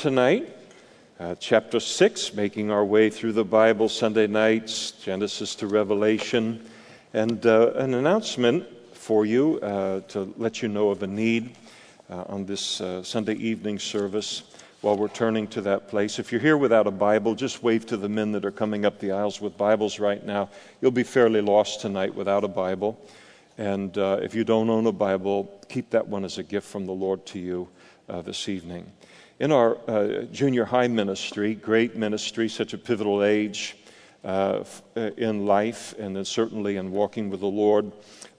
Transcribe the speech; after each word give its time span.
tonight. 0.00 0.48
Uh, 1.18 1.34
chapter 1.34 1.78
6, 1.78 2.32
making 2.32 2.70
our 2.70 2.86
way 2.86 3.10
through 3.10 3.32
the 3.32 3.44
Bible 3.44 3.86
Sunday 3.86 4.26
nights, 4.26 4.92
Genesis 4.92 5.54
to 5.56 5.66
Revelation. 5.66 6.66
And 7.12 7.44
uh, 7.44 7.72
an 7.74 7.92
announcement 7.92 8.66
for 8.94 9.26
you 9.26 9.60
uh, 9.60 10.00
to 10.08 10.32
let 10.38 10.62
you 10.62 10.68
know 10.68 10.88
of 10.88 11.02
a 11.02 11.06
need 11.06 11.54
uh, 12.08 12.24
on 12.28 12.46
this 12.46 12.80
uh, 12.80 13.02
Sunday 13.02 13.34
evening 13.34 13.78
service 13.78 14.44
while 14.80 14.96
we're 14.96 15.08
turning 15.08 15.46
to 15.48 15.60
that 15.60 15.88
place. 15.88 16.18
If 16.18 16.32
you're 16.32 16.40
here 16.40 16.56
without 16.56 16.86
a 16.86 16.90
Bible, 16.90 17.34
just 17.34 17.62
wave 17.62 17.84
to 17.84 17.98
the 17.98 18.08
men 18.08 18.32
that 18.32 18.46
are 18.46 18.50
coming 18.50 18.86
up 18.86 19.00
the 19.00 19.12
aisles 19.12 19.38
with 19.38 19.58
Bibles 19.58 19.98
right 19.98 20.24
now. 20.24 20.48
You'll 20.80 20.92
be 20.92 21.02
fairly 21.02 21.42
lost 21.42 21.82
tonight 21.82 22.14
without 22.14 22.42
a 22.42 22.48
Bible. 22.48 22.98
And 23.58 23.98
uh, 23.98 24.20
if 24.22 24.34
you 24.34 24.44
don't 24.44 24.70
own 24.70 24.86
a 24.86 24.92
Bible, 24.92 25.60
keep 25.68 25.90
that 25.90 26.08
one 26.08 26.24
as 26.24 26.38
a 26.38 26.42
gift 26.42 26.66
from 26.66 26.86
the 26.86 26.92
Lord 26.92 27.26
to 27.26 27.38
you 27.38 27.68
this 28.24 28.48
evening. 28.48 28.90
In 29.40 29.52
our 29.52 29.78
uh, 29.88 30.24
junior 30.24 30.66
high 30.66 30.88
ministry, 30.88 31.54
great 31.54 31.96
ministry, 31.96 32.46
such 32.46 32.74
a 32.74 32.78
pivotal 32.78 33.24
age 33.24 33.74
uh, 34.22 34.64
uh, 34.94 35.00
in 35.16 35.46
life, 35.46 35.94
and 35.98 36.14
then 36.14 36.26
certainly 36.26 36.76
in 36.76 36.90
walking 36.90 37.30
with 37.30 37.40
the 37.40 37.46
Lord, 37.46 37.90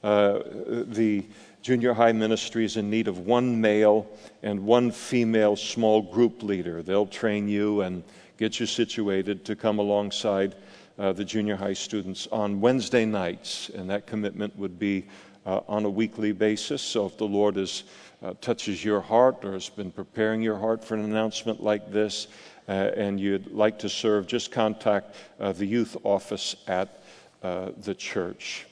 uh, 0.04 0.42
the 0.86 1.26
junior 1.64 1.96
high 1.96 2.12
ministry 2.12 2.66
is 2.66 2.78
in 2.78 2.92
need 2.92 3.08
of 3.08 3.18
one 3.18 3.60
male 3.60 4.06
and 4.44 4.64
one 4.64 4.92
female 4.92 5.56
small 5.56 6.04
group 6.04 6.44
leader. 6.44 6.84
They'll 6.84 7.08
train 7.08 7.48
you 7.48 7.82
and 7.82 8.04
get 8.38 8.60
you 8.60 8.68
situated 8.68 9.44
to 9.46 9.56
come 9.56 9.80
alongside 9.80 10.54
uh, 11.00 11.14
the 11.14 11.26
junior 11.26 11.56
high 11.56 11.74
students 11.74 12.28
on 12.32 12.62
Wednesday 12.62 13.06
nights, 13.06 13.72
and 13.74 13.90
that 13.90 14.06
commitment 14.06 14.56
would 14.56 14.78
be 14.78 15.08
uh, 15.48 15.62
on 15.68 15.86
a 15.86 15.90
weekly 15.90 16.32
basis. 16.32 16.80
So 16.84 17.08
if 17.08 17.18
the 17.18 17.26
Lord 17.26 17.58
is, 17.58 17.86
uh, 18.24 18.34
touches 18.42 18.84
your 18.84 19.02
heart 19.02 19.44
or 19.44 19.54
has 19.54 19.70
been 19.70 19.92
preparing 19.92 20.42
your 20.42 20.58
heart 20.58 20.84
for 20.84 20.96
an 20.96 21.04
announcement 21.04 21.62
like 21.64 21.92
this, 21.92 22.28
uh, 22.68 22.72
and 22.72 23.20
you'd 23.20 23.52
like 23.52 23.80
to 23.80 23.90
serve, 23.90 24.28
just 24.28 24.52
contact 24.52 25.16
uh, 25.40 25.52
the 25.52 25.66
youth 25.66 25.98
office 26.04 26.56
at 26.68 27.04
uh, 27.44 27.72
the 27.84 27.96
church. 27.96 28.68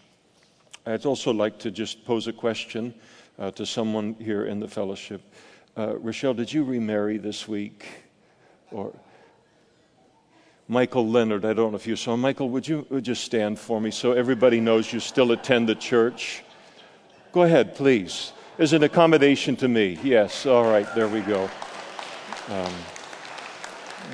I'd 0.85 1.05
also 1.05 1.31
like 1.31 1.59
to 1.59 1.71
just 1.71 2.05
pose 2.05 2.27
a 2.27 2.33
question 2.33 2.93
uh, 3.37 3.51
to 3.51 3.65
someone 3.65 4.15
here 4.15 4.45
in 4.45 4.59
the 4.59 4.67
fellowship. 4.67 5.21
Uh, 5.77 5.97
Rochelle, 5.97 6.33
did 6.33 6.51
you 6.51 6.63
remarry 6.63 7.17
this 7.17 7.47
week? 7.47 7.85
Or 8.71 8.93
Michael 10.67 11.07
Leonard, 11.07 11.45
I 11.45 11.53
don't 11.53 11.71
know 11.71 11.77
if 11.77 11.87
you 11.87 11.95
saw. 11.95 12.15
Michael, 12.15 12.49
would 12.49 12.67
you 12.67 12.85
would 12.89 13.03
just 13.03 13.23
stand 13.23 13.57
for 13.57 13.81
me 13.81 13.89
so 13.89 14.11
everybody 14.11 14.59
knows 14.59 14.93
you 14.93 14.99
still 14.99 15.31
attend 15.31 15.67
the 15.67 15.75
church? 15.75 16.43
Go 17.31 17.43
ahead, 17.43 17.75
please. 17.75 18.33
As 18.59 18.73
an 18.73 18.83
accommodation 18.83 19.55
to 19.55 19.69
me. 19.69 19.97
Yes, 20.03 20.45
all 20.45 20.65
right, 20.65 20.85
there 20.93 21.07
we 21.07 21.21
go. 21.21 21.49
Um, 22.49 22.73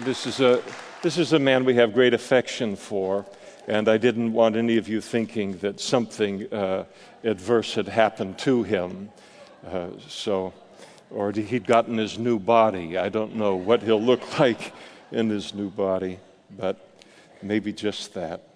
this, 0.01 0.27
is 0.27 0.39
a, 0.39 0.61
this 1.01 1.17
is 1.17 1.33
a 1.33 1.39
man 1.39 1.65
we 1.65 1.73
have 1.73 1.95
great 1.95 2.13
affection 2.13 2.75
for. 2.75 3.25
And 3.67 3.89
I 3.89 3.97
didn't 3.97 4.33
want 4.33 4.55
any 4.55 4.77
of 4.77 4.87
you 4.87 5.01
thinking 5.01 5.57
that 5.57 5.79
something 5.79 6.53
uh, 6.53 6.85
adverse 7.23 7.73
had 7.73 7.87
happened 7.87 8.37
to 8.39 8.61
him. 8.61 9.09
Uh, 9.65 9.87
so, 10.07 10.53
or 11.09 11.31
he'd 11.31 11.65
gotten 11.65 11.97
his 11.97 12.19
new 12.19 12.37
body. 12.37 12.99
I 12.99 13.09
don't 13.09 13.35
know 13.35 13.55
what 13.55 13.81
he'll 13.81 13.99
look 13.99 14.37
like 14.39 14.75
in 15.11 15.27
his 15.27 15.55
new 15.55 15.71
body, 15.71 16.19
but 16.55 16.87
maybe 17.41 17.73
just 17.73 18.13
that. 18.13 18.47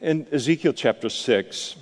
In 0.00 0.26
Ezekiel 0.32 0.72
chapter 0.72 1.08
6, 1.08 1.76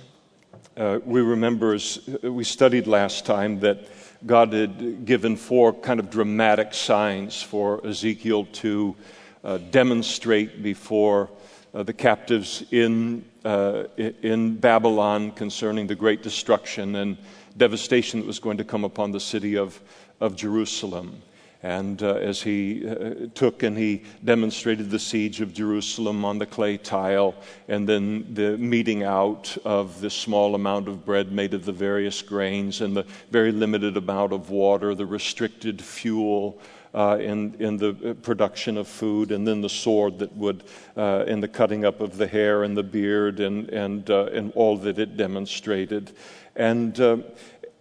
uh, 0.79 0.99
we 1.03 1.19
remember, 1.19 1.73
as 1.73 1.99
we 2.23 2.45
studied 2.45 2.87
last 2.87 3.25
time, 3.25 3.59
that 3.59 3.79
God 4.25 4.53
had 4.53 5.05
given 5.05 5.35
four 5.35 5.73
kind 5.73 5.99
of 5.99 6.09
dramatic 6.09 6.73
signs 6.73 7.41
for 7.41 7.85
Ezekiel 7.85 8.45
to 8.45 8.95
uh, 9.43 9.57
demonstrate 9.57 10.63
before 10.63 11.29
uh, 11.73 11.83
the 11.83 11.91
captives 11.91 12.63
in, 12.71 13.25
uh, 13.43 13.83
in 13.97 14.55
Babylon 14.55 15.31
concerning 15.31 15.85
the 15.85 15.95
great 15.95 16.23
destruction 16.23 16.95
and 16.95 17.17
devastation 17.57 18.21
that 18.21 18.25
was 18.25 18.39
going 18.39 18.57
to 18.57 18.63
come 18.63 18.85
upon 18.85 19.11
the 19.11 19.19
city 19.19 19.57
of, 19.57 19.79
of 20.21 20.37
Jerusalem. 20.37 21.21
And 21.61 22.01
uh, 22.01 22.13
as 22.15 22.41
he 22.41 22.87
uh, 22.87 23.27
took 23.35 23.63
and 23.63 23.77
he 23.77 24.03
demonstrated 24.23 24.89
the 24.89 24.99
siege 24.99 25.41
of 25.41 25.53
Jerusalem 25.53 26.23
on 26.23 26.37
the 26.37 26.45
clay 26.45 26.77
tile, 26.77 27.35
and 27.67 27.87
then 27.87 28.33
the 28.33 28.57
meting 28.57 29.03
out 29.03 29.57
of 29.65 29.99
the 29.99 30.09
small 30.09 30.55
amount 30.55 30.87
of 30.87 31.05
bread 31.05 31.33
made 31.33 31.53
of 31.53 31.65
the 31.65 31.73
various 31.73 32.21
grains, 32.21 32.79
and 32.79 32.95
the 32.95 33.05
very 33.29 33.51
limited 33.51 33.97
amount 33.97 34.31
of 34.31 34.49
water, 34.49 34.95
the 34.95 35.05
restricted 35.05 35.81
fuel, 35.81 36.61
uh, 36.93 37.17
in, 37.19 37.55
in 37.59 37.77
the 37.77 37.89
uh, 37.89 38.13
production 38.15 38.77
of 38.77 38.87
food, 38.87 39.31
and 39.31 39.47
then 39.47 39.61
the 39.61 39.69
sword 39.69 40.19
that 40.19 40.35
would, 40.35 40.63
uh, 40.97 41.23
in 41.27 41.39
the 41.39 41.47
cutting 41.47 41.85
up 41.85 42.01
of 42.01 42.17
the 42.17 42.27
hair 42.27 42.63
and 42.63 42.75
the 42.75 42.83
beard, 42.83 43.39
and, 43.39 43.69
and, 43.69 44.09
uh, 44.09 44.25
and 44.25 44.51
all 44.53 44.77
that 44.77 44.97
it 44.97 45.17
demonstrated. 45.17 46.11
And, 46.55 46.99
uh, 46.99 47.17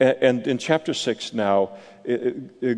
and 0.00 0.46
in 0.46 0.58
chapter 0.58 0.94
6 0.94 1.32
now, 1.32 1.70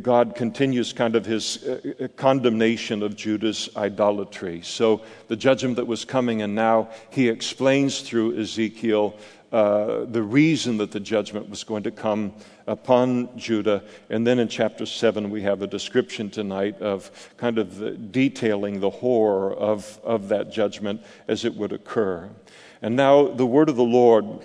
God 0.03 0.35
continues 0.35 0.93
kind 0.93 1.15
of 1.15 1.25
his 1.25 1.63
uh, 1.63 2.09
condemnation 2.17 3.03
of 3.03 3.15
Judah's 3.15 3.69
idolatry. 3.77 4.61
So 4.63 5.03
the 5.29 5.37
judgment 5.37 5.77
that 5.77 5.87
was 5.87 6.05
coming, 6.05 6.43
and 6.43 6.55
now 6.55 6.91
he 7.11 7.29
explains 7.29 8.01
through 8.01 8.41
Ezekiel 8.41 9.17
uh, 9.53 10.05
the 10.05 10.23
reason 10.23 10.79
that 10.79 10.91
the 10.91 11.01
judgment 11.01 11.49
was 11.49 11.65
going 11.65 11.85
to 11.85 11.91
come 11.91 12.33
upon 12.67 13.37
Judah. 13.37 13.83
And 14.09 14.27
then 14.27 14.39
in 14.39 14.49
chapter 14.49 14.87
7, 14.87 15.31
we 15.31 15.43
have 15.43 15.63
a 15.63 15.67
description 15.67 16.31
tonight 16.31 16.81
of 16.81 17.11
kind 17.37 17.59
of 17.59 18.13
detailing 18.13 18.81
the 18.81 18.91
horror 18.91 19.53
of, 19.55 19.99
of 20.05 20.29
that 20.29 20.53
judgment 20.53 21.03
as 21.29 21.45
it 21.45 21.55
would 21.55 21.73
occur. 21.73 22.31
And 22.83 22.97
now 22.97 23.29
the 23.29 23.47
word 23.47 23.69
of 23.69 23.77
the 23.77 23.83
Lord 23.83 24.45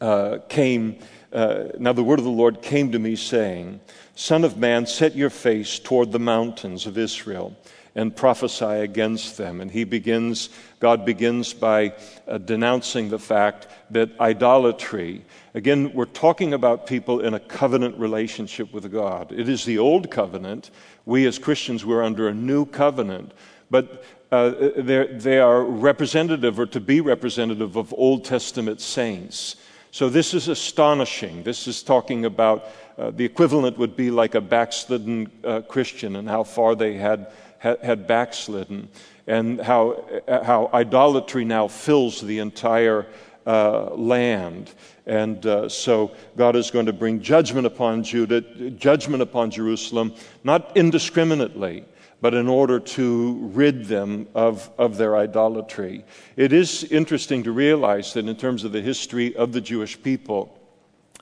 uh, 0.00 0.38
came. 0.48 0.98
Uh, 1.32 1.64
now 1.78 1.92
the 1.92 2.02
word 2.02 2.18
of 2.18 2.24
the 2.24 2.30
Lord 2.30 2.62
came 2.62 2.92
to 2.92 2.98
me, 2.98 3.16
saying, 3.16 3.80
Son 4.14 4.44
of 4.44 4.56
man, 4.56 4.86
set 4.86 5.14
your 5.14 5.30
face 5.30 5.78
toward 5.78 6.12
the 6.12 6.18
mountains 6.18 6.86
of 6.86 6.96
Israel 6.98 7.56
and 7.94 8.14
prophesy 8.14 8.64
against 8.64 9.36
them. 9.36 9.60
And 9.60 9.70
he 9.70 9.84
begins, 9.84 10.50
God 10.78 11.04
begins 11.04 11.52
by 11.52 11.94
uh, 12.26 12.38
denouncing 12.38 13.08
the 13.08 13.18
fact 13.18 13.66
that 13.90 14.10
idolatry, 14.20 15.24
again, 15.54 15.92
we're 15.92 16.04
talking 16.04 16.54
about 16.54 16.86
people 16.86 17.20
in 17.20 17.34
a 17.34 17.40
covenant 17.40 17.98
relationship 17.98 18.72
with 18.72 18.90
God. 18.92 19.32
It 19.32 19.48
is 19.48 19.64
the 19.64 19.78
old 19.78 20.10
covenant. 20.10 20.70
We 21.06 21.26
as 21.26 21.38
Christians, 21.38 21.84
we're 21.84 22.04
under 22.04 22.28
a 22.28 22.34
new 22.34 22.66
covenant. 22.66 23.32
But 23.70 24.04
uh, 24.30 24.50
they 24.76 25.38
are 25.38 25.64
representative 25.64 26.60
or 26.60 26.66
to 26.66 26.80
be 26.80 27.00
representative 27.00 27.76
of 27.76 27.92
Old 27.94 28.24
Testament 28.24 28.80
saints. 28.80 29.56
So 29.90 30.08
this 30.08 30.34
is 30.34 30.48
astonishing. 30.48 31.42
This 31.42 31.66
is 31.66 31.82
talking 31.82 32.24
about 32.24 32.64
uh, 32.98 33.10
the 33.10 33.24
equivalent 33.24 33.78
would 33.78 33.96
be 33.96 34.10
like 34.10 34.34
a 34.34 34.40
backslidden 34.40 35.30
uh, 35.44 35.60
Christian 35.62 36.16
and 36.16 36.28
how 36.28 36.44
far 36.44 36.74
they 36.74 36.94
had 36.94 37.32
had 37.58 38.06
backslidden, 38.06 38.88
and 39.26 39.60
how, 39.60 40.04
how 40.28 40.70
idolatry 40.72 41.44
now 41.44 41.68
fills 41.68 42.20
the 42.20 42.38
entire 42.38 43.06
uh, 43.46 43.90
land. 43.94 44.72
And 45.06 45.44
uh, 45.44 45.68
so 45.68 46.12
God 46.36 46.54
is 46.54 46.70
going 46.70 46.86
to 46.86 46.92
bring 46.92 47.20
judgment 47.20 47.66
upon 47.66 48.04
Judah, 48.04 48.42
judgment 48.70 49.22
upon 49.22 49.50
Jerusalem, 49.50 50.14
not 50.44 50.76
indiscriminately, 50.76 51.84
but 52.20 52.34
in 52.34 52.48
order 52.48 52.80
to 52.80 53.50
rid 53.52 53.86
them 53.86 54.26
of, 54.34 54.70
of 54.78 54.96
their 54.96 55.16
idolatry. 55.16 56.04
It 56.36 56.52
is 56.52 56.84
interesting 56.84 57.44
to 57.44 57.52
realize 57.52 58.12
that 58.14 58.26
in 58.26 58.36
terms 58.36 58.64
of 58.64 58.72
the 58.72 58.82
history 58.82 59.36
of 59.36 59.52
the 59.52 59.60
Jewish 59.60 60.00
people, 60.02 60.58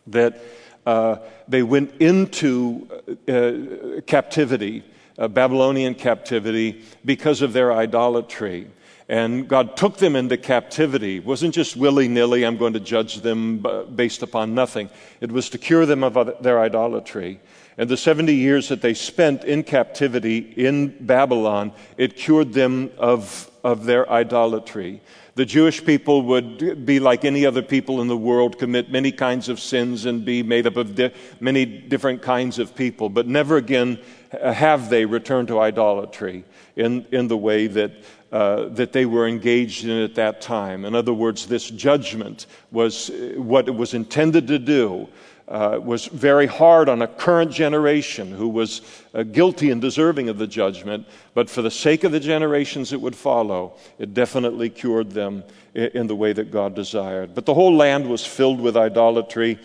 that 0.06 0.40
uh, 0.86 1.16
they 1.48 1.62
went 1.62 1.92
into 2.00 2.88
uh, 3.28 4.00
captivity 4.06 4.84
uh, 5.18 5.28
Babylonian 5.28 5.94
captivity 5.94 6.82
because 7.04 7.42
of 7.42 7.52
their 7.52 7.72
idolatry. 7.72 8.70
And 9.08 9.46
God 9.48 9.76
took 9.76 9.98
them 9.98 10.16
into 10.16 10.36
captivity. 10.36 11.16
It 11.16 11.24
wasn't 11.24 11.54
just 11.54 11.76
willy 11.76 12.08
nilly, 12.08 12.44
I'm 12.44 12.56
going 12.56 12.72
to 12.72 12.80
judge 12.80 13.20
them 13.20 13.64
based 13.94 14.22
upon 14.22 14.54
nothing. 14.54 14.90
It 15.20 15.30
was 15.30 15.48
to 15.50 15.58
cure 15.58 15.86
them 15.86 16.02
of 16.02 16.42
their 16.42 16.60
idolatry. 16.60 17.40
And 17.78 17.90
the 17.90 17.96
70 17.96 18.34
years 18.34 18.68
that 18.68 18.80
they 18.80 18.94
spent 18.94 19.44
in 19.44 19.62
captivity 19.62 20.38
in 20.38 20.96
Babylon, 21.04 21.72
it 21.98 22.16
cured 22.16 22.54
them 22.54 22.90
of, 22.96 23.50
of 23.62 23.84
their 23.84 24.10
idolatry. 24.10 25.02
The 25.34 25.44
Jewish 25.44 25.84
people 25.84 26.22
would 26.22 26.86
be 26.86 26.98
like 26.98 27.26
any 27.26 27.44
other 27.44 27.60
people 27.60 28.00
in 28.00 28.08
the 28.08 28.16
world, 28.16 28.58
commit 28.58 28.90
many 28.90 29.12
kinds 29.12 29.50
of 29.50 29.60
sins 29.60 30.06
and 30.06 30.24
be 30.24 30.42
made 30.42 30.66
up 30.66 30.78
of 30.78 30.94
di- 30.94 31.12
many 31.40 31.66
different 31.66 32.22
kinds 32.22 32.58
of 32.58 32.74
people, 32.74 33.10
but 33.10 33.26
never 33.26 33.58
again 33.58 33.98
have 34.30 34.88
they 34.88 35.04
returned 35.04 35.48
to 35.48 35.60
idolatry 35.60 36.44
in, 36.76 37.04
in 37.12 37.28
the 37.28 37.36
way 37.36 37.66
that, 37.66 37.92
uh, 38.32 38.68
that 38.70 38.92
they 38.92 39.04
were 39.04 39.28
engaged 39.28 39.84
in 39.84 40.02
at 40.02 40.14
that 40.14 40.40
time. 40.40 40.86
In 40.86 40.94
other 40.94 41.12
words, 41.12 41.46
this 41.46 41.68
judgment 41.68 42.46
was 42.72 43.10
what 43.36 43.68
it 43.68 43.74
was 43.74 43.92
intended 43.92 44.46
to 44.48 44.58
do 44.58 45.06
uh, 45.48 45.78
was 45.80 46.06
very 46.06 46.46
hard 46.46 46.88
on 46.88 47.02
a 47.02 47.06
current 47.06 47.52
generation 47.52 48.32
who 48.32 48.48
was 48.48 48.80
uh, 49.14 49.22
guilty 49.22 49.70
and 49.70 49.80
deserving 49.80 50.28
of 50.28 50.38
the 50.38 50.46
judgment, 50.46 51.06
but 51.34 51.48
for 51.48 51.62
the 51.62 51.70
sake 51.70 52.02
of 52.02 52.10
the 52.10 52.20
generations 52.20 52.90
that 52.90 52.98
would 52.98 53.14
follow, 53.14 53.76
it 53.98 54.12
definitely 54.12 54.68
cured 54.68 55.10
them 55.10 55.44
in, 55.74 55.84
in 55.94 56.06
the 56.08 56.16
way 56.16 56.32
that 56.32 56.50
God 56.50 56.74
desired. 56.74 57.34
But 57.34 57.46
the 57.46 57.54
whole 57.54 57.76
land 57.76 58.08
was 58.08 58.26
filled 58.26 58.60
with 58.60 58.76
idolatry. 58.76 59.60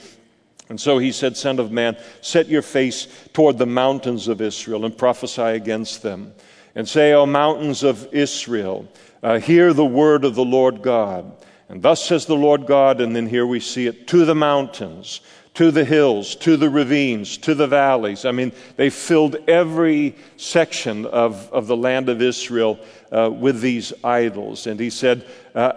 And 0.69 0.79
so 0.79 0.99
he 0.99 1.11
said, 1.11 1.35
Son 1.35 1.59
of 1.59 1.71
man, 1.71 1.97
set 2.21 2.47
your 2.47 2.61
face 2.61 3.07
toward 3.33 3.57
the 3.57 3.65
mountains 3.65 4.27
of 4.27 4.39
Israel 4.39 4.85
and 4.85 4.95
prophesy 4.95 5.41
against 5.41 6.03
them. 6.03 6.33
And 6.75 6.87
say, 6.87 7.11
O 7.13 7.25
mountains 7.25 7.83
of 7.83 8.07
Israel, 8.13 8.87
uh, 9.23 9.39
hear 9.39 9.73
the 9.73 9.85
word 9.85 10.23
of 10.25 10.35
the 10.35 10.45
Lord 10.45 10.81
God. 10.81 11.35
And 11.67 11.81
thus 11.81 12.05
says 12.05 12.25
the 12.25 12.35
Lord 12.35 12.67
God, 12.67 13.01
and 13.01 13.15
then 13.15 13.27
here 13.27 13.45
we 13.45 13.59
see 13.59 13.87
it 13.87 14.07
to 14.09 14.25
the 14.25 14.35
mountains 14.35 15.21
to 15.53 15.69
the 15.69 15.83
hills, 15.83 16.35
to 16.35 16.55
the 16.55 16.69
ravines, 16.69 17.37
to 17.39 17.53
the 17.53 17.67
valleys. 17.67 18.23
I 18.23 18.31
mean, 18.31 18.53
they 18.77 18.89
filled 18.89 19.35
every 19.49 20.15
section 20.37 21.05
of, 21.05 21.51
of 21.51 21.67
the 21.67 21.75
land 21.75 22.07
of 22.07 22.21
Israel 22.21 22.79
uh, 23.11 23.29
with 23.29 23.59
these 23.59 23.91
idols. 24.01 24.65
And 24.65 24.79
he 24.79 24.89
said, 24.89 25.25
uh, 25.53 25.73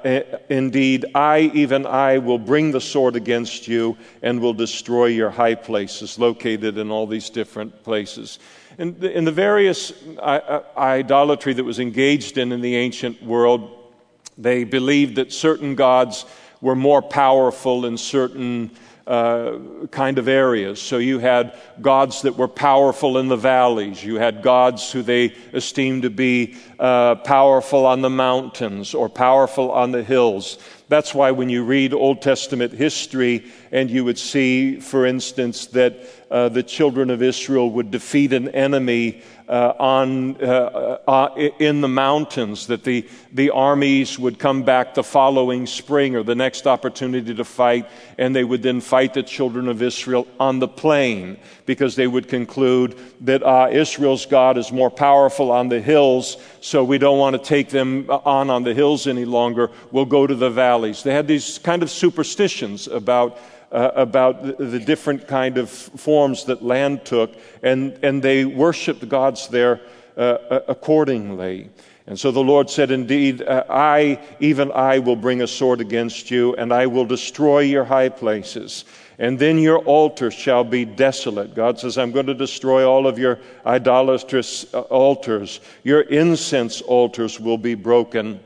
Indeed, 0.48 1.06
I, 1.12 1.50
even 1.54 1.86
I, 1.86 2.18
will 2.18 2.38
bring 2.38 2.70
the 2.70 2.80
sword 2.80 3.16
against 3.16 3.66
you 3.66 3.96
and 4.22 4.40
will 4.40 4.54
destroy 4.54 5.06
your 5.06 5.30
high 5.30 5.56
places 5.56 6.20
located 6.20 6.78
in 6.78 6.92
all 6.92 7.08
these 7.08 7.28
different 7.28 7.82
places. 7.82 8.38
The, 8.76 9.16
in 9.16 9.24
the 9.24 9.32
various 9.32 9.92
uh, 10.18 10.62
idolatry 10.76 11.52
that 11.52 11.64
was 11.64 11.80
engaged 11.80 12.38
in 12.38 12.52
in 12.52 12.60
the 12.60 12.76
ancient 12.76 13.20
world, 13.24 13.92
they 14.38 14.62
believed 14.62 15.16
that 15.16 15.32
certain 15.32 15.74
gods 15.74 16.26
were 16.60 16.76
more 16.76 17.02
powerful 17.02 17.86
in 17.86 17.98
certain 17.98 18.70
uh, 19.06 19.58
kind 19.90 20.18
of 20.18 20.28
areas. 20.28 20.80
So 20.80 20.98
you 20.98 21.18
had 21.18 21.54
gods 21.80 22.22
that 22.22 22.36
were 22.36 22.48
powerful 22.48 23.18
in 23.18 23.28
the 23.28 23.36
valleys. 23.36 24.02
You 24.02 24.16
had 24.16 24.42
gods 24.42 24.90
who 24.90 25.02
they 25.02 25.34
esteemed 25.52 26.02
to 26.02 26.10
be 26.10 26.56
uh, 26.78 27.16
powerful 27.16 27.84
on 27.86 28.00
the 28.00 28.10
mountains 28.10 28.94
or 28.94 29.08
powerful 29.08 29.70
on 29.70 29.92
the 29.92 30.02
hills. 30.02 30.58
That's 30.88 31.14
why 31.14 31.30
when 31.32 31.48
you 31.48 31.64
read 31.64 31.92
Old 31.92 32.22
Testament 32.22 32.72
history 32.72 33.50
and 33.72 33.90
you 33.90 34.04
would 34.04 34.18
see, 34.18 34.80
for 34.80 35.06
instance, 35.06 35.66
that 35.68 36.23
uh, 36.34 36.48
the 36.48 36.64
children 36.64 37.10
of 37.10 37.22
Israel 37.22 37.70
would 37.70 37.92
defeat 37.92 38.32
an 38.32 38.48
enemy 38.48 39.22
uh, 39.48 39.72
on, 39.78 40.42
uh, 40.42 40.98
uh, 41.06 41.48
in 41.60 41.80
the 41.80 41.88
mountains, 41.88 42.66
that 42.66 42.82
the, 42.82 43.06
the 43.32 43.50
armies 43.50 44.18
would 44.18 44.36
come 44.36 44.64
back 44.64 44.94
the 44.94 45.04
following 45.04 45.64
spring 45.64 46.16
or 46.16 46.24
the 46.24 46.34
next 46.34 46.66
opportunity 46.66 47.32
to 47.32 47.44
fight, 47.44 47.86
and 48.18 48.34
they 48.34 48.42
would 48.42 48.64
then 48.64 48.80
fight 48.80 49.14
the 49.14 49.22
children 49.22 49.68
of 49.68 49.80
Israel 49.80 50.26
on 50.40 50.58
the 50.58 50.66
plain 50.66 51.36
because 51.66 51.94
they 51.94 52.08
would 52.08 52.26
conclude 52.26 52.98
that 53.20 53.40
uh, 53.44 53.68
Israel's 53.70 54.26
God 54.26 54.58
is 54.58 54.72
more 54.72 54.90
powerful 54.90 55.52
on 55.52 55.68
the 55.68 55.80
hills, 55.80 56.36
so 56.60 56.82
we 56.82 56.98
don't 56.98 57.18
want 57.18 57.36
to 57.36 57.48
take 57.48 57.68
them 57.68 58.10
on 58.10 58.50
on 58.50 58.64
the 58.64 58.74
hills 58.74 59.06
any 59.06 59.24
longer. 59.24 59.70
We'll 59.92 60.04
go 60.04 60.26
to 60.26 60.34
the 60.34 60.50
valleys. 60.50 61.04
They 61.04 61.14
had 61.14 61.28
these 61.28 61.58
kind 61.58 61.84
of 61.84 61.90
superstitions 61.90 62.88
about 62.88 63.38
uh, 63.74 63.90
about 63.96 64.58
the, 64.58 64.78
different 64.78 65.26
kind 65.26 65.58
of 65.58 65.68
forms 65.68 66.44
that 66.44 66.62
land 66.62 67.04
took, 67.04 67.34
and, 67.62 67.98
and 68.04 68.22
they 68.22 68.44
worshiped 68.44 69.06
gods 69.08 69.48
there 69.48 69.80
uh, 70.16 70.60
accordingly. 70.68 71.68
And 72.06 72.18
so 72.18 72.30
the 72.30 72.40
Lord 72.40 72.70
said, 72.70 72.90
Indeed, 72.90 73.42
uh, 73.42 73.64
I, 73.68 74.20
even 74.38 74.70
I, 74.72 75.00
will 75.00 75.16
bring 75.16 75.42
a 75.42 75.46
sword 75.46 75.80
against 75.80 76.30
you, 76.30 76.54
and 76.54 76.72
I 76.72 76.86
will 76.86 77.04
destroy 77.04 77.60
your 77.60 77.84
high 77.84 78.10
places. 78.10 78.84
And 79.18 79.38
then 79.38 79.58
your 79.58 79.78
altars 79.78 80.34
shall 80.34 80.64
be 80.64 80.84
desolate. 80.84 81.54
God 81.54 81.78
says, 81.80 81.98
I'm 81.98 82.12
going 82.12 82.26
to 82.26 82.34
destroy 82.34 82.88
all 82.88 83.06
of 83.06 83.18
your 83.18 83.38
idolatrous 83.66 84.72
uh, 84.72 84.82
altars. 84.82 85.60
Your 85.82 86.02
incense 86.02 86.80
altars 86.80 87.40
will 87.40 87.58
be 87.58 87.74
broken 87.74 88.40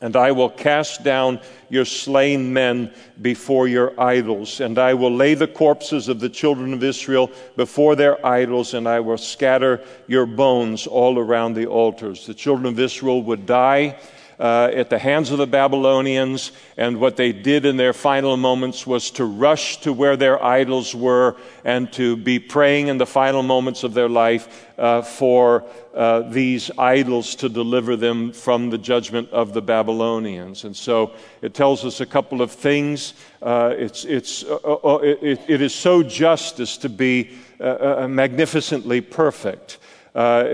and 0.00 0.16
I 0.16 0.32
will 0.32 0.50
cast 0.50 1.02
down 1.02 1.40
your 1.68 1.84
slain 1.84 2.52
men 2.52 2.92
before 3.20 3.66
your 3.66 3.98
idols, 4.00 4.60
and 4.60 4.78
I 4.78 4.94
will 4.94 5.14
lay 5.14 5.34
the 5.34 5.46
corpses 5.46 6.08
of 6.08 6.20
the 6.20 6.28
children 6.28 6.72
of 6.74 6.84
Israel 6.84 7.30
before 7.56 7.96
their 7.96 8.24
idols, 8.24 8.74
and 8.74 8.86
I 8.86 9.00
will 9.00 9.18
scatter 9.18 9.80
your 10.06 10.26
bones 10.26 10.86
all 10.86 11.18
around 11.18 11.54
the 11.54 11.66
altars. 11.66 12.26
The 12.26 12.34
children 12.34 12.66
of 12.66 12.78
Israel 12.78 13.22
would 13.22 13.46
die 13.46 13.98
uh, 14.38 14.70
at 14.74 14.90
the 14.90 14.98
hands 14.98 15.30
of 15.30 15.38
the 15.38 15.46
Babylonians, 15.46 16.52
and 16.76 17.00
what 17.00 17.16
they 17.16 17.32
did 17.32 17.64
in 17.64 17.76
their 17.76 17.92
final 17.92 18.36
moments 18.36 18.86
was 18.86 19.10
to 19.12 19.24
rush 19.24 19.80
to 19.80 19.92
where 19.92 20.16
their 20.16 20.42
idols 20.42 20.94
were 20.94 21.36
and 21.64 21.92
to 21.94 22.16
be 22.16 22.38
praying 22.38 22.88
in 22.88 22.98
the 22.98 23.06
final 23.06 23.42
moments 23.42 23.82
of 23.82 23.94
their 23.94 24.08
life 24.08 24.66
uh, 24.78 25.00
for 25.00 25.64
uh, 25.94 26.20
these 26.20 26.70
idols 26.76 27.34
to 27.36 27.48
deliver 27.48 27.96
them 27.96 28.32
from 28.32 28.68
the 28.68 28.78
judgment 28.78 29.30
of 29.30 29.54
the 29.54 29.62
Babylonians. 29.62 30.64
And 30.64 30.76
so 30.76 31.12
it 31.40 31.54
tells 31.54 31.84
us 31.84 32.00
a 32.00 32.06
couple 32.06 32.42
of 32.42 32.52
things. 32.52 33.14
Uh, 33.40 33.72
it's, 33.76 34.04
it's, 34.04 34.44
uh, 34.44 34.56
uh, 34.56 34.98
it, 35.02 35.40
it 35.48 35.62
is 35.62 35.74
so 35.74 36.02
just 36.02 36.60
as 36.60 36.76
to 36.78 36.88
be 36.88 37.30
magnificently 37.58 39.00
perfect 39.00 39.78
uh, 40.16 40.44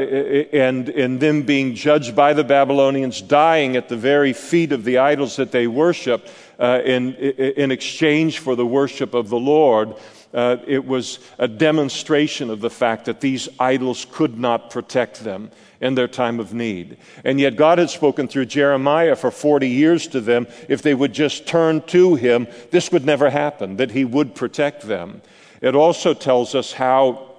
and, 0.53 0.88
and 0.88 1.20
them 1.20 1.43
being 1.43 1.76
judged 1.76 2.17
by 2.17 2.32
the 2.32 2.43
Babylonians, 2.43 3.23
dying 3.23 3.76
at 3.76 3.88
the 3.88 3.97
very 3.97 4.32
feet 4.32 4.73
of 4.73 4.82
the 4.82 4.99
idols 4.99 5.37
that 5.37 5.53
they 5.53 5.69
worship 5.69 6.26
uh, 6.59 6.81
in, 6.85 7.14
in 7.14 7.70
exchange 7.70 8.41
for 8.41 8.56
the 8.56 8.67
worship 8.67 9.14
of 9.14 9.29
the 9.29 9.38
Lord. 9.38 9.94
Uh, 10.35 10.56
it 10.67 10.85
was 10.85 11.20
a 11.38 11.47
demonstration 11.47 12.50
of 12.50 12.61
the 12.61 12.70
fact 12.70 13.05
that 13.05 13.20
these 13.20 13.49
idols 13.61 14.05
could 14.11 14.37
not 14.37 14.70
protect 14.70 15.23
them 15.23 15.53
in 15.81 15.94
their 15.94 16.08
time 16.08 16.41
of 16.41 16.53
need. 16.53 16.97
And 17.25 17.38
yet, 17.38 17.55
God 17.55 17.79
had 17.79 17.91
spoken 17.91 18.26
through 18.26 18.47
Jeremiah 18.47 19.15
for 19.15 19.31
40 19.31 19.69
years 19.69 20.08
to 20.08 20.20
them. 20.20 20.49
If 20.69 20.82
they 20.82 20.94
would 20.94 21.12
just 21.12 21.47
turn 21.47 21.82
to 21.82 22.17
Him, 22.17 22.49
this 22.73 22.91
would 22.91 23.05
never 23.05 23.31
happen, 23.31 23.76
that 23.76 23.93
He 23.93 24.05
would 24.05 24.35
protect 24.35 24.82
them. 24.82 25.23
It 25.61 25.76
also 25.76 26.15
tells 26.15 26.56
us 26.56 26.73
how 26.73 27.31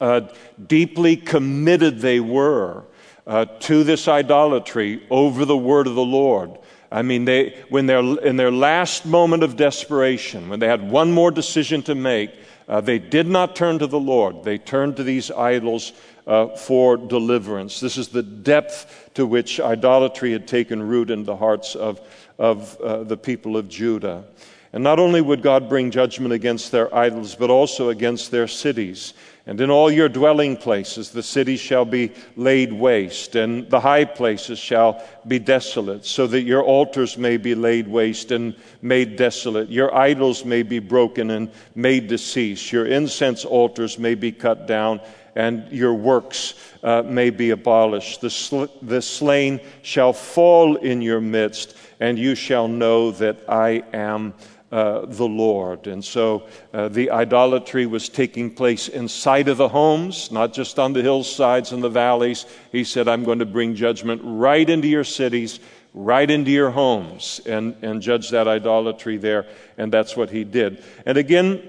uh, 0.00 0.22
deeply 0.66 1.16
committed 1.16 2.00
they 2.00 2.20
were 2.20 2.84
uh, 3.26 3.44
to 3.60 3.84
this 3.84 4.08
idolatry 4.08 5.06
over 5.10 5.44
the 5.44 5.56
word 5.56 5.86
of 5.86 5.94
the 5.94 6.02
Lord. 6.02 6.58
I 6.90 7.02
mean, 7.02 7.24
they, 7.24 7.56
when 7.68 7.86
they're 7.86 7.98
in 7.98 8.36
their 8.36 8.50
last 8.50 9.06
moment 9.06 9.42
of 9.42 9.56
desperation, 9.56 10.48
when 10.48 10.58
they 10.58 10.66
had 10.66 10.90
one 10.90 11.12
more 11.12 11.30
decision 11.30 11.82
to 11.82 11.94
make, 11.94 12.32
uh, 12.68 12.80
they 12.80 12.98
did 12.98 13.28
not 13.28 13.54
turn 13.54 13.78
to 13.78 13.86
the 13.86 14.00
Lord. 14.00 14.42
They 14.42 14.58
turned 14.58 14.96
to 14.96 15.04
these 15.04 15.30
idols 15.30 15.92
uh, 16.26 16.48
for 16.56 16.96
deliverance. 16.96 17.80
This 17.80 17.96
is 17.96 18.08
the 18.08 18.22
depth 18.22 19.10
to 19.14 19.26
which 19.26 19.60
idolatry 19.60 20.32
had 20.32 20.48
taken 20.48 20.82
root 20.82 21.10
in 21.10 21.24
the 21.24 21.36
hearts 21.36 21.74
of, 21.74 22.00
of 22.38 22.80
uh, 22.80 23.04
the 23.04 23.16
people 23.16 23.56
of 23.56 23.68
Judah. 23.68 24.24
And 24.72 24.84
not 24.84 25.00
only 25.00 25.20
would 25.20 25.42
God 25.42 25.68
bring 25.68 25.90
judgment 25.90 26.32
against 26.32 26.70
their 26.70 26.94
idols, 26.94 27.34
but 27.34 27.50
also 27.50 27.88
against 27.88 28.30
their 28.30 28.46
cities. 28.46 29.14
And 29.46 29.60
in 29.60 29.70
all 29.70 29.90
your 29.90 30.08
dwelling 30.08 30.56
places 30.56 31.10
the 31.10 31.22
cities 31.22 31.60
shall 31.60 31.84
be 31.84 32.12
laid 32.36 32.72
waste, 32.72 33.36
and 33.36 33.68
the 33.70 33.80
high 33.80 34.04
places 34.04 34.58
shall 34.58 35.02
be 35.26 35.38
desolate, 35.38 36.04
so 36.04 36.26
that 36.26 36.42
your 36.42 36.62
altars 36.62 37.16
may 37.16 37.36
be 37.36 37.54
laid 37.54 37.88
waste 37.88 38.30
and 38.32 38.54
made 38.82 39.16
desolate. 39.16 39.70
Your 39.70 39.94
idols 39.94 40.44
may 40.44 40.62
be 40.62 40.78
broken 40.78 41.30
and 41.30 41.50
made 41.74 42.08
to 42.10 42.18
cease. 42.18 42.70
Your 42.70 42.86
incense 42.86 43.44
altars 43.44 43.98
may 43.98 44.14
be 44.14 44.30
cut 44.30 44.66
down, 44.66 45.00
and 45.34 45.70
your 45.72 45.94
works 45.94 46.54
uh, 46.82 47.02
may 47.02 47.30
be 47.30 47.50
abolished. 47.50 48.20
The, 48.20 48.30
sl- 48.30 48.64
the 48.82 49.00
slain 49.00 49.60
shall 49.82 50.12
fall 50.12 50.76
in 50.76 51.02
your 51.02 51.20
midst, 51.20 51.76
and 51.98 52.18
you 52.18 52.34
shall 52.34 52.68
know 52.68 53.10
that 53.12 53.38
I 53.48 53.82
am 53.92 54.34
uh, 54.72 55.04
the 55.06 55.26
Lord. 55.26 55.86
And 55.86 56.04
so 56.04 56.46
uh, 56.72 56.88
the 56.88 57.10
idolatry 57.10 57.86
was 57.86 58.08
taking 58.08 58.54
place 58.54 58.88
inside 58.88 59.48
of 59.48 59.56
the 59.56 59.68
homes, 59.68 60.30
not 60.30 60.52
just 60.52 60.78
on 60.78 60.92
the 60.92 61.02
hillsides 61.02 61.72
and 61.72 61.82
the 61.82 61.88
valleys. 61.88 62.46
He 62.70 62.84
said, 62.84 63.08
I'm 63.08 63.24
going 63.24 63.40
to 63.40 63.46
bring 63.46 63.74
judgment 63.74 64.20
right 64.24 64.68
into 64.68 64.88
your 64.88 65.04
cities, 65.04 65.60
right 65.92 66.30
into 66.30 66.50
your 66.50 66.70
homes, 66.70 67.40
and, 67.46 67.76
and 67.82 68.00
judge 68.00 68.30
that 68.30 68.46
idolatry 68.46 69.16
there. 69.16 69.46
And 69.76 69.92
that's 69.92 70.16
what 70.16 70.30
he 70.30 70.44
did. 70.44 70.84
And 71.04 71.18
again, 71.18 71.68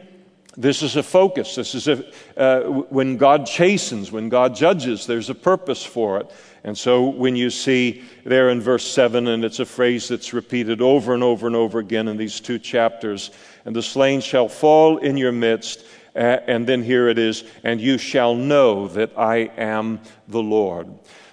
this 0.58 0.84
is 0.84 0.96
a 0.96 1.04
focus. 1.04 1.56
This 1.56 1.74
is 1.76 1.88
a, 1.88 2.06
uh, 2.38 2.64
when 2.90 3.18
God 3.18 3.46
chastens, 3.46 4.12
when 4.12 4.30
God 4.30 4.54
judges, 4.54 5.08
there's 5.08 5.30
a 5.30 5.36
purpose 5.36 5.84
for 5.84 6.20
it. 6.20 6.32
And 6.64 6.78
so 6.78 7.08
when 7.08 7.36
you 7.36 7.50
see 7.50 8.04
there 8.24 8.50
in 8.50 8.62
verse 8.62 8.86
7, 8.86 9.28
and 9.28 9.44
it's 9.44 9.60
a 9.60 9.66
phrase 9.66 10.08
that's 10.08 10.34
repeated 10.34 10.82
over 10.82 11.14
and 11.14 11.24
over 11.24 11.48
and 11.48 11.56
over 11.56 11.80
again 11.80 12.08
in 12.08 12.18
these 12.18 12.40
two 12.40 12.60
chapters, 12.60 13.32
and 13.66 13.76
the 13.76 13.82
slain 13.82 14.22
shall 14.22 14.48
fall 14.48 14.98
in 14.98 15.18
your 15.18 15.32
midst, 15.32 15.84
and 16.14 16.68
then 16.68 16.84
here 16.84 17.08
it 17.08 17.18
is, 17.18 17.44
and 17.64 17.82
you 17.82 17.98
shall 17.98 18.36
know 18.36 18.88
that 18.90 19.18
I 19.18 19.52
am 19.58 20.02
the 20.28 20.44
Lord. 20.44 20.88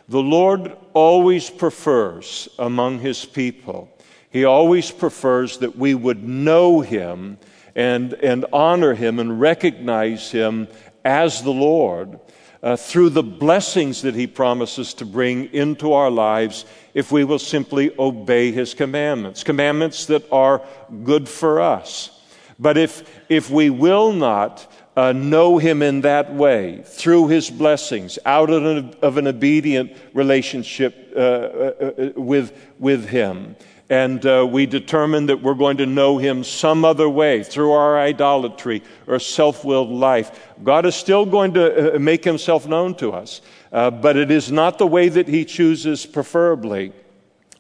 The 0.09 0.23
Lord 0.23 0.75
always 0.95 1.51
prefers 1.51 2.49
among 2.59 3.01
his 3.01 3.27
people, 3.27 3.91
he 4.31 4.45
always 4.45 4.91
prefers 4.91 5.59
that 5.59 5.77
we 5.77 5.95
would 5.95 6.23
know 6.23 6.81
him 6.81 7.39
and, 7.75 8.13
and 8.15 8.45
honor 8.53 8.95
him 8.95 9.19
and 9.19 9.41
recognize 9.41 10.31
him 10.31 10.69
as 11.05 11.43
the 11.43 11.53
Lord 11.53 12.19
uh, 12.63 12.77
through 12.77 13.11
the 13.11 13.23
blessings 13.23 14.03
that 14.03 14.15
he 14.15 14.27
promises 14.27 14.95
to 14.95 15.05
bring 15.05 15.47
into 15.53 15.93
our 15.93 16.11
lives 16.11 16.65
if 16.95 17.13
we 17.13 17.25
will 17.25 17.39
simply 17.39 17.93
obey 17.99 18.51
his 18.51 18.75
commandments, 18.75 19.45
commandments 19.45 20.07
that 20.07 20.31
are 20.33 20.63
good 21.05 21.29
for 21.29 21.61
us. 21.61 22.11
But 22.59 22.77
if, 22.77 23.09
if 23.29 23.51
we 23.51 23.71
will 23.71 24.13
not 24.13 24.71
uh, 24.97 25.13
know 25.13 25.59
him 25.59 25.81
in 25.81 26.01
that 26.01 26.35
way, 26.35 26.83
through 26.85 27.29
his 27.29 27.51
blessings, 27.51 28.19
out 28.27 28.51
of 28.51 28.65
an, 28.65 28.95
of 29.01 29.17
an 29.17 29.29
obedient 29.29 29.93
relationship 30.13 31.13
uh, 31.15 31.19
uh, 31.19 31.93
uh 31.99 32.21
with, 32.21 32.53
with 32.81 33.09
him, 33.09 33.55
and 33.91 34.25
uh, 34.27 34.47
we 34.49 34.67
determine 34.67 35.27
that 35.27 35.43
we're 35.43 35.55
going 35.55 35.79
to 35.79 35.87
know 35.87 36.19
Him 36.19 36.45
some 36.45 36.85
other 36.85 37.09
way 37.09 37.43
through 37.43 37.73
our 37.73 37.99
idolatry 37.99 38.83
or 39.07 39.19
self 39.19 39.65
willed 39.65 39.91
life. 39.91 40.53
God 40.63 40.85
is 40.85 40.95
still 40.95 41.25
going 41.25 41.55
to 41.55 41.97
uh, 41.97 41.99
make 41.99 42.25
Himself 42.25 42.67
known 42.67 42.95
to 42.97 43.13
us, 43.13 43.41
uh, 43.73 43.91
but 43.91 44.17
it 44.17 44.31
is 44.31 44.53
not 44.53 44.79
the 44.79 44.87
way 44.87 45.09
that 45.09 45.29
He 45.29 45.45
chooses 45.45 46.05
preferably. 46.05 46.93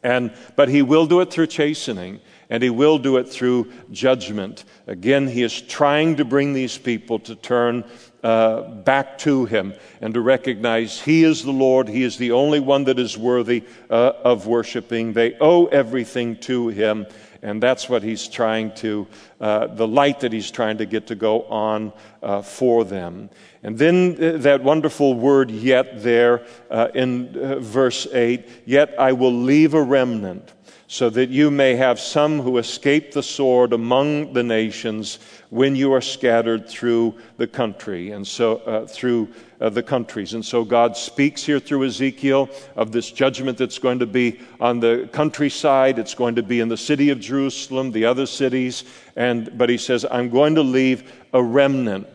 And, 0.02 0.32
but 0.54 0.68
He 0.68 0.82
will 0.82 1.06
do 1.06 1.20
it 1.20 1.30
through 1.30 1.47
chastening, 1.47 2.20
and 2.50 2.62
He 2.62 2.70
will 2.70 2.99
do 2.99 3.16
it 3.16 3.28
through 3.28 3.73
judgment. 3.90 4.64
Again, 4.87 5.26
He 5.28 5.42
is 5.42 5.61
trying 5.61 6.16
to 6.16 6.25
bring 6.25 6.52
these 6.52 6.76
people 6.76 7.18
to 7.20 7.35
turn 7.35 7.85
uh, 8.22 8.62
back 8.62 9.18
to 9.18 9.44
Him 9.44 9.75
and 10.00 10.14
to 10.14 10.20
recognize 10.20 11.00
He 11.00 11.25
is 11.25 11.44
the 11.44 11.52
Lord. 11.52 11.88
He 11.88 12.02
is 12.02 12.16
the 12.16 12.32
only 12.32 12.60
one 12.60 12.84
that 12.84 12.98
is 12.98 13.16
worthy 13.16 13.64
uh, 13.90 14.12
of 14.25 14.46
worshiping. 14.46 15.12
They 15.12 15.37
owe 15.40 15.66
everything 15.66 16.37
to 16.40 16.68
Him. 16.68 17.06
And 17.42 17.62
that's 17.62 17.88
what 17.88 18.02
He's 18.02 18.26
trying 18.26 18.75
to, 18.76 19.06
uh, 19.40 19.68
the 19.68 19.87
light 19.87 20.20
that 20.20 20.32
He's 20.32 20.50
trying 20.50 20.78
to 20.78 20.87
get 20.87 21.06
to 21.08 21.14
go 21.14 21.42
on 21.44 21.92
uh, 22.22 22.42
for 22.42 22.84
them. 22.84 23.30
And 23.62 23.78
then 23.78 24.16
uh, 24.20 24.38
that 24.38 24.62
wonderful 24.62 25.14
word, 25.14 25.50
yet, 25.50 26.02
there 26.02 26.44
uh, 26.70 26.88
in 26.94 27.60
verse 27.60 28.06
8 28.12 28.48
yet 28.64 28.94
I 28.98 29.12
will 29.12 29.32
leave 29.32 29.75
a 29.75 29.82
remnant 29.82 30.52
so 30.88 31.10
that 31.10 31.28
you 31.28 31.50
may 31.50 31.76
have 31.76 32.00
some 32.00 32.40
who 32.40 32.56
escape 32.56 33.12
the 33.12 33.22
sword 33.22 33.75
among 33.75 34.32
the 34.32 34.42
nations 34.42 35.18
when 35.50 35.75
you 35.75 35.93
are 35.93 36.00
scattered 36.00 36.69
through 36.69 37.14
the 37.38 37.47
country 37.47 38.11
and 38.11 38.26
so 38.26 38.57
uh, 38.59 38.87
through 38.87 39.28
uh, 39.61 39.69
the 39.71 39.83
countries. 39.83 40.35
And 40.35 40.45
so 40.45 40.64
god 40.64 40.97
speaks 40.97 41.45
here 41.45 41.59
through 41.59 41.85
ezekiel 41.85 42.50
of 42.76 42.93
this 42.93 43.11
judgment 43.11 43.59
that's 43.59 43.78
going 43.78 43.99
to 44.00 44.07
be 44.07 44.40
on 44.61 44.81
the 44.81 45.09
countryside. 45.12 45.99
It's 45.99 46.14
going 46.14 46.35
to 46.35 46.43
be 46.43 46.61
in 46.61 46.69
the 46.69 46.76
city 46.76 47.11
of 47.11 47.21
jerusalem 47.21 47.93
the 47.93 48.05
other 48.05 48.26
cities. 48.26 48.85
And 49.17 49.57
but 49.57 49.71
he 49.71 49.78
says 49.78 50.05
i'm 50.11 50.28
going 50.28 50.55
to 50.57 50.62
leave 50.62 51.12
a 51.33 51.43
remnant. 51.43 52.07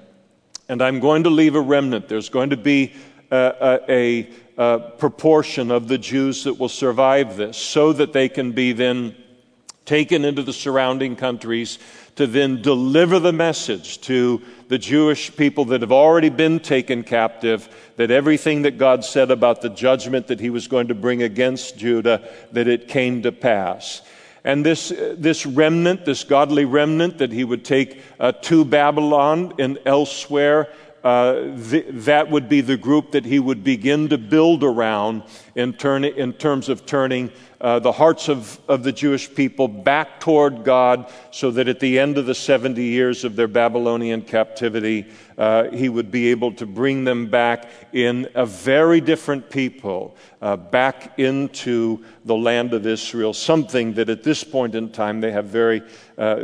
And 0.69 0.81
i'm 0.81 0.99
going 0.99 1.23
to 1.23 1.29
leave 1.29 1.55
a 1.55 1.61
remnant. 1.61 2.07
There's 2.07 2.29
going 2.29 2.51
to 2.51 2.57
be 2.57 2.93
uh, 3.33 3.79
a, 3.89 4.29
a 4.57 4.79
proportion 4.99 5.71
of 5.71 5.87
the 5.87 5.97
Jews 5.97 6.43
that 6.43 6.53
will 6.59 6.69
survive 6.69 7.35
this 7.35 7.57
so 7.57 7.91
that 7.93 8.13
they 8.13 8.29
can 8.29 8.51
be 8.51 8.73
then 8.73 9.15
taken 9.85 10.23
into 10.23 10.43
the 10.43 10.53
surrounding 10.53 11.15
countries 11.15 11.79
to 12.15 12.27
then 12.27 12.61
deliver 12.61 13.19
the 13.19 13.33
message 13.33 14.01
to 14.01 14.41
the 14.67 14.77
Jewish 14.77 15.35
people 15.35 15.65
that 15.65 15.81
have 15.81 15.91
already 15.91 16.29
been 16.29 16.59
taken 16.59 17.03
captive 17.03 17.67
that 17.95 18.11
everything 18.11 18.63
that 18.63 18.77
God 18.77 19.03
said 19.03 19.31
about 19.31 19.61
the 19.61 19.69
judgment 19.69 20.27
that 20.27 20.39
he 20.39 20.49
was 20.49 20.67
going 20.67 20.87
to 20.87 20.95
bring 20.95 21.23
against 21.23 21.77
Judah 21.77 22.27
that 22.51 22.67
it 22.67 22.87
came 22.87 23.23
to 23.23 23.31
pass. 23.31 24.01
And 24.43 24.65
this, 24.65 24.91
this 25.13 25.45
remnant, 25.45 26.05
this 26.05 26.23
godly 26.23 26.65
remnant 26.65 27.19
that 27.19 27.31
he 27.31 27.43
would 27.43 27.63
take 27.63 28.01
uh, 28.19 28.33
to 28.43 28.65
Babylon 28.65 29.53
and 29.57 29.79
elsewhere, 29.85 30.69
uh, 31.03 31.55
th- 31.69 31.85
that 31.89 32.29
would 32.29 32.49
be 32.49 32.61
the 32.61 32.77
group 32.77 33.11
that 33.11 33.25
he 33.25 33.39
would 33.39 33.63
begin 33.63 34.09
to 34.09 34.17
build 34.17 34.63
around 34.63 35.23
in, 35.55 35.73
turn- 35.73 36.03
in 36.03 36.33
terms 36.33 36.67
of 36.67 36.85
turning 36.85 37.31
uh, 37.63 37.79
the 37.79 37.93
hearts 37.93 38.27
of, 38.27 38.59
of 38.67 38.83
the 38.83 38.91
Jewish 38.91 39.33
people 39.33 39.69
back 39.69 40.19
toward 40.19 40.65
God 40.65 41.09
so 41.31 41.49
that 41.51 41.69
at 41.69 41.79
the 41.79 41.97
end 41.97 42.17
of 42.17 42.25
the 42.25 42.35
70 42.35 42.83
years 42.83 43.23
of 43.23 43.37
their 43.37 43.47
Babylonian 43.47 44.23
captivity, 44.23 45.07
uh, 45.37 45.69
he 45.71 45.87
would 45.87 46.11
be 46.11 46.29
able 46.31 46.51
to 46.55 46.65
bring 46.65 47.05
them 47.05 47.27
back 47.27 47.69
in 47.93 48.27
a 48.35 48.45
very 48.45 48.99
different 48.99 49.49
people, 49.49 50.15
uh, 50.41 50.57
back 50.57 51.17
into 51.17 52.03
the 52.25 52.35
land 52.35 52.73
of 52.73 52.85
Israel, 52.85 53.33
something 53.33 53.93
that 53.93 54.09
at 54.09 54.23
this 54.23 54.43
point 54.43 54.75
in 54.75 54.89
time 54.89 55.21
they 55.21 55.31
have 55.31 55.45
very, 55.45 55.81
uh, 56.17 56.35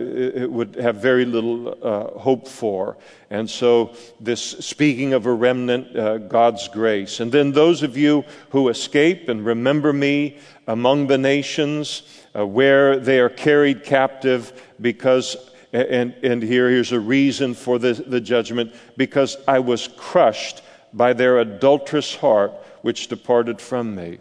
would 0.48 0.76
have 0.76 0.96
very 0.96 1.26
little 1.26 1.78
uh, 1.84 2.18
hope 2.18 2.48
for. 2.48 2.98
And 3.30 3.48
so, 3.48 3.94
this 4.20 4.42
speaking 4.42 5.14
of 5.14 5.28
a 5.28 5.34
remnant, 5.34 6.30
God's 6.30 6.68
grace. 6.70 7.20
And 7.20 7.32
then 7.32 7.52
those 7.52 7.84
of 7.84 7.96
you 7.96 8.24
who 8.50 8.70
escape 8.70 9.30
and 9.30 9.46
remember 9.46 9.94
me 9.94 10.40
among 10.70 11.08
the 11.08 11.18
nations 11.18 12.04
uh, 12.36 12.46
where 12.46 13.00
they 13.00 13.20
are 13.20 13.30
carried 13.30 13.84
captive 13.84 14.54
because 14.80 15.36
and, 15.72 16.16
and 16.24 16.42
here, 16.42 16.68
here's 16.68 16.92
a 16.92 17.00
reason 17.00 17.54
for 17.54 17.78
the, 17.78 17.94
the 17.94 18.20
judgment 18.20 18.74
because 18.98 19.38
I 19.48 19.60
was 19.60 19.88
crushed 19.88 20.64
by 20.94 21.14
their 21.14 21.38
adulterous 21.38 22.16
heart, 22.16 22.52
which 22.82 23.08
departed 23.08 23.62
from 23.62 23.94
me. 23.94 24.18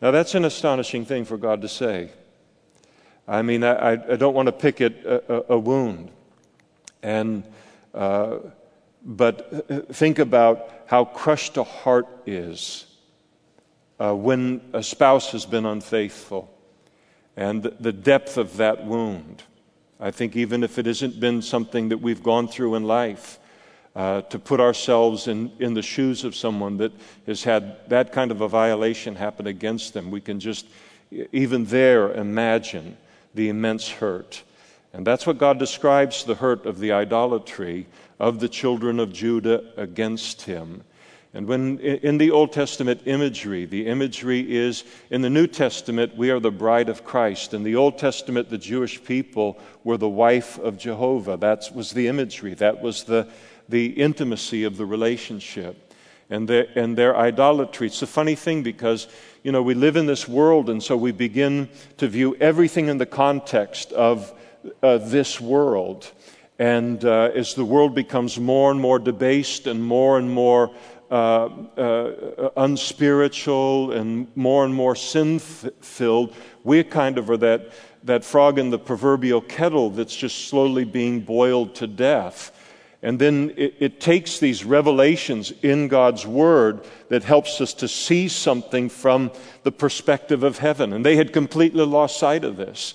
Now, 0.00 0.12
that's 0.12 0.36
an 0.36 0.44
astonishing 0.44 1.04
thing 1.04 1.24
for 1.24 1.36
God 1.36 1.60
to 1.62 1.68
say. 1.68 2.10
I 3.26 3.42
mean, 3.42 3.64
I, 3.64 3.92
I 3.92 4.16
don't 4.16 4.34
want 4.34 4.46
to 4.46 4.52
pick 4.52 4.80
at 4.80 4.92
a, 5.04 5.54
a, 5.54 5.58
wound. 5.58 6.12
And, 7.02 7.42
uh, 7.94 8.38
but 9.04 9.88
think 9.92 10.20
about 10.20 10.70
how 10.86 11.04
crushed 11.04 11.56
a 11.56 11.64
heart 11.64 12.06
is 12.26 12.91
uh, 14.02 14.12
when 14.14 14.60
a 14.72 14.82
spouse 14.82 15.30
has 15.30 15.46
been 15.46 15.64
unfaithful 15.64 16.52
and 17.36 17.62
the 17.62 17.92
depth 17.92 18.36
of 18.36 18.56
that 18.56 18.84
wound. 18.84 19.42
I 20.00 20.10
think 20.10 20.34
even 20.34 20.64
if 20.64 20.78
it 20.78 20.86
hasn't 20.86 21.20
been 21.20 21.40
something 21.40 21.90
that 21.90 21.98
we've 21.98 22.22
gone 22.22 22.48
through 22.48 22.74
in 22.74 22.84
life, 22.84 23.38
uh, 23.94 24.22
to 24.22 24.38
put 24.38 24.58
ourselves 24.58 25.28
in, 25.28 25.52
in 25.58 25.74
the 25.74 25.82
shoes 25.82 26.24
of 26.24 26.34
someone 26.34 26.78
that 26.78 26.92
has 27.26 27.44
had 27.44 27.88
that 27.90 28.12
kind 28.12 28.30
of 28.30 28.40
a 28.40 28.48
violation 28.48 29.14
happen 29.14 29.46
against 29.46 29.94
them, 29.94 30.10
we 30.10 30.20
can 30.20 30.40
just, 30.40 30.66
even 31.30 31.66
there, 31.66 32.12
imagine 32.12 32.96
the 33.34 33.50
immense 33.50 33.88
hurt. 33.88 34.42
And 34.92 35.06
that's 35.06 35.26
what 35.26 35.38
God 35.38 35.58
describes 35.58 36.24
the 36.24 36.34
hurt 36.34 36.66
of 36.66 36.80
the 36.80 36.92
idolatry 36.92 37.86
of 38.18 38.40
the 38.40 38.48
children 38.48 38.98
of 38.98 39.12
Judah 39.12 39.72
against 39.76 40.42
him. 40.42 40.82
And 41.34 41.46
when 41.46 41.78
in 41.78 42.18
the 42.18 42.30
Old 42.30 42.52
Testament 42.52 43.02
imagery, 43.06 43.64
the 43.64 43.86
imagery 43.86 44.54
is 44.54 44.84
in 45.08 45.22
the 45.22 45.30
New 45.30 45.46
Testament, 45.46 46.14
we 46.14 46.30
are 46.30 46.40
the 46.40 46.50
bride 46.50 46.90
of 46.90 47.04
Christ. 47.04 47.54
In 47.54 47.62
the 47.62 47.76
Old 47.76 47.96
Testament, 47.96 48.50
the 48.50 48.58
Jewish 48.58 49.02
people 49.02 49.58
were 49.82 49.96
the 49.96 50.08
wife 50.08 50.58
of 50.58 50.76
Jehovah. 50.76 51.38
That 51.38 51.70
was 51.74 51.92
the 51.92 52.08
imagery, 52.08 52.52
that 52.54 52.82
was 52.82 53.04
the, 53.04 53.28
the 53.66 53.86
intimacy 53.86 54.64
of 54.64 54.76
the 54.76 54.84
relationship. 54.84 55.88
And, 56.30 56.48
the, 56.48 56.66
and 56.78 56.96
their 56.96 57.14
idolatry. 57.14 57.88
It's 57.88 58.00
a 58.00 58.06
funny 58.06 58.36
thing 58.36 58.62
because, 58.62 59.06
you 59.42 59.52
know, 59.52 59.62
we 59.62 59.74
live 59.74 59.96
in 59.96 60.06
this 60.06 60.26
world, 60.26 60.70
and 60.70 60.82
so 60.82 60.96
we 60.96 61.12
begin 61.12 61.68
to 61.98 62.08
view 62.08 62.34
everything 62.36 62.88
in 62.88 62.96
the 62.96 63.04
context 63.04 63.92
of 63.92 64.32
uh, 64.82 64.96
this 64.96 65.38
world. 65.38 66.10
And 66.58 67.04
uh, 67.04 67.32
as 67.34 67.52
the 67.52 67.66
world 67.66 67.94
becomes 67.94 68.38
more 68.38 68.70
and 68.70 68.80
more 68.80 68.98
debased 68.98 69.66
and 69.66 69.84
more 69.84 70.16
and 70.16 70.30
more 70.30 70.70
uh, 71.12 71.50
uh, 71.76 72.50
unspiritual 72.56 73.92
and 73.92 74.26
more 74.34 74.64
and 74.64 74.72
more 74.72 74.96
sin 74.96 75.38
filled, 75.38 76.34
we 76.64 76.82
kind 76.82 77.18
of 77.18 77.28
are 77.28 77.36
that, 77.36 77.70
that 78.02 78.24
frog 78.24 78.58
in 78.58 78.70
the 78.70 78.78
proverbial 78.78 79.42
kettle 79.42 79.90
that's 79.90 80.16
just 80.16 80.48
slowly 80.48 80.84
being 80.84 81.20
boiled 81.20 81.74
to 81.74 81.86
death. 81.86 82.50
And 83.02 83.18
then 83.18 83.52
it, 83.58 83.74
it, 83.78 84.00
takes 84.00 84.38
these 84.38 84.64
revelations 84.64 85.52
in 85.60 85.88
God's 85.88 86.26
Word 86.26 86.86
that 87.10 87.24
helps 87.24 87.60
us 87.60 87.74
to 87.74 87.88
see 87.88 88.26
something 88.26 88.88
from 88.88 89.32
the 89.64 89.72
perspective 89.72 90.42
of 90.42 90.60
heaven. 90.60 90.94
And 90.94 91.04
they 91.04 91.16
had 91.16 91.34
completely 91.34 91.84
lost 91.84 92.18
sight 92.18 92.42
of 92.42 92.56
this. 92.56 92.94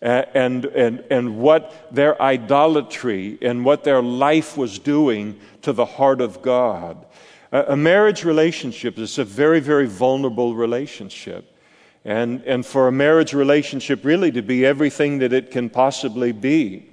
and, 0.00 0.66
and, 0.66 1.02
and 1.10 1.38
what 1.38 1.88
their 1.90 2.22
idolatry 2.22 3.38
and 3.42 3.64
what 3.64 3.82
their 3.82 4.02
life 4.02 4.56
was 4.56 4.78
doing 4.78 5.40
to 5.62 5.72
the 5.72 5.86
heart 5.86 6.20
of 6.20 6.42
God. 6.42 7.04
A 7.64 7.76
marriage 7.76 8.24
relationship 8.24 8.98
is 8.98 9.18
a 9.18 9.24
very, 9.24 9.60
very 9.60 9.86
vulnerable 9.86 10.54
relationship. 10.54 11.56
And, 12.04 12.42
and 12.42 12.66
for 12.66 12.86
a 12.86 12.92
marriage 12.92 13.32
relationship 13.32 14.04
really 14.04 14.30
to 14.32 14.42
be 14.42 14.66
everything 14.66 15.18
that 15.18 15.32
it 15.32 15.50
can 15.50 15.70
possibly 15.70 16.32
be, 16.32 16.88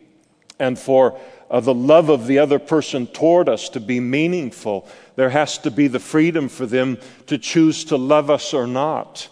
and 0.60 0.79
for 0.79 1.20
uh, 1.51 1.60
the 1.60 1.74
love 1.74 2.10
of 2.10 2.27
the 2.27 2.39
other 2.39 2.60
person 2.60 3.08
toward 3.08 3.50
us 3.50 3.70
to 3.70 3.79
be 3.79 4.00
meaningful, 4.00 4.88
there 5.15 5.29
has 5.29 5.58
to 5.60 5.72
be 5.72 5.88
the 5.88 6.00
freedom 6.00 6.48
for 6.48 6.65
them 6.65 6.98
to 7.27 7.38
choose 7.38 7.84
to 7.86 7.98
love 7.98 8.29
us 8.29 8.53
or 8.53 8.65
not. 8.65 9.27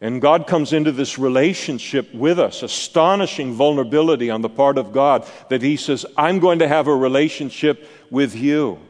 And 0.00 0.20
God 0.20 0.46
comes 0.46 0.72
into 0.72 0.90
this 0.90 1.18
relationship 1.18 2.12
with 2.14 2.40
us, 2.40 2.62
astonishing 2.62 3.52
vulnerability 3.52 4.30
on 4.30 4.40
the 4.40 4.48
part 4.48 4.78
of 4.78 4.92
God 4.92 5.28
that 5.50 5.62
He 5.62 5.76
says, 5.76 6.06
I'm 6.16 6.38
going 6.38 6.60
to 6.60 6.68
have 6.68 6.88
a 6.88 6.96
relationship 6.96 7.86
with 8.10 8.34
you. 8.34 8.80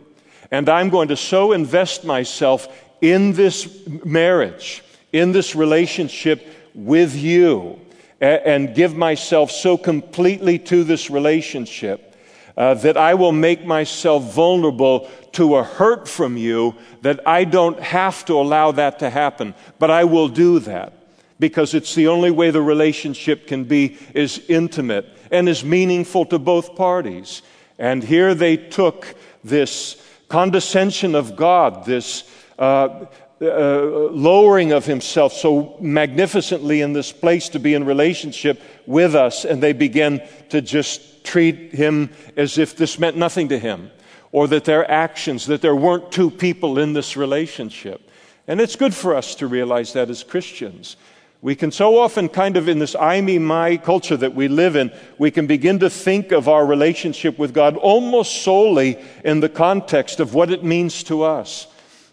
And 0.52 0.68
I'm 0.68 0.90
going 0.90 1.08
to 1.08 1.16
so 1.16 1.52
invest 1.52 2.04
myself 2.04 2.68
in 3.00 3.32
this 3.32 3.88
marriage, 4.04 4.84
in 5.10 5.32
this 5.32 5.56
relationship 5.56 6.46
with 6.74 7.16
you, 7.16 7.80
and 8.20 8.74
give 8.74 8.94
myself 8.94 9.50
so 9.50 9.78
completely 9.78 10.58
to 10.58 10.84
this 10.84 11.10
relationship 11.10 12.14
uh, 12.56 12.74
that 12.74 12.98
I 12.98 13.14
will 13.14 13.32
make 13.32 13.64
myself 13.64 14.34
vulnerable 14.34 15.10
to 15.32 15.56
a 15.56 15.64
hurt 15.64 16.06
from 16.06 16.36
you 16.36 16.74
that 17.00 17.26
I 17.26 17.44
don't 17.44 17.80
have 17.80 18.24
to 18.26 18.34
allow 18.34 18.72
that 18.72 18.98
to 18.98 19.08
happen, 19.08 19.54
but 19.78 19.90
I 19.90 20.04
will 20.04 20.28
do 20.28 20.58
that 20.60 20.92
because 21.40 21.72
it's 21.72 21.94
the 21.94 22.08
only 22.08 22.30
way 22.30 22.50
the 22.50 22.62
relationship 22.62 23.46
can 23.46 23.64
be 23.64 23.96
is 24.14 24.44
intimate 24.48 25.08
and 25.30 25.48
is 25.48 25.64
meaningful 25.64 26.26
to 26.26 26.38
both 26.38 26.76
parties. 26.76 27.40
And 27.78 28.04
here 28.04 28.34
they 28.34 28.58
took 28.58 29.16
this 29.42 29.96
condescension 30.32 31.14
of 31.14 31.36
God, 31.36 31.84
this 31.84 32.24
uh, 32.58 33.04
uh, 33.42 33.82
lowering 34.10 34.72
of 34.72 34.86
himself 34.86 35.34
so 35.34 35.76
magnificently 35.78 36.80
in 36.80 36.94
this 36.94 37.12
place 37.12 37.50
to 37.50 37.58
be 37.58 37.74
in 37.74 37.84
relationship 37.84 38.58
with 38.86 39.14
us, 39.14 39.44
and 39.44 39.62
they 39.62 39.74
begin 39.74 40.22
to 40.48 40.62
just 40.62 41.22
treat 41.22 41.74
him 41.74 42.08
as 42.34 42.56
if 42.56 42.74
this 42.74 42.98
meant 42.98 43.14
nothing 43.14 43.50
to 43.50 43.58
him, 43.58 43.90
or 44.32 44.48
that 44.48 44.64
their 44.64 44.90
actions, 44.90 45.44
that 45.44 45.60
there 45.60 45.76
weren't 45.76 46.10
two 46.10 46.30
people 46.30 46.78
in 46.78 46.94
this 46.94 47.14
relationship. 47.14 48.10
And 48.48 48.58
it's 48.58 48.74
good 48.74 48.94
for 48.94 49.14
us 49.14 49.34
to 49.34 49.46
realize 49.46 49.92
that 49.92 50.08
as 50.08 50.24
Christians. 50.24 50.96
We 51.42 51.56
can 51.56 51.72
so 51.72 51.98
often, 51.98 52.28
kind 52.28 52.56
of 52.56 52.68
in 52.68 52.78
this 52.78 52.94
I, 52.94 53.20
me, 53.20 53.36
my 53.40 53.76
culture 53.76 54.16
that 54.16 54.32
we 54.32 54.46
live 54.46 54.76
in, 54.76 54.92
we 55.18 55.32
can 55.32 55.48
begin 55.48 55.80
to 55.80 55.90
think 55.90 56.30
of 56.30 56.48
our 56.48 56.64
relationship 56.64 57.36
with 57.36 57.52
God 57.52 57.76
almost 57.76 58.42
solely 58.42 58.96
in 59.24 59.40
the 59.40 59.48
context 59.48 60.20
of 60.20 60.34
what 60.34 60.52
it 60.52 60.62
means 60.62 61.02
to 61.04 61.24
us 61.24 61.66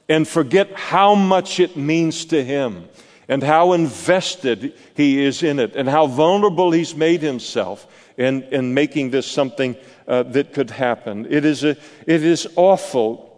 and 0.10 0.28
forget 0.28 0.74
how 0.74 1.14
much 1.14 1.60
it 1.60 1.78
means 1.78 2.26
to 2.26 2.44
Him 2.44 2.90
and 3.28 3.44
how 3.44 3.74
invested 3.74 4.74
He 4.96 5.24
is 5.24 5.44
in 5.44 5.60
it 5.60 5.76
and 5.76 5.88
how 5.88 6.08
vulnerable 6.08 6.72
He's 6.72 6.96
made 6.96 7.22
Himself 7.22 7.86
in, 8.18 8.42
in 8.46 8.74
making 8.74 9.12
this 9.12 9.28
something 9.28 9.76
uh, 10.08 10.24
that 10.24 10.54
could 10.54 10.72
happen. 10.72 11.28
It 11.30 11.46
is, 11.46 11.64
a, 11.64 11.78
it 12.08 12.24
is 12.24 12.48
awful 12.56 13.29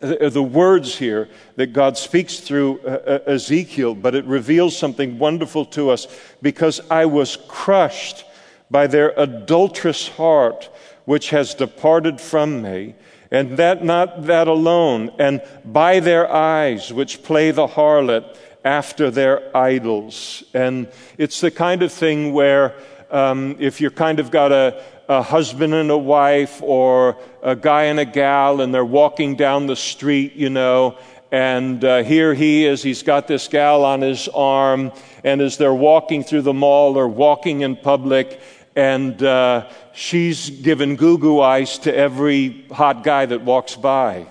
the 0.00 0.42
words 0.42 0.96
here 0.96 1.28
that 1.56 1.72
God 1.72 1.98
speaks 1.98 2.38
through 2.38 2.80
uh, 2.80 3.20
uh, 3.26 3.30
Ezekiel, 3.30 3.94
but 3.94 4.14
it 4.14 4.24
reveals 4.24 4.76
something 4.76 5.18
wonderful 5.18 5.64
to 5.66 5.90
us 5.90 6.06
because 6.40 6.80
I 6.90 7.06
was 7.06 7.36
crushed 7.48 8.24
by 8.70 8.86
their 8.86 9.12
adulterous 9.16 10.08
heart, 10.08 10.68
which 11.04 11.30
has 11.30 11.54
departed 11.54 12.20
from 12.20 12.62
me. 12.62 12.94
And 13.30 13.56
that 13.58 13.84
not 13.84 14.24
that 14.26 14.48
alone, 14.48 15.10
and 15.18 15.42
by 15.64 16.00
their 16.00 16.32
eyes, 16.32 16.92
which 16.92 17.22
play 17.22 17.50
the 17.50 17.66
harlot 17.66 18.36
after 18.64 19.10
their 19.10 19.54
idols. 19.56 20.44
And 20.54 20.88
it's 21.18 21.40
the 21.40 21.50
kind 21.50 21.82
of 21.82 21.92
thing 21.92 22.32
where 22.32 22.74
um, 23.10 23.56
if 23.58 23.80
you're 23.80 23.90
kind 23.90 24.18
of 24.20 24.30
got 24.30 24.52
a, 24.52 24.82
a 25.08 25.22
husband 25.22 25.74
and 25.74 25.90
a 25.90 25.96
wife 25.96 26.60
or 26.62 27.16
a 27.42 27.56
guy 27.56 27.84
and 27.84 27.98
a 27.98 28.04
gal 28.04 28.60
and 28.60 28.74
they're 28.74 28.84
walking 28.84 29.36
down 29.36 29.66
the 29.66 29.76
street, 29.76 30.34
you 30.34 30.50
know, 30.50 30.98
and 31.30 31.84
uh, 31.84 32.02
here 32.02 32.32
he 32.34 32.64
is, 32.64 32.82
he's 32.82 33.02
got 33.02 33.26
this 33.28 33.48
gal 33.48 33.84
on 33.84 34.00
his 34.00 34.28
arm, 34.28 34.92
and 35.24 35.40
as 35.42 35.58
they're 35.58 35.74
walking 35.74 36.24
through 36.24 36.42
the 36.42 36.54
mall 36.54 36.96
or 36.96 37.06
walking 37.06 37.60
in 37.60 37.76
public, 37.76 38.40
and 38.74 39.22
uh, 39.22 39.68
she's 39.92 40.48
given 40.48 40.96
goo 40.96 41.18
goo 41.18 41.40
eyes 41.40 41.78
to 41.80 41.94
every 41.94 42.66
hot 42.70 43.04
guy 43.04 43.26
that 43.26 43.42
walks 43.42 43.76
by. 43.76 44.26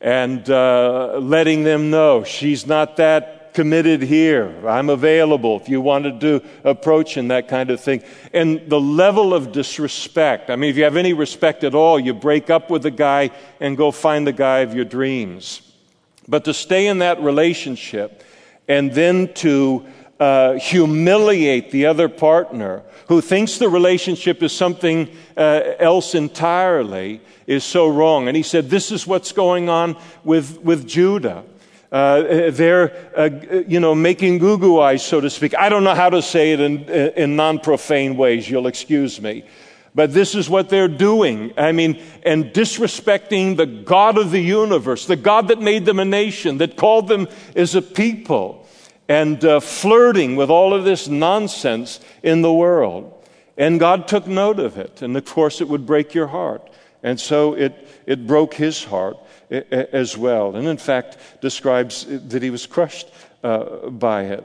And 0.00 0.48
uh, 0.48 1.18
letting 1.18 1.64
them 1.64 1.90
know 1.90 2.24
she's 2.24 2.66
not 2.66 2.96
that 2.96 3.39
committed 3.54 4.02
here. 4.02 4.66
I'm 4.66 4.90
available 4.90 5.58
if 5.60 5.68
you 5.68 5.80
wanted 5.80 6.20
to 6.20 6.42
approach 6.64 7.16
and 7.16 7.30
that 7.30 7.48
kind 7.48 7.70
of 7.70 7.80
thing. 7.80 8.02
And 8.32 8.68
the 8.68 8.80
level 8.80 9.34
of 9.34 9.52
disrespect. 9.52 10.50
I 10.50 10.56
mean, 10.56 10.70
if 10.70 10.76
you 10.76 10.84
have 10.84 10.96
any 10.96 11.12
respect 11.12 11.64
at 11.64 11.74
all, 11.74 11.98
you 11.98 12.14
break 12.14 12.50
up 12.50 12.70
with 12.70 12.82
the 12.82 12.90
guy 12.90 13.30
and 13.60 13.76
go 13.76 13.90
find 13.90 14.26
the 14.26 14.32
guy 14.32 14.60
of 14.60 14.74
your 14.74 14.84
dreams. 14.84 15.62
But 16.28 16.44
to 16.44 16.54
stay 16.54 16.86
in 16.86 16.98
that 16.98 17.20
relationship 17.20 18.22
and 18.68 18.92
then 18.92 19.32
to 19.34 19.84
uh, 20.20 20.54
humiliate 20.54 21.70
the 21.70 21.86
other 21.86 22.08
partner 22.08 22.82
who 23.08 23.20
thinks 23.20 23.58
the 23.58 23.68
relationship 23.68 24.42
is 24.42 24.52
something 24.52 25.08
uh, 25.36 25.62
else 25.78 26.14
entirely 26.14 27.20
is 27.46 27.64
so 27.64 27.88
wrong. 27.88 28.28
And 28.28 28.36
he 28.36 28.42
said, 28.42 28.70
This 28.70 28.92
is 28.92 29.06
what's 29.06 29.32
going 29.32 29.68
on 29.68 29.96
with, 30.22 30.60
with 30.60 30.86
Judah. 30.86 31.42
Uh, 31.92 32.50
they're, 32.50 32.92
uh, 33.16 33.30
you 33.66 33.80
know, 33.80 33.94
making 33.94 34.38
goo 34.38 34.56
goo 34.58 34.78
eyes, 34.78 35.04
so 35.04 35.20
to 35.20 35.28
speak. 35.28 35.56
I 35.56 35.68
don't 35.68 35.82
know 35.82 35.94
how 35.94 36.10
to 36.10 36.22
say 36.22 36.52
it 36.52 36.60
in, 36.60 36.84
in 36.88 37.34
non 37.34 37.58
profane 37.58 38.16
ways, 38.16 38.48
you'll 38.48 38.68
excuse 38.68 39.20
me. 39.20 39.44
But 39.92 40.12
this 40.12 40.36
is 40.36 40.48
what 40.48 40.68
they're 40.68 40.86
doing. 40.86 41.52
I 41.56 41.72
mean, 41.72 42.00
and 42.22 42.46
disrespecting 42.52 43.56
the 43.56 43.66
God 43.66 44.18
of 44.18 44.30
the 44.30 44.40
universe, 44.40 45.06
the 45.06 45.16
God 45.16 45.48
that 45.48 45.60
made 45.60 45.84
them 45.84 45.98
a 45.98 46.04
nation, 46.04 46.58
that 46.58 46.76
called 46.76 47.08
them 47.08 47.26
as 47.56 47.74
a 47.74 47.82
people, 47.82 48.68
and 49.08 49.44
uh, 49.44 49.58
flirting 49.58 50.36
with 50.36 50.48
all 50.48 50.72
of 50.72 50.84
this 50.84 51.08
nonsense 51.08 51.98
in 52.22 52.42
the 52.42 52.52
world. 52.52 53.12
And 53.56 53.80
God 53.80 54.06
took 54.06 54.28
note 54.28 54.60
of 54.60 54.78
it. 54.78 55.02
And 55.02 55.16
of 55.16 55.24
course, 55.24 55.60
it 55.60 55.68
would 55.68 55.86
break 55.86 56.14
your 56.14 56.28
heart. 56.28 56.70
And 57.02 57.18
so 57.18 57.54
it, 57.54 57.88
it 58.06 58.28
broke 58.28 58.54
his 58.54 58.84
heart 58.84 59.16
as 59.50 60.16
well. 60.16 60.56
And 60.56 60.68
in 60.68 60.76
fact, 60.76 61.18
describes 61.40 62.06
that 62.06 62.42
he 62.42 62.50
was 62.50 62.66
crushed 62.66 63.08
uh, 63.42 63.88
by 63.90 64.24
it. 64.24 64.44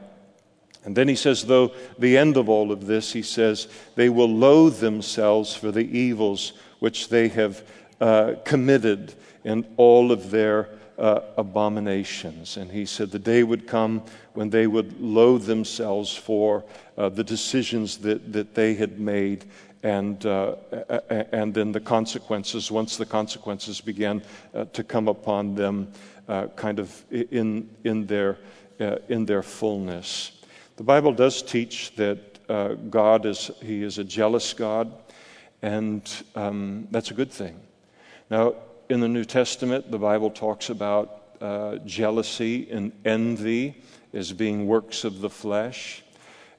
And 0.84 0.96
then 0.96 1.08
he 1.08 1.16
says, 1.16 1.44
though 1.44 1.72
the 1.98 2.16
end 2.16 2.36
of 2.36 2.48
all 2.48 2.70
of 2.70 2.86
this, 2.86 3.12
he 3.12 3.22
says, 3.22 3.68
they 3.96 4.08
will 4.08 4.28
loathe 4.28 4.78
themselves 4.78 5.54
for 5.54 5.72
the 5.72 5.80
evils 5.80 6.52
which 6.78 7.08
they 7.08 7.28
have 7.28 7.62
uh, 8.00 8.34
committed 8.44 9.14
in 9.44 9.66
all 9.76 10.12
of 10.12 10.30
their 10.30 10.68
uh, 10.98 11.20
abominations. 11.36 12.56
And 12.56 12.70
he 12.70 12.86
said 12.86 13.10
the 13.10 13.18
day 13.18 13.42
would 13.42 13.66
come 13.66 14.02
when 14.34 14.50
they 14.50 14.66
would 14.66 15.00
loathe 15.00 15.44
themselves 15.44 16.14
for 16.14 16.64
uh, 16.96 17.08
the 17.08 17.24
decisions 17.24 17.98
that, 17.98 18.32
that 18.32 18.54
they 18.54 18.74
had 18.74 18.98
made 18.98 19.44
and, 19.82 20.26
uh, 20.26 20.56
and 21.08 21.54
then 21.54 21.70
the 21.70 21.80
consequences, 21.80 22.72
once 22.72 22.96
the 22.96 23.06
consequences 23.06 23.80
began 23.80 24.20
uh, 24.52 24.64
to 24.72 24.82
come 24.82 25.06
upon 25.06 25.54
them, 25.54 25.92
uh, 26.28 26.48
kind 26.56 26.80
of 26.80 27.04
in, 27.10 27.68
in, 27.84 28.04
their, 28.06 28.38
uh, 28.80 28.96
in 29.08 29.26
their 29.26 29.44
fullness. 29.44 30.32
The 30.76 30.82
Bible 30.82 31.12
does 31.12 31.40
teach 31.40 31.94
that 31.96 32.18
God 32.90 33.26
is, 33.26 33.50
He 33.62 33.82
is 33.82 33.98
a 33.98 34.04
jealous 34.04 34.52
God, 34.54 34.92
and 35.62 36.02
um, 36.34 36.88
that's 36.90 37.10
a 37.10 37.14
good 37.14 37.30
thing. 37.30 37.60
Now, 38.28 38.54
in 38.88 39.00
the 39.00 39.08
New 39.08 39.24
Testament, 39.24 39.90
the 39.90 39.98
Bible 39.98 40.30
talks 40.30 40.70
about 40.70 41.22
uh, 41.40 41.76
jealousy 41.84 42.70
and 42.70 42.92
envy 43.04 43.82
as 44.12 44.32
being 44.32 44.66
works 44.66 45.04
of 45.04 45.20
the 45.20 45.30
flesh, 45.30 46.02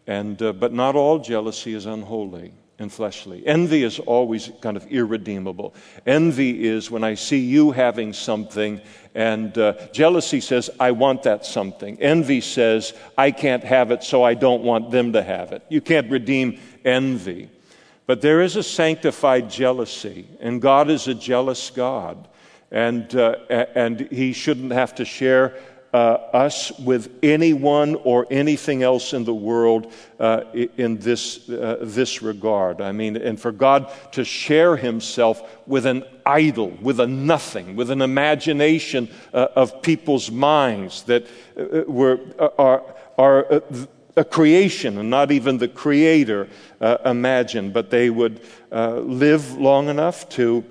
and, 0.06 0.38
but 0.38 0.74
not 0.74 0.96
all 0.96 1.20
jealousy 1.20 1.74
is 1.74 1.86
unholy 1.86 2.54
and 2.80 2.94
fleshly. 2.94 3.46
Envy 3.48 3.84
is 3.84 4.00
always 4.00 4.52
kind 4.62 4.78
of 4.78 4.86
irredeemable. 4.88 5.74
Envy 6.06 6.66
is 6.68 6.92
when 6.92 7.04
I 7.04 7.16
see 7.16 7.40
you 7.40 7.72
having 7.72 8.14
something, 8.14 8.82
and 9.16 9.58
uh, 9.58 9.74
jealousy 9.92 10.42
says, 10.42 10.70
I 10.80 10.92
want 10.92 11.24
that 11.24 11.46
something. 11.46 12.00
Envy 12.00 12.42
says, 12.42 12.94
I 13.18 13.32
can't 13.32 13.64
have 13.64 13.92
it, 13.92 14.04
so 14.04 14.24
I 14.24 14.36
don't 14.36 14.64
want 14.64 14.92
them 14.92 15.14
to 15.14 15.24
have 15.24 15.52
it. 15.54 15.64
You 15.70 15.82
can't 15.82 16.12
redeem 16.12 16.60
envy. 16.86 17.50
But 18.08 18.22
there 18.22 18.42
is 18.42 18.56
a 18.56 18.64
sanctified 18.64 19.50
jealousy, 19.50 20.28
and 20.40 20.62
God 20.62 20.90
is 20.90 21.08
a 21.08 21.14
jealous 21.14 21.70
God. 21.70 22.28
And, 22.72 23.14
uh, 23.16 23.36
and 23.50 24.00
He 24.12 24.34
shouldn't 24.34 24.72
have 24.72 24.96
to 24.96 25.06
share 25.06 25.56
uh, 25.94 25.98
us 26.34 26.72
with 26.80 27.10
anyone 27.24 27.96
or 27.96 28.28
anything 28.30 28.84
else 28.84 29.14
in 29.14 29.24
the 29.24 29.34
world 29.34 29.92
uh, 30.20 30.42
in 30.54 30.98
this, 30.98 31.50
uh, 31.50 31.78
this 31.82 32.22
regard. 32.22 32.82
I 32.82 32.92
mean, 32.92 33.16
and 33.18 33.40
for 33.40 33.52
God 33.52 33.92
to 34.14 34.24
share 34.24 34.76
himself 34.76 35.42
with 35.66 35.86
an 35.86 36.04
idol, 36.26 36.70
with 36.82 37.00
a 37.00 37.08
nothing, 37.08 37.76
with 37.76 37.90
an 37.90 38.02
imagination 38.02 39.10
uh, 39.34 39.48
of 39.56 39.82
people's 39.82 40.30
minds 40.30 41.04
that 41.04 41.26
uh, 41.58 41.84
were, 41.88 42.20
are, 42.58 42.84
are 43.18 43.62
a 44.18 44.26
creation 44.26 44.98
and 44.98 45.10
not 45.10 45.32
even 45.32 45.60
the 45.60 45.68
creator 45.68 46.50
imagined, 46.82 47.74
but 47.74 47.90
they 47.90 48.10
would 48.10 48.42
live 48.72 49.58
long 49.58 49.90
enough 49.90 50.28
to 50.30 50.64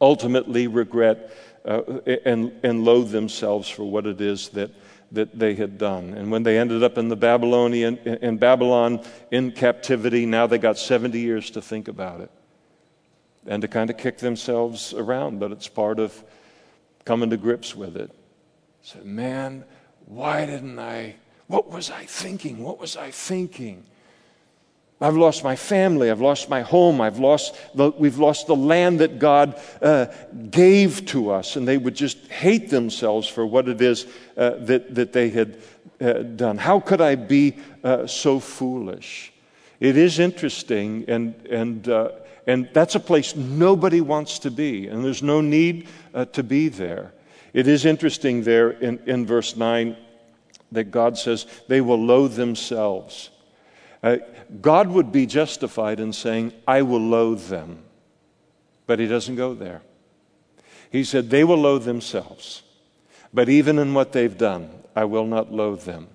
ultimately 0.00 0.66
regret 0.66 1.32
uh, 1.64 1.82
and, 2.24 2.52
and 2.62 2.84
loathe 2.84 3.10
themselves 3.10 3.68
for 3.68 3.84
what 3.84 4.06
it 4.06 4.20
is 4.20 4.50
that, 4.50 4.70
that 5.10 5.36
they 5.36 5.54
had 5.54 5.78
done. 5.78 6.14
And 6.14 6.30
when 6.30 6.42
they 6.42 6.58
ended 6.58 6.82
up 6.82 6.96
in 6.96 7.08
the 7.08 7.16
Babylonian 7.16 7.98
in 7.98 8.38
Babylon 8.38 9.00
in 9.30 9.50
captivity, 9.50 10.26
now 10.26 10.46
they 10.46 10.58
got 10.58 10.78
70 10.78 11.18
years 11.18 11.50
to 11.50 11.62
think 11.62 11.88
about 11.88 12.20
it 12.20 12.30
and 13.46 13.62
to 13.62 13.68
kind 13.68 13.90
of 13.90 13.96
kick 13.96 14.18
themselves 14.18 14.92
around, 14.94 15.40
but 15.40 15.52
it's 15.52 15.68
part 15.68 15.98
of 15.98 16.22
coming 17.04 17.30
to 17.30 17.36
grips 17.36 17.74
with 17.74 17.96
it. 17.96 18.10
Say, 18.82 19.00
man, 19.02 19.64
why 20.06 20.46
didn't 20.46 20.78
I? 20.78 21.16
What 21.46 21.70
was 21.70 21.90
I 21.90 22.04
thinking? 22.04 22.62
What 22.62 22.78
was 22.78 22.96
I 22.96 23.10
thinking? 23.10 23.84
I've 25.00 25.16
lost 25.16 25.44
my 25.44 25.56
family. 25.56 26.10
I've 26.10 26.22
lost 26.22 26.48
my 26.48 26.62
home. 26.62 27.02
I've 27.02 27.18
lost 27.18 27.54
the, 27.74 27.90
we've 27.90 28.18
lost 28.18 28.46
the 28.46 28.56
land 28.56 29.00
that 29.00 29.18
God 29.18 29.60
uh, 29.82 30.06
gave 30.50 31.04
to 31.06 31.30
us. 31.30 31.56
And 31.56 31.68
they 31.68 31.76
would 31.76 31.94
just 31.94 32.18
hate 32.28 32.70
themselves 32.70 33.28
for 33.28 33.44
what 33.44 33.68
it 33.68 33.82
is 33.82 34.06
uh, 34.36 34.50
that, 34.60 34.94
that 34.94 35.12
they 35.12 35.28
had 35.28 35.58
uh, 36.00 36.12
done. 36.14 36.56
How 36.56 36.80
could 36.80 37.02
I 37.02 37.14
be 37.14 37.56
uh, 37.84 38.06
so 38.06 38.40
foolish? 38.40 39.32
It 39.80 39.98
is 39.98 40.18
interesting, 40.18 41.04
and, 41.08 41.34
and, 41.46 41.86
uh, 41.88 42.12
and 42.46 42.68
that's 42.72 42.94
a 42.94 43.00
place 43.00 43.36
nobody 43.36 44.00
wants 44.00 44.38
to 44.40 44.50
be, 44.50 44.88
and 44.88 45.04
there's 45.04 45.22
no 45.22 45.42
need 45.42 45.88
uh, 46.14 46.24
to 46.26 46.42
be 46.42 46.68
there. 46.68 47.12
It 47.52 47.68
is 47.68 47.84
interesting 47.84 48.42
there 48.42 48.70
in, 48.70 48.98
in 49.06 49.26
verse 49.26 49.56
9 49.56 49.96
that 50.72 50.84
God 50.84 51.18
says, 51.18 51.46
they 51.68 51.80
will 51.80 52.02
loathe 52.02 52.36
themselves. 52.36 53.30
Uh, 54.06 54.18
God 54.60 54.86
would 54.86 55.10
be 55.10 55.26
justified 55.26 55.98
in 55.98 56.12
saying, 56.12 56.52
I 56.64 56.82
will 56.82 57.00
loathe 57.00 57.48
them. 57.48 57.82
But 58.86 59.00
he 59.00 59.08
doesn't 59.08 59.34
go 59.34 59.52
there. 59.52 59.82
He 60.92 61.02
said, 61.02 61.28
They 61.28 61.42
will 61.42 61.56
loathe 61.56 61.84
themselves. 61.84 62.62
But 63.34 63.48
even 63.48 63.80
in 63.80 63.94
what 63.94 64.12
they've 64.12 64.38
done, 64.38 64.70
I 64.94 65.06
will 65.06 65.26
not 65.26 65.52
loathe 65.52 65.82
them. 65.82 66.06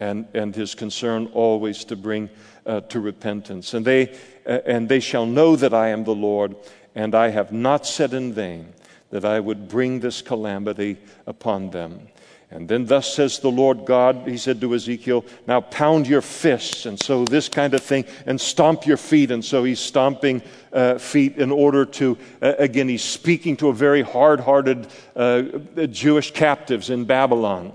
And, 0.00 0.26
and 0.34 0.56
his 0.56 0.74
concern 0.74 1.30
always 1.34 1.84
to 1.84 1.94
bring 1.94 2.30
uh, 2.66 2.80
to 2.80 2.98
repentance. 2.98 3.74
And 3.74 3.86
they, 3.86 4.08
uh, 4.44 4.58
and 4.66 4.88
they 4.88 4.98
shall 4.98 5.24
know 5.24 5.54
that 5.54 5.72
I 5.72 5.90
am 5.90 6.02
the 6.02 6.16
Lord, 6.16 6.56
and 6.96 7.14
I 7.14 7.28
have 7.28 7.52
not 7.52 7.86
said 7.86 8.12
in 8.12 8.32
vain 8.32 8.72
that 9.10 9.24
I 9.24 9.38
would 9.38 9.68
bring 9.68 10.00
this 10.00 10.20
calamity 10.20 10.98
upon 11.28 11.70
them. 11.70 12.08
And 12.48 12.68
then, 12.68 12.86
thus 12.86 13.12
says 13.12 13.40
the 13.40 13.50
Lord 13.50 13.84
God, 13.84 14.22
he 14.24 14.36
said 14.36 14.60
to 14.60 14.72
Ezekiel, 14.72 15.24
now 15.48 15.60
pound 15.60 16.06
your 16.06 16.22
fists. 16.22 16.86
And 16.86 16.98
so, 16.98 17.24
this 17.24 17.48
kind 17.48 17.74
of 17.74 17.82
thing, 17.82 18.04
and 18.24 18.40
stomp 18.40 18.86
your 18.86 18.96
feet. 18.96 19.32
And 19.32 19.44
so, 19.44 19.64
he's 19.64 19.80
stomping 19.80 20.42
uh, 20.72 20.98
feet 20.98 21.38
in 21.38 21.50
order 21.50 21.84
to, 21.84 22.16
uh, 22.40 22.54
again, 22.58 22.88
he's 22.88 23.02
speaking 23.02 23.56
to 23.56 23.68
a 23.68 23.72
very 23.72 24.02
hard 24.02 24.38
hearted 24.38 24.86
uh, 25.16 25.42
Jewish 25.90 26.30
captives 26.30 26.88
in 26.88 27.04
Babylon 27.04 27.72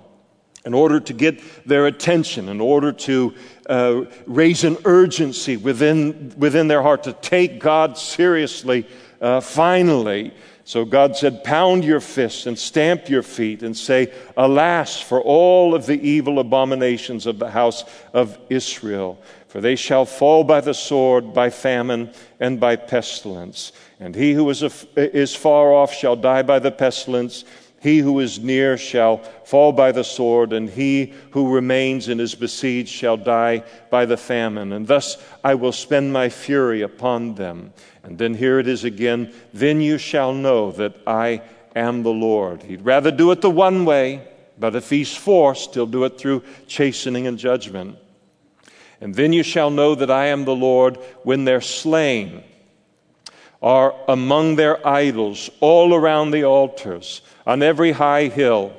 in 0.65 0.73
order 0.73 0.99
to 0.99 1.13
get 1.13 1.41
their 1.65 1.87
attention, 1.87 2.47
in 2.47 2.61
order 2.61 2.91
to 2.91 3.33
uh, 3.67 4.03
raise 4.25 4.63
an 4.63 4.77
urgency 4.85 5.57
within, 5.57 6.33
within 6.37 6.67
their 6.67 6.81
heart 6.81 7.03
to 7.03 7.13
take 7.13 7.59
God 7.59 7.97
seriously, 7.97 8.87
uh, 9.19 9.41
finally. 9.41 10.33
So 10.71 10.85
God 10.85 11.17
said, 11.17 11.43
Pound 11.43 11.83
your 11.83 11.99
fists 11.99 12.45
and 12.45 12.57
stamp 12.57 13.09
your 13.09 13.23
feet 13.23 13.61
and 13.61 13.75
say, 13.75 14.09
Alas 14.37 15.01
for 15.01 15.21
all 15.21 15.75
of 15.75 15.85
the 15.85 15.99
evil 16.01 16.39
abominations 16.39 17.25
of 17.25 17.39
the 17.39 17.49
house 17.49 17.83
of 18.13 18.39
Israel. 18.49 19.21
For 19.49 19.59
they 19.59 19.75
shall 19.75 20.05
fall 20.05 20.45
by 20.45 20.61
the 20.61 20.73
sword, 20.73 21.33
by 21.33 21.49
famine, 21.49 22.13
and 22.39 22.57
by 22.57 22.77
pestilence. 22.77 23.73
And 23.99 24.15
he 24.15 24.31
who 24.31 24.49
is, 24.49 24.63
a, 24.63 24.71
is 24.95 25.35
far 25.35 25.73
off 25.73 25.93
shall 25.93 26.15
die 26.15 26.43
by 26.43 26.59
the 26.59 26.71
pestilence. 26.71 27.43
He 27.81 27.97
who 27.97 28.21
is 28.21 28.39
near 28.39 28.77
shall 28.77 29.17
fall 29.43 29.73
by 29.73 29.91
the 29.91 30.05
sword, 30.05 30.53
and 30.53 30.69
he 30.69 31.13
who 31.31 31.53
remains 31.53 32.07
and 32.07 32.21
is 32.21 32.33
besieged 32.33 32.87
shall 32.87 33.17
die 33.17 33.65
by 33.89 34.05
the 34.05 34.15
famine. 34.15 34.71
And 34.71 34.87
thus 34.87 35.17
I 35.43 35.55
will 35.55 35.73
spend 35.73 36.13
my 36.13 36.29
fury 36.29 36.81
upon 36.81 37.35
them. 37.35 37.73
And 38.03 38.17
then 38.17 38.33
here 38.33 38.59
it 38.59 38.67
is 38.67 38.83
again 38.83 39.33
then 39.53 39.81
you 39.81 39.97
shall 39.97 40.33
know 40.33 40.71
that 40.71 40.95
I 41.05 41.41
am 41.75 42.03
the 42.03 42.09
Lord. 42.09 42.63
He'd 42.63 42.83
rather 42.83 43.11
do 43.11 43.31
it 43.31 43.41
the 43.41 43.49
one 43.49 43.85
way, 43.85 44.27
but 44.57 44.75
if 44.75 44.89
he's 44.89 45.15
forced, 45.15 45.73
he'll 45.73 45.85
do 45.85 46.03
it 46.03 46.17
through 46.17 46.43
chastening 46.67 47.27
and 47.27 47.37
judgment. 47.37 47.97
And 48.99 49.15
then 49.15 49.33
you 49.33 49.43
shall 49.43 49.71
know 49.71 49.95
that 49.95 50.11
I 50.11 50.27
am 50.27 50.45
the 50.45 50.55
Lord 50.55 50.97
when 51.23 51.45
their 51.45 51.61
slain 51.61 52.43
are 53.61 53.93
among 54.07 54.55
their 54.55 54.85
idols 54.87 55.49
all 55.59 55.93
around 55.93 56.31
the 56.31 56.43
altars 56.43 57.21
on 57.45 57.61
every 57.61 57.91
high 57.91 58.27
hill, 58.27 58.73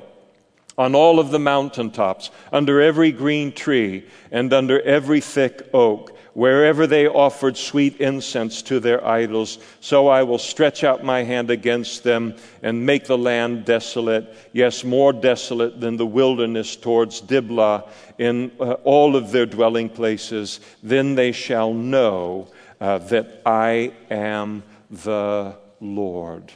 on 0.77 0.95
all 0.95 1.19
of 1.19 1.31
the 1.31 1.39
mountaintops, 1.39 2.31
under 2.51 2.81
every 2.81 3.11
green 3.11 3.51
tree, 3.51 4.05
and 4.31 4.51
under 4.53 4.81
every 4.81 5.21
thick 5.21 5.69
oak, 5.73 6.12
wherever 6.33 6.87
they 6.87 7.07
offered 7.07 7.55
sweet 7.55 7.97
incense 7.97 8.61
to 8.63 8.79
their 8.79 9.05
idols. 9.05 9.59
So 9.79 10.07
I 10.07 10.23
will 10.23 10.39
stretch 10.39 10.83
out 10.83 11.03
my 11.03 11.23
hand 11.23 11.49
against 11.49 12.03
them 12.03 12.35
and 12.61 12.85
make 12.85 13.05
the 13.05 13.17
land 13.17 13.65
desolate, 13.65 14.35
yes, 14.51 14.83
more 14.83 15.13
desolate 15.13 15.79
than 15.79 15.97
the 15.97 16.05
wilderness 16.05 16.75
towards 16.75 17.21
Diblah 17.21 17.89
in 18.17 18.51
uh, 18.59 18.73
all 18.83 19.15
of 19.15 19.31
their 19.31 19.45
dwelling 19.45 19.89
places. 19.89 20.59
Then 20.81 21.15
they 21.15 21.31
shall 21.31 21.73
know 21.73 22.47
uh, 22.81 22.97
that 22.97 23.41
I 23.45 23.93
am 24.09 24.63
the 24.89 25.55
Lord. 25.79 26.51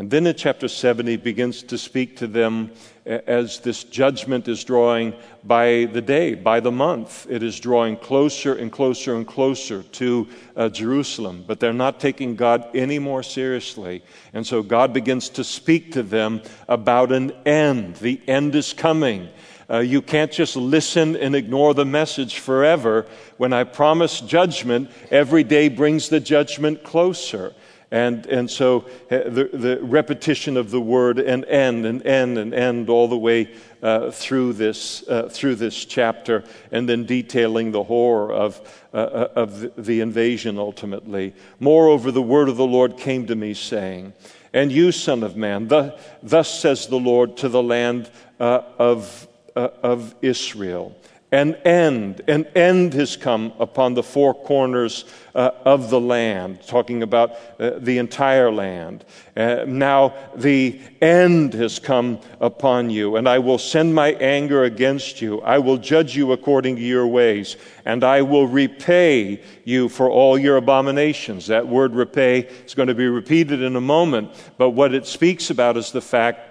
And 0.00 0.10
then 0.10 0.26
in 0.26 0.34
chapter 0.34 0.66
7, 0.66 1.06
he 1.06 1.18
begins 1.18 1.62
to 1.64 1.76
speak 1.76 2.16
to 2.16 2.26
them 2.26 2.70
as 3.04 3.60
this 3.60 3.84
judgment 3.84 4.48
is 4.48 4.64
drawing 4.64 5.12
by 5.44 5.90
the 5.92 6.00
day, 6.00 6.32
by 6.32 6.60
the 6.60 6.70
month. 6.70 7.26
It 7.28 7.42
is 7.42 7.60
drawing 7.60 7.98
closer 7.98 8.54
and 8.54 8.72
closer 8.72 9.14
and 9.14 9.26
closer 9.26 9.82
to 9.82 10.26
uh, 10.56 10.70
Jerusalem, 10.70 11.44
but 11.46 11.60
they're 11.60 11.74
not 11.74 12.00
taking 12.00 12.34
God 12.34 12.66
any 12.74 12.98
more 12.98 13.22
seriously. 13.22 14.02
And 14.32 14.46
so 14.46 14.62
God 14.62 14.94
begins 14.94 15.28
to 15.28 15.44
speak 15.44 15.92
to 15.92 16.02
them 16.02 16.40
about 16.66 17.12
an 17.12 17.32
end. 17.44 17.96
The 17.96 18.22
end 18.26 18.54
is 18.54 18.72
coming. 18.72 19.28
Uh, 19.68 19.80
you 19.80 20.00
can't 20.00 20.32
just 20.32 20.56
listen 20.56 21.14
and 21.14 21.36
ignore 21.36 21.74
the 21.74 21.84
message 21.84 22.38
forever. 22.38 23.06
When 23.36 23.52
I 23.52 23.64
promise 23.64 24.22
judgment, 24.22 24.90
every 25.10 25.44
day 25.44 25.68
brings 25.68 26.08
the 26.08 26.20
judgment 26.20 26.84
closer. 26.84 27.54
And, 27.90 28.26
and 28.26 28.48
so 28.48 28.86
uh, 29.10 29.28
the, 29.28 29.50
the 29.52 29.78
repetition 29.82 30.56
of 30.56 30.70
the 30.70 30.80
word 30.80 31.18
and 31.18 31.44
end 31.46 31.86
and 31.86 32.06
end 32.06 32.38
and 32.38 32.54
end 32.54 32.88
all 32.88 33.08
the 33.08 33.18
way 33.18 33.50
uh, 33.82 34.12
through, 34.12 34.52
this, 34.52 35.06
uh, 35.08 35.28
through 35.28 35.56
this 35.56 35.84
chapter, 35.84 36.44
and 36.70 36.88
then 36.88 37.04
detailing 37.04 37.72
the 37.72 37.82
horror 37.82 38.32
of, 38.32 38.60
uh, 38.94 38.96
uh 38.96 39.28
of 39.34 39.84
the 39.84 40.00
invasion 40.00 40.58
ultimately. 40.58 41.34
Moreover, 41.58 42.12
the 42.12 42.22
word 42.22 42.48
of 42.48 42.56
the 42.56 42.66
Lord 42.66 42.96
came 42.96 43.26
to 43.26 43.34
me, 43.34 43.54
saying, 43.54 44.12
And 44.52 44.70
you, 44.70 44.92
Son 44.92 45.24
of 45.24 45.36
Man, 45.36 45.66
the, 45.66 45.98
thus 46.22 46.60
says 46.60 46.86
the 46.86 47.00
Lord 47.00 47.36
to 47.38 47.48
the 47.48 47.62
land 47.62 48.08
uh, 48.38 48.62
of, 48.78 49.26
of 49.56 50.14
Israel 50.22 50.94
an 51.32 51.54
end. 51.64 52.22
An 52.26 52.44
end 52.56 52.92
has 52.94 53.16
come 53.16 53.52
upon 53.60 53.94
the 53.94 54.02
four 54.02 54.34
corners 54.34 55.04
uh, 55.34 55.52
of 55.64 55.90
the 55.90 56.00
land, 56.00 56.60
talking 56.66 57.04
about 57.04 57.36
uh, 57.60 57.78
the 57.78 57.98
entire 57.98 58.50
land. 58.50 59.04
Uh, 59.36 59.64
now 59.66 60.14
the 60.34 60.80
end 61.00 61.54
has 61.54 61.78
come 61.78 62.18
upon 62.40 62.90
you, 62.90 63.14
and 63.14 63.28
I 63.28 63.38
will 63.38 63.58
send 63.58 63.94
my 63.94 64.08
anger 64.14 64.64
against 64.64 65.22
you. 65.22 65.40
I 65.42 65.58
will 65.58 65.76
judge 65.76 66.16
you 66.16 66.32
according 66.32 66.76
to 66.76 66.82
your 66.82 67.06
ways, 67.06 67.56
and 67.84 68.02
I 68.02 68.22
will 68.22 68.48
repay 68.48 69.40
you 69.64 69.88
for 69.88 70.10
all 70.10 70.36
your 70.36 70.56
abominations. 70.56 71.46
That 71.46 71.68
word 71.68 71.94
repay 71.94 72.40
is 72.40 72.74
going 72.74 72.88
to 72.88 72.94
be 72.94 73.06
repeated 73.06 73.62
in 73.62 73.76
a 73.76 73.80
moment, 73.80 74.30
but 74.58 74.70
what 74.70 74.94
it 74.94 75.06
speaks 75.06 75.50
about 75.50 75.76
is 75.76 75.92
the 75.92 76.00
fact 76.00 76.48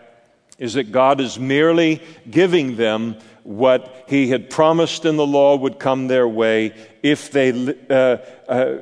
is 0.60 0.74
that 0.74 0.92
God 0.92 1.22
is 1.22 1.40
merely 1.40 2.02
giving 2.30 2.76
them 2.76 3.16
what 3.44 4.06
he 4.08 4.30
had 4.30 4.50
promised 4.50 5.06
in 5.06 5.18
the 5.18 5.26
law 5.26 5.56
would 5.56 5.80
come 5.80 6.08
their 6.08 6.28
way 6.28 6.74
if 7.02 7.32
they 7.32 7.76
uh, 7.90 8.18
uh, 8.48 8.76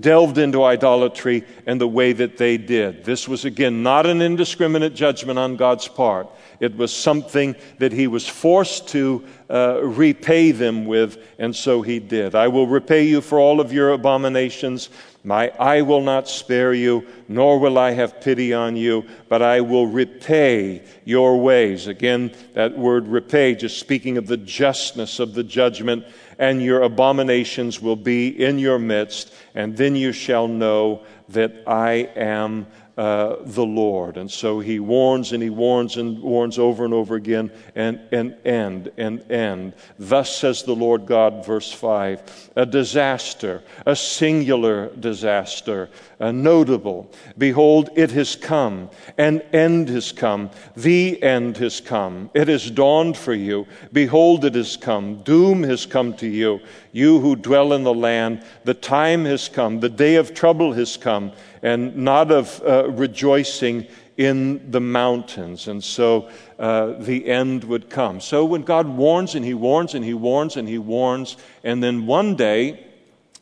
delved 0.00 0.38
into 0.38 0.62
idolatry 0.62 1.44
and 1.66 1.80
the 1.80 1.88
way 1.88 2.12
that 2.12 2.36
they 2.36 2.56
did. 2.56 3.04
This 3.04 3.28
was, 3.28 3.44
again, 3.44 3.82
not 3.82 4.06
an 4.06 4.22
indiscriminate 4.22 4.94
judgment 4.94 5.38
on 5.38 5.56
God's 5.56 5.88
part. 5.88 6.28
It 6.60 6.76
was 6.76 6.92
something 6.92 7.56
that 7.78 7.92
he 7.92 8.06
was 8.06 8.28
forced 8.28 8.88
to 8.88 9.24
uh, 9.50 9.80
repay 9.82 10.52
them 10.52 10.86
with, 10.86 11.18
and 11.38 11.54
so 11.54 11.82
he 11.82 11.98
did. 11.98 12.34
I 12.34 12.48
will 12.48 12.66
repay 12.66 13.04
you 13.04 13.20
for 13.20 13.38
all 13.38 13.60
of 13.60 13.72
your 13.72 13.90
abominations. 13.90 14.88
My 15.26 15.48
eye 15.58 15.80
will 15.80 16.02
not 16.02 16.28
spare 16.28 16.74
you, 16.74 17.06
nor 17.28 17.58
will 17.58 17.78
I 17.78 17.92
have 17.92 18.20
pity 18.20 18.52
on 18.52 18.76
you, 18.76 19.06
but 19.30 19.40
I 19.40 19.62
will 19.62 19.86
repay 19.86 20.84
your 21.06 21.40
ways. 21.40 21.86
Again, 21.86 22.32
that 22.52 22.76
word 22.76 23.08
repay, 23.08 23.54
just 23.54 23.80
speaking 23.80 24.18
of 24.18 24.26
the 24.26 24.36
justness 24.36 25.20
of 25.20 25.32
the 25.32 25.42
judgment, 25.42 26.04
and 26.38 26.62
your 26.62 26.82
abominations 26.82 27.80
will 27.80 27.96
be 27.96 28.28
in 28.28 28.58
your 28.58 28.78
midst, 28.78 29.32
and 29.54 29.74
then 29.78 29.96
you 29.96 30.12
shall 30.12 30.46
know 30.46 31.02
that 31.30 31.62
I 31.66 32.10
am 32.16 32.66
uh, 32.96 33.36
the 33.40 33.64
Lord. 33.64 34.16
And 34.16 34.30
so 34.30 34.60
he 34.60 34.78
warns 34.78 35.32
and 35.32 35.42
he 35.42 35.50
warns 35.50 35.96
and 35.96 36.20
warns 36.20 36.58
over 36.58 36.84
and 36.84 36.94
over 36.94 37.16
again 37.16 37.50
and, 37.74 38.00
and 38.12 38.36
end 38.44 38.92
and 38.96 39.30
end. 39.30 39.72
Thus 39.98 40.36
says 40.36 40.62
the 40.62 40.76
Lord 40.76 41.06
God, 41.06 41.44
verse 41.44 41.72
5 41.72 42.50
a 42.56 42.66
disaster, 42.66 43.62
a 43.84 43.96
singular 43.96 44.88
disaster, 44.90 45.90
a 46.20 46.32
notable. 46.32 47.10
Behold, 47.36 47.90
it 47.96 48.12
has 48.12 48.36
come, 48.36 48.90
an 49.18 49.40
end 49.52 49.88
has 49.88 50.12
come, 50.12 50.50
the 50.76 51.20
end 51.22 51.56
has 51.56 51.80
come. 51.80 52.30
It 52.32 52.48
has 52.48 52.70
dawned 52.70 53.16
for 53.16 53.34
you. 53.34 53.66
Behold, 53.92 54.44
it 54.44 54.54
has 54.54 54.76
come. 54.76 55.22
Doom 55.22 55.64
has 55.64 55.84
come 55.84 56.14
to 56.14 56.28
you, 56.28 56.60
you 56.94 57.18
who 57.18 57.34
dwell 57.34 57.72
in 57.72 57.82
the 57.82 57.92
land. 57.92 58.44
The 58.62 58.72
time 58.72 59.24
has 59.24 59.48
come, 59.48 59.80
the 59.80 59.88
day 59.88 60.14
of 60.14 60.32
trouble 60.32 60.72
has 60.74 60.96
come 60.96 61.32
and 61.60 61.96
not 61.96 62.30
of 62.30 62.62
uh, 62.64 62.88
rejoicing 62.88 63.88
in 64.16 64.70
the 64.70 64.80
mountains. 64.80 65.66
And 65.66 65.82
so 65.82 66.30
uh, 66.56 66.92
the 66.92 67.26
end 67.28 67.64
would 67.64 67.90
come. 67.90 68.20
So 68.20 68.44
when 68.44 68.62
God 68.62 68.86
warns 68.86 69.34
and 69.34 69.44
He 69.44 69.54
warns 69.54 69.94
and 69.94 70.04
He 70.04 70.14
warns 70.14 70.56
and 70.56 70.68
He 70.68 70.78
warns, 70.78 71.36
and 71.64 71.82
then 71.82 72.06
one 72.06 72.36
day 72.36 72.86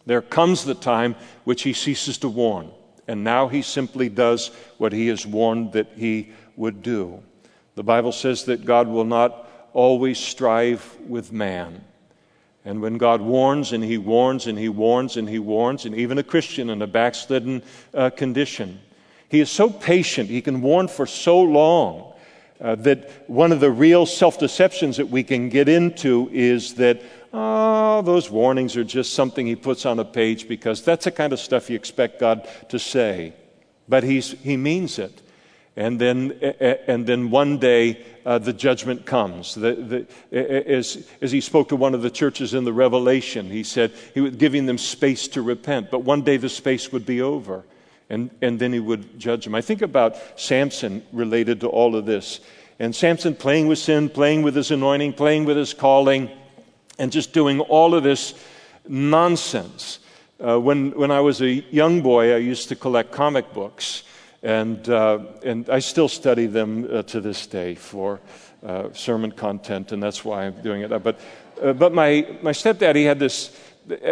there 0.06 0.22
comes 0.22 0.64
the 0.64 0.74
time 0.74 1.14
which 1.44 1.62
He 1.62 1.74
ceases 1.74 2.16
to 2.18 2.30
warn. 2.30 2.70
And 3.06 3.22
now 3.22 3.48
He 3.48 3.60
simply 3.60 4.08
does 4.08 4.48
what 4.78 4.94
He 4.94 5.08
has 5.08 5.26
warned 5.26 5.72
that 5.72 5.88
He 5.94 6.30
would 6.56 6.82
do. 6.82 7.22
The 7.74 7.84
Bible 7.84 8.12
says 8.12 8.44
that 8.44 8.64
God 8.64 8.88
will 8.88 9.04
not 9.04 9.46
always 9.74 10.18
strive 10.18 10.96
with 11.06 11.32
man. 11.32 11.84
And 12.64 12.80
when 12.80 12.96
God 12.96 13.20
warns 13.20 13.72
and 13.72 13.82
He 13.82 13.98
warns 13.98 14.46
and 14.46 14.58
He 14.58 14.68
warns 14.68 15.16
and 15.16 15.28
He 15.28 15.38
warns, 15.38 15.84
and 15.84 15.94
even 15.94 16.18
a 16.18 16.22
Christian 16.22 16.70
in 16.70 16.80
a 16.82 16.86
backslidden 16.86 17.62
uh, 17.92 18.10
condition, 18.10 18.80
He 19.28 19.40
is 19.40 19.50
so 19.50 19.68
patient, 19.68 20.28
He 20.28 20.42
can 20.42 20.62
warn 20.62 20.88
for 20.88 21.06
so 21.06 21.40
long 21.40 22.12
uh, 22.60 22.76
that 22.76 23.10
one 23.28 23.50
of 23.50 23.58
the 23.58 23.70
real 23.70 24.06
self 24.06 24.38
deceptions 24.38 24.96
that 24.98 25.08
we 25.08 25.24
can 25.24 25.48
get 25.48 25.68
into 25.68 26.30
is 26.32 26.74
that, 26.74 27.02
oh, 27.32 28.02
those 28.02 28.30
warnings 28.30 28.76
are 28.76 28.84
just 28.84 29.14
something 29.14 29.44
He 29.46 29.56
puts 29.56 29.84
on 29.84 29.98
a 29.98 30.04
page 30.04 30.46
because 30.46 30.82
that's 30.82 31.06
the 31.06 31.10
kind 31.10 31.32
of 31.32 31.40
stuff 31.40 31.68
you 31.68 31.74
expect 31.74 32.20
God 32.20 32.48
to 32.68 32.78
say. 32.78 33.32
But 33.88 34.04
he's, 34.04 34.30
He 34.42 34.56
means 34.56 35.00
it. 35.00 35.20
And 35.74 35.98
then, 35.98 36.32
and 36.86 37.06
then 37.06 37.30
one 37.30 37.56
day, 37.58 38.04
uh, 38.26 38.38
the 38.38 38.52
judgment 38.52 39.06
comes. 39.06 39.54
The, 39.54 40.06
the, 40.30 40.68
as, 40.70 41.08
as 41.22 41.32
he 41.32 41.40
spoke 41.40 41.70
to 41.70 41.76
one 41.76 41.94
of 41.94 42.02
the 42.02 42.10
churches 42.10 42.52
in 42.52 42.64
the 42.64 42.72
Revelation, 42.74 43.50
he 43.50 43.64
said 43.64 43.90
he 44.12 44.20
was 44.20 44.36
giving 44.36 44.66
them 44.66 44.76
space 44.76 45.28
to 45.28 45.40
repent, 45.40 45.90
but 45.90 46.00
one 46.00 46.22
day 46.22 46.36
the 46.36 46.50
space 46.50 46.92
would 46.92 47.06
be 47.06 47.22
over, 47.22 47.64
and, 48.10 48.30
and 48.42 48.58
then 48.58 48.72
he 48.74 48.80
would 48.80 49.18
judge 49.18 49.44
them. 49.44 49.54
I 49.54 49.62
think 49.62 49.80
about 49.80 50.16
Samson 50.38 51.02
related 51.10 51.60
to 51.60 51.68
all 51.68 51.96
of 51.96 52.04
this. 52.04 52.40
And 52.78 52.94
Samson 52.94 53.34
playing 53.34 53.68
with 53.68 53.78
sin, 53.78 54.10
playing 54.10 54.42
with 54.42 54.54
his 54.54 54.70
anointing, 54.70 55.14
playing 55.14 55.46
with 55.46 55.56
his 55.56 55.72
calling, 55.72 56.30
and 56.98 57.10
just 57.10 57.32
doing 57.32 57.60
all 57.60 57.94
of 57.94 58.02
this 58.02 58.34
nonsense. 58.86 60.00
Uh, 60.38 60.58
when, 60.58 60.90
when 60.90 61.10
I 61.10 61.20
was 61.20 61.40
a 61.40 61.48
young 61.70 62.02
boy, 62.02 62.34
I 62.34 62.38
used 62.38 62.68
to 62.68 62.76
collect 62.76 63.12
comic 63.12 63.54
books. 63.54 64.02
And, 64.42 64.88
uh, 64.88 65.20
and 65.44 65.70
I 65.70 65.78
still 65.78 66.08
study 66.08 66.46
them 66.46 66.88
uh, 66.90 67.02
to 67.04 67.20
this 67.20 67.46
day 67.46 67.76
for 67.76 68.20
uh, 68.64 68.92
sermon 68.92 69.30
content, 69.30 69.92
and 69.92 70.02
that's 70.02 70.24
why 70.24 70.44
I'm 70.46 70.60
doing 70.62 70.82
it. 70.82 71.02
But, 71.02 71.20
uh, 71.62 71.72
but 71.72 71.94
my, 71.94 72.26
my 72.42 72.50
stepdad, 72.50 72.96
he 72.96 73.04
had 73.04 73.20
this, 73.20 73.56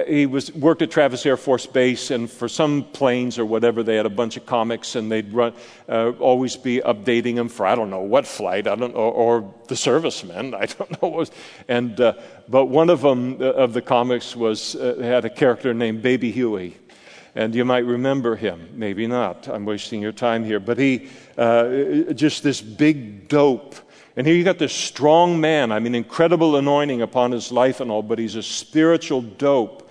he 0.06 0.26
was, 0.26 0.52
worked 0.54 0.82
at 0.82 0.90
Travis 0.92 1.26
Air 1.26 1.36
Force 1.36 1.66
Base, 1.66 2.12
and 2.12 2.30
for 2.30 2.48
some 2.48 2.84
planes 2.92 3.40
or 3.40 3.44
whatever, 3.44 3.82
they 3.82 3.96
had 3.96 4.06
a 4.06 4.10
bunch 4.10 4.36
of 4.36 4.46
comics, 4.46 4.94
and 4.94 5.10
they'd 5.10 5.32
run, 5.32 5.52
uh, 5.88 6.10
always 6.20 6.56
be 6.56 6.78
updating 6.78 7.34
them 7.34 7.48
for 7.48 7.66
I 7.66 7.74
don't 7.74 7.90
know 7.90 8.00
what 8.00 8.24
flight, 8.24 8.68
I 8.68 8.76
don't, 8.76 8.94
or, 8.94 9.12
or 9.12 9.54
the 9.66 9.76
servicemen, 9.76 10.54
I 10.60 10.66
don't 10.66 10.90
know 10.92 11.08
what 11.08 11.12
was. 11.12 11.30
And, 11.66 12.00
uh, 12.00 12.14
but 12.48 12.66
one 12.66 12.88
of 12.88 13.00
them, 13.00 13.42
of 13.42 13.72
the 13.72 13.82
comics, 13.82 14.36
was, 14.36 14.74
had 14.74 15.24
a 15.24 15.30
character 15.30 15.74
named 15.74 16.02
Baby 16.02 16.30
Huey 16.30 16.76
and 17.34 17.54
you 17.54 17.64
might 17.64 17.84
remember 17.84 18.36
him. 18.36 18.70
Maybe 18.74 19.06
not. 19.06 19.48
I'm 19.48 19.64
wasting 19.64 20.02
your 20.02 20.12
time 20.12 20.44
here. 20.44 20.60
But 20.60 20.78
he, 20.78 21.08
uh, 21.38 22.12
just 22.12 22.42
this 22.42 22.60
big 22.60 23.28
dope. 23.28 23.76
And 24.16 24.26
here 24.26 24.36
you 24.36 24.44
got 24.44 24.58
this 24.58 24.74
strong 24.74 25.40
man. 25.40 25.70
I 25.70 25.78
mean, 25.78 25.94
incredible 25.94 26.56
anointing 26.56 27.02
upon 27.02 27.30
his 27.30 27.52
life 27.52 27.80
and 27.80 27.90
all, 27.90 28.02
but 28.02 28.18
he's 28.18 28.34
a 28.34 28.42
spiritual 28.42 29.22
dope. 29.22 29.88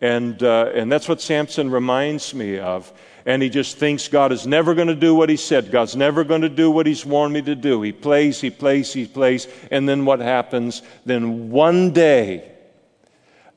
And, 0.00 0.42
uh, 0.42 0.72
and 0.74 0.90
that's 0.90 1.08
what 1.08 1.20
Samson 1.20 1.70
reminds 1.70 2.34
me 2.34 2.58
of. 2.58 2.92
And 3.26 3.42
he 3.42 3.50
just 3.50 3.76
thinks 3.76 4.08
God 4.08 4.32
is 4.32 4.46
never 4.46 4.74
going 4.74 4.88
to 4.88 4.94
do 4.94 5.14
what 5.14 5.28
he 5.28 5.36
said. 5.36 5.70
God's 5.70 5.94
never 5.94 6.24
going 6.24 6.40
to 6.40 6.48
do 6.48 6.70
what 6.70 6.86
he's 6.86 7.04
warned 7.04 7.34
me 7.34 7.42
to 7.42 7.54
do. 7.54 7.82
He 7.82 7.92
plays, 7.92 8.40
he 8.40 8.50
plays, 8.50 8.92
he 8.92 9.06
plays. 9.06 9.46
And 9.70 9.88
then 9.88 10.04
what 10.04 10.20
happens? 10.20 10.82
Then 11.04 11.50
one 11.50 11.92
day, 11.92 12.49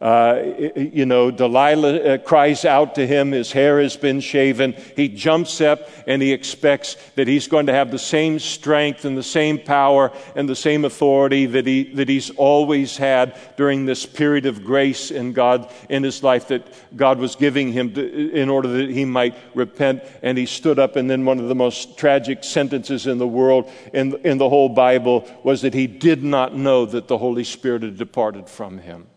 uh, 0.04 0.44
you 0.76 1.06
know, 1.06 1.32
Delilah 1.32 1.96
uh, 1.96 2.18
cries 2.18 2.66
out 2.66 2.96
to 2.96 3.08
him. 3.08 3.32
His 3.32 3.54
hair 3.54 3.80
has 3.80 3.96
been 3.96 4.20
shaven. 4.20 4.76
He 4.98 5.08
jumps 5.08 5.62
up 5.62 5.88
and 6.06 6.22
he 6.22 6.34
expects 6.34 6.98
that 7.16 7.26
he's 7.30 7.48
going 7.48 7.68
to 7.68 7.74
have 7.74 7.90
the 7.90 7.98
same 7.98 8.40
strength 8.40 9.06
and 9.06 9.18
the 9.18 9.24
same 9.24 9.58
power 9.58 10.12
and 10.36 10.50
the 10.50 10.58
same 10.58 10.84
authority 10.84 11.46
that, 11.46 11.66
he, 11.66 11.84
that 11.94 12.10
he's 12.10 12.32
always 12.32 12.98
had 12.98 13.40
during 13.56 13.86
this 13.86 14.06
period 14.06 14.46
of 14.46 14.66
grace 14.66 15.10
in 15.10 15.32
God, 15.32 15.72
in 15.88 16.04
his 16.04 16.22
life 16.22 16.50
that 16.50 16.68
God 16.98 17.18
was 17.18 17.38
giving 17.38 17.72
him 17.72 17.94
to, 17.94 18.32
in 18.32 18.50
order 18.50 18.68
that 18.68 18.90
he 18.90 19.06
might 19.06 19.38
repent. 19.56 20.04
And 20.22 20.38
he 20.38 20.48
stood 20.48 20.80
up, 20.80 20.98
and 20.98 21.10
then 21.10 21.24
one 21.24 21.40
of 21.40 21.48
the 21.48 21.56
most 21.56 21.98
tragic 21.98 22.44
sentences 22.44 23.08
in 23.08 23.20
the 23.20 23.28
world, 23.28 23.72
in, 23.94 24.16
in 24.26 24.38
the 24.38 24.50
whole 24.50 24.68
Bible, 24.68 25.26
was 25.44 25.62
that 25.62 25.74
he 25.74 25.88
did 25.88 26.26
not 26.26 26.54
know 26.54 26.86
that 26.88 27.08
the 27.08 27.18
Holy 27.18 27.46
Spirit 27.46 27.84
had 27.84 27.98
departed 27.98 28.50
from 28.50 28.80
him. 28.80 29.08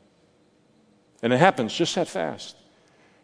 And 1.22 1.32
it 1.32 1.38
happens 1.38 1.72
just 1.74 1.94
that 1.94 2.08
fast. 2.08 2.56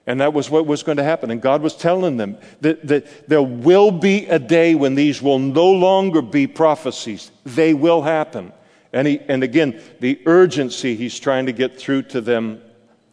And 0.07 0.21
that 0.21 0.33
was 0.33 0.51
what 0.51 0.67
was 0.67 0.83
going 0.83 0.97
to 0.97 1.05
happen. 1.05 1.31
And 1.31 1.41
God 1.41 1.63
was 1.63 1.77
telling 1.77 2.17
them 2.17 2.37
that, 2.61 2.87
that 2.89 3.29
there 3.29 3.43
will 3.43 3.93
be 3.93 4.27
a 4.27 4.39
day 4.39 4.75
when 4.75 4.95
these 4.95 5.23
will 5.23 5.39
no 5.39 5.71
longer 5.71 6.23
be 6.23 6.47
prophecies. 6.47 7.31
They 7.45 7.73
will 7.73 8.03
happen. 8.03 8.53
And, 8.93 9.07
he, 9.07 9.21
and 9.29 9.43
again, 9.43 9.81
the 10.01 10.21
urgency 10.27 10.97
he's 10.97 11.19
trying 11.19 11.47
to 11.47 11.53
get 11.53 11.79
through 11.79 12.03
to 12.03 12.21
them 12.21 12.61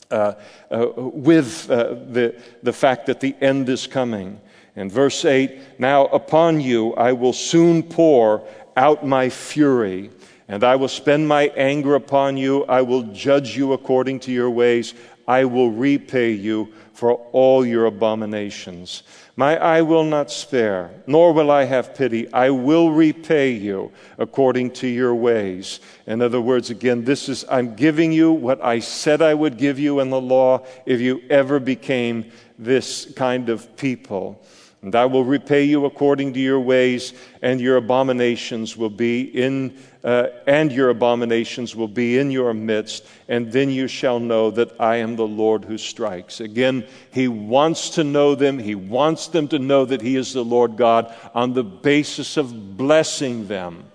uh, 0.09 0.33
uh, 0.71 0.87
with 0.95 1.69
uh, 1.69 1.93
the, 2.09 2.41
the 2.63 2.73
fact 2.73 3.05
that 3.05 3.19
the 3.19 3.35
end 3.39 3.69
is 3.69 3.85
coming. 3.85 4.41
In 4.75 4.89
verse 4.89 5.23
8, 5.23 5.79
now 5.79 6.07
upon 6.07 6.59
you 6.59 6.93
I 6.95 7.11
will 7.11 7.33
soon 7.33 7.83
pour 7.83 8.47
out 8.75 9.05
my 9.05 9.29
fury 9.29 10.09
and 10.49 10.63
I 10.63 10.75
will 10.75 10.87
spend 10.87 11.27
my 11.27 11.43
anger 11.55 11.93
upon 11.93 12.35
you. 12.35 12.65
I 12.65 12.81
will 12.81 13.03
judge 13.03 13.55
you 13.55 13.71
according 13.73 14.21
to 14.21 14.31
your 14.31 14.49
ways. 14.49 14.95
I 15.27 15.45
will 15.45 15.69
repay 15.69 16.31
you 16.31 16.73
for 16.93 17.13
all 17.31 17.63
your 17.63 17.85
abominations. 17.85 19.03
My 19.35 19.57
eye 19.57 19.83
will 19.83 20.03
not 20.03 20.31
spare, 20.31 20.89
nor 21.05 21.33
will 21.33 21.51
I 21.51 21.65
have 21.65 21.93
pity. 21.93 22.33
I 22.33 22.49
will 22.49 22.91
repay 22.91 23.51
you 23.51 23.91
according 24.17 24.71
to 24.71 24.87
your 24.87 25.13
ways. 25.13 25.79
In 26.07 26.19
other 26.19 26.41
words, 26.41 26.71
again, 26.71 27.05
this 27.05 27.29
is, 27.29 27.45
I'm 27.49 27.75
giving 27.75 28.11
you 28.11 28.31
what 28.31 28.61
I 28.61 28.79
said 28.79 29.21
I 29.21 29.35
would 29.35 29.57
give 29.57 29.77
you 29.77 29.99
in 29.99 30.09
the 30.09 30.19
law 30.19 30.65
if 30.87 30.99
you 30.99 31.21
ever 31.29 31.59
became 31.59 32.31
this 32.57 33.13
kind 33.15 33.49
of 33.49 33.77
people. 33.77 34.43
And 34.81 34.95
I 34.95 35.05
will 35.05 35.25
repay 35.25 35.65
you 35.65 35.83
according 35.83 36.33
to 36.33 36.39
your 36.39 36.59
ways, 36.59 37.13
and 37.41 37.59
your 37.59 37.75
abominations 37.75 38.77
will 38.77 38.89
be 38.89 39.21
in, 39.21 39.77
uh, 40.05 40.27
and 40.47 40.71
your 40.71 40.89
abominations 40.89 41.75
will 41.75 41.89
be 41.89 42.17
in 42.17 42.31
your 42.31 42.53
midst, 42.53 43.05
and 43.27 43.51
then 43.51 43.69
you 43.69 43.87
shall 43.87 44.21
know 44.21 44.49
that 44.51 44.79
I 44.79 44.97
am 44.97 45.17
the 45.17 45.27
Lord 45.27 45.65
who 45.65 45.77
strikes. 45.77 46.39
Again, 46.39 46.87
he 47.11 47.27
wants 47.27 47.89
to 47.91 48.05
know 48.05 48.35
them. 48.35 48.57
He 48.57 48.75
wants 48.75 49.27
them 49.27 49.49
to 49.49 49.59
know 49.59 49.83
that 49.83 50.01
he 50.01 50.15
is 50.15 50.31
the 50.31 50.45
Lord 50.45 50.77
God 50.77 51.13
on 51.35 51.53
the 51.53 51.63
basis 51.63 52.37
of 52.37 52.77
blessing 52.77 53.47
them. 53.47 53.85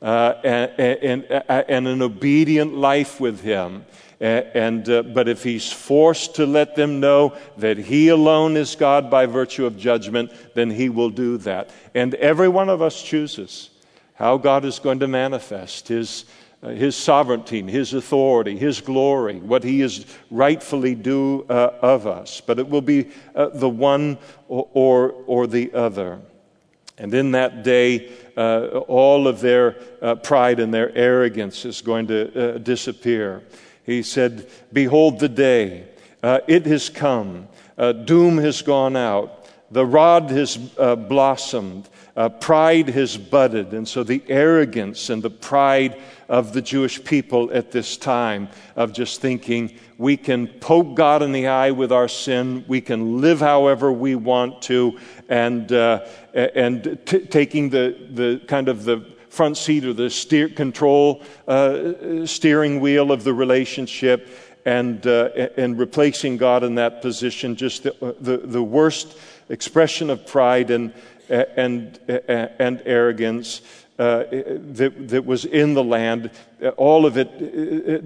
Uh, 0.00 0.40
and, 0.42 1.24
and, 1.28 1.44
and, 1.68 1.86
an 1.86 2.00
obedient 2.00 2.74
life 2.74 3.20
with 3.20 3.42
Him. 3.42 3.84
And, 4.20 4.86
uh, 4.86 5.02
but 5.02 5.28
if 5.28 5.42
he's 5.42 5.72
forced 5.72 6.34
to 6.34 6.44
let 6.44 6.76
them 6.76 7.00
know 7.00 7.34
that 7.56 7.78
he 7.78 8.08
alone 8.08 8.56
is 8.58 8.76
God 8.76 9.10
by 9.10 9.24
virtue 9.24 9.64
of 9.64 9.78
judgment, 9.78 10.30
then 10.54 10.70
he 10.70 10.90
will 10.90 11.08
do 11.08 11.38
that. 11.38 11.70
And 11.94 12.14
every 12.16 12.48
one 12.48 12.68
of 12.68 12.82
us 12.82 13.02
chooses 13.02 13.70
how 14.14 14.36
God 14.36 14.66
is 14.66 14.78
going 14.78 14.98
to 14.98 15.08
manifest 15.08 15.88
his, 15.88 16.26
uh, 16.62 16.68
his 16.68 16.94
sovereignty, 16.94 17.62
his 17.62 17.94
authority, 17.94 18.58
his 18.58 18.82
glory, 18.82 19.38
what 19.40 19.64
he 19.64 19.80
is 19.80 20.04
rightfully 20.30 20.94
due 20.94 21.46
uh, 21.48 21.70
of 21.80 22.06
us. 22.06 22.42
But 22.42 22.58
it 22.58 22.68
will 22.68 22.82
be 22.82 23.08
uh, 23.34 23.48
the 23.48 23.70
one 23.70 24.18
or, 24.48 24.68
or, 24.74 25.12
or, 25.26 25.46
the 25.46 25.72
other. 25.72 26.20
And 26.98 27.14
in 27.14 27.30
that 27.30 27.62
day, 27.64 28.12
uh, 28.36 28.66
all 28.86 29.26
of 29.26 29.40
their 29.40 29.76
uh, 30.02 30.16
pride 30.16 30.60
and 30.60 30.74
their 30.74 30.94
arrogance 30.94 31.64
is 31.64 31.80
going 31.80 32.08
to 32.08 32.58
disappear. 32.58 33.42
He 33.84 34.02
said, 34.02 34.48
Behold 34.72 35.20
the 35.20 35.28
day, 35.28 35.86
uh, 36.22 36.40
it 36.46 36.66
has 36.66 36.88
come, 36.88 37.48
uh, 37.78 37.92
doom 37.92 38.38
has 38.38 38.62
gone 38.62 38.96
out. 38.96 39.48
The 39.70 39.86
rod 39.86 40.30
has 40.30 40.58
uh, 40.78 40.96
blossomed. 40.96 41.88
Uh, 42.16 42.28
pride 42.28 42.88
has 42.88 43.16
budded. 43.16 43.72
And 43.72 43.86
so 43.86 44.02
the 44.02 44.22
arrogance 44.28 45.10
and 45.10 45.22
the 45.22 45.30
pride 45.30 46.00
of 46.28 46.52
the 46.52 46.60
Jewish 46.60 47.02
people 47.02 47.50
at 47.52 47.70
this 47.70 47.96
time 47.96 48.48
of 48.74 48.92
just 48.92 49.20
thinking 49.20 49.78
we 49.96 50.16
can 50.16 50.46
poke 50.46 50.96
God 50.96 51.22
in 51.22 51.32
the 51.32 51.46
eye 51.46 51.70
with 51.70 51.92
our 51.92 52.08
sin, 52.08 52.64
we 52.66 52.80
can 52.80 53.20
live 53.20 53.40
however 53.40 53.92
we 53.92 54.16
want 54.16 54.60
to, 54.62 54.98
and, 55.28 55.72
uh, 55.72 56.04
and 56.34 56.98
t- 57.06 57.26
taking 57.26 57.70
the, 57.70 57.96
the 58.10 58.40
kind 58.46 58.68
of 58.68 58.84
the 58.84 59.04
front 59.30 59.56
seat 59.56 59.84
or 59.84 59.92
the 59.92 60.10
steer, 60.10 60.48
control 60.48 61.22
uh, 61.48 62.26
steering 62.26 62.80
wheel 62.80 63.12
of 63.12 63.24
the 63.24 63.32
relationship 63.32 64.28
and, 64.66 65.06
uh, 65.06 65.30
and 65.56 65.78
replacing 65.78 66.36
God 66.36 66.64
in 66.64 66.74
that 66.74 67.00
position, 67.00 67.56
just 67.56 67.84
the, 67.84 68.16
the, 68.20 68.38
the 68.38 68.62
worst 68.62 69.16
expression 69.48 70.10
of 70.10 70.26
pride 70.26 70.70
and, 70.70 70.92
and, 71.28 71.98
and 72.08 72.82
arrogance. 72.84 73.62
Uh, 73.98 74.24
that, 74.30 75.08
that 75.08 75.26
was 75.26 75.44
in 75.44 75.74
the 75.74 75.84
land, 75.84 76.30
all 76.78 77.04
of 77.04 77.18
it, 77.18 77.38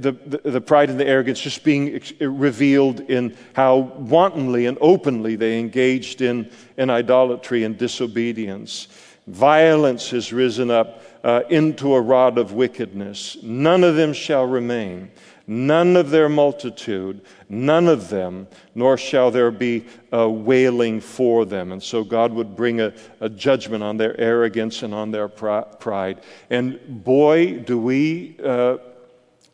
the, 0.02 0.10
the, 0.10 0.50
the, 0.50 0.60
pride 0.60 0.90
and 0.90 0.98
the 0.98 1.06
arrogance 1.06 1.40
just 1.40 1.62
being 1.62 2.02
revealed 2.18 2.98
in 2.98 3.36
how 3.52 3.76
wantonly 3.76 4.66
and 4.66 4.76
openly 4.80 5.36
they 5.36 5.56
engaged 5.56 6.20
in, 6.20 6.50
in 6.76 6.90
idolatry 6.90 7.62
and 7.62 7.78
disobedience. 7.78 8.88
Violence 9.28 10.10
has 10.10 10.32
risen 10.32 10.68
up 10.68 11.00
uh, 11.24 11.42
into 11.50 11.94
a 11.94 12.00
rod 12.00 12.38
of 12.38 12.52
wickedness. 12.52 13.36
None 13.42 13.82
of 13.82 13.96
them 13.96 14.12
shall 14.12 14.46
remain 14.46 15.10
none 15.46 15.96
of 15.96 16.08
their 16.08 16.28
multitude, 16.28 17.20
none 17.48 17.86
of 17.86 18.08
them, 18.08 18.48
nor 18.74 18.96
shall 18.96 19.30
there 19.30 19.50
be 19.50 19.84
a 20.10 20.26
wailing 20.26 21.00
for 21.00 21.44
them. 21.44 21.72
And 21.72 21.82
so 21.82 22.02
God 22.02 22.32
would 22.32 22.56
bring 22.56 22.80
a, 22.80 22.94
a 23.20 23.28
judgment 23.28 23.82
on 23.82 23.96
their 23.96 24.18
arrogance 24.18 24.82
and 24.82 24.94
on 24.94 25.10
their 25.10 25.28
pride. 25.28 26.22
And 26.48 27.04
boy, 27.04 27.58
do 27.58 27.78
we 27.78 28.36
uh, 28.42 28.78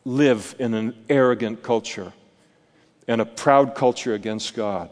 live 0.05 0.55
in 0.59 0.73
an 0.73 0.95
arrogant 1.09 1.61
culture 1.61 2.13
and 3.07 3.21
a 3.21 3.25
proud 3.25 3.75
culture 3.75 4.13
against 4.13 4.53
God. 4.55 4.89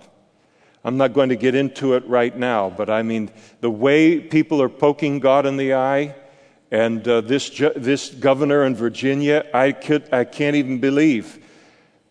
I'm 0.84 0.98
not 0.98 1.14
going 1.14 1.30
to 1.30 1.36
get 1.36 1.56
into 1.56 1.94
it 1.94 2.06
right 2.08 2.36
now, 2.36 2.70
but 2.70 2.90
I 2.90 3.04
mean, 3.04 3.32
the 3.62 3.70
way 3.70 4.20
people 4.20 4.62
are 4.62 4.70
poking 4.70 5.20
God 5.20 5.46
in 5.46 5.58
the 5.58 5.74
eye 5.74 6.16
and 6.72 7.08
uh, 7.08 7.22
this, 7.22 7.50
ju- 7.50 7.74
this 7.76 8.10
governor 8.10 8.64
in 8.64 8.76
Virginia, 8.76 9.46
I, 9.54 9.72
could, 9.72 10.14
I 10.14 10.24
can't 10.24 10.56
even 10.56 10.80
believe 10.80 11.40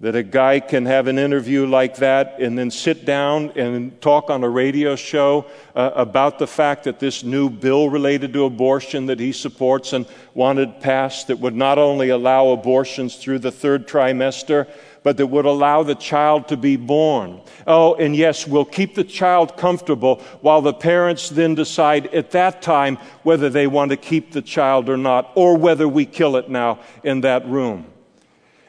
that 0.00 0.14
a 0.14 0.22
guy 0.22 0.60
can 0.60 0.86
have 0.86 1.08
an 1.08 1.18
interview 1.18 1.66
like 1.66 1.96
that 1.96 2.40
and 2.40 2.56
then 2.56 2.70
sit 2.70 3.04
down 3.04 3.50
and 3.56 4.00
talk 4.00 4.30
on 4.30 4.44
a 4.44 4.48
radio 4.48 4.94
show 4.94 5.44
uh, 5.74 5.90
about 5.96 6.38
the 6.38 6.46
fact 6.46 6.84
that 6.84 7.00
this 7.00 7.24
new 7.24 7.50
bill 7.50 7.90
related 7.90 8.32
to 8.32 8.44
abortion 8.44 9.06
that 9.06 9.18
he 9.18 9.32
supports 9.32 9.92
and 9.92 10.06
wanted 10.34 10.80
passed 10.80 11.26
that 11.26 11.40
would 11.40 11.56
not 11.56 11.78
only 11.78 12.10
allow 12.10 12.50
abortions 12.50 13.16
through 13.16 13.40
the 13.40 13.50
third 13.50 13.88
trimester, 13.88 14.68
but 15.08 15.16
that 15.16 15.26
would 15.28 15.46
allow 15.46 15.82
the 15.82 15.94
child 15.94 16.48
to 16.48 16.54
be 16.54 16.76
born. 16.76 17.40
Oh, 17.66 17.94
and 17.94 18.14
yes, 18.14 18.46
we'll 18.46 18.66
keep 18.66 18.94
the 18.94 19.04
child 19.04 19.56
comfortable 19.56 20.16
while 20.42 20.60
the 20.60 20.74
parents 20.74 21.30
then 21.30 21.54
decide 21.54 22.08
at 22.08 22.32
that 22.32 22.60
time 22.60 22.98
whether 23.22 23.48
they 23.48 23.66
want 23.66 23.90
to 23.90 23.96
keep 23.96 24.32
the 24.32 24.42
child 24.42 24.90
or 24.90 24.98
not, 24.98 25.32
or 25.34 25.56
whether 25.56 25.88
we 25.88 26.04
kill 26.04 26.36
it 26.36 26.50
now 26.50 26.80
in 27.02 27.22
that 27.22 27.48
room. 27.48 27.86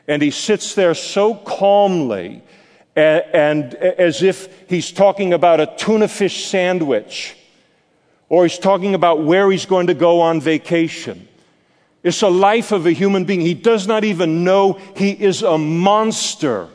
And 0.08 0.21
he 0.21 0.32
sits 0.32 0.75
there 0.75 0.93
so 0.93 1.36
calmly 1.36 2.41
and, 2.95 3.25
and 3.34 3.75
as 3.75 4.23
if 4.23 4.69
he's 4.69 4.93
talking 4.93 5.34
about 5.34 5.60
a 5.60 5.65
tuna 5.75 6.08
fish 6.08 6.45
sandwich, 6.45 7.36
or 8.30 8.45
he's 8.45 8.58
talking 8.58 8.95
about 8.95 9.25
where 9.25 9.52
he's 9.52 9.65
going 9.65 9.88
to 9.88 9.93
go 9.93 10.21
on 10.21 10.39
vacation. 10.39 11.28
It's 12.03 12.21
a 12.21 12.29
life 12.29 12.71
of 12.71 12.85
a 12.85 12.91
human 12.91 13.25
being. 13.25 13.41
He 13.41 13.53
does 13.53 13.88
not 13.88 14.03
even 14.03 14.43
know 14.43 14.79
he 14.95 15.12
is 15.12 15.41
a 15.41 15.57
monster. 15.57 16.69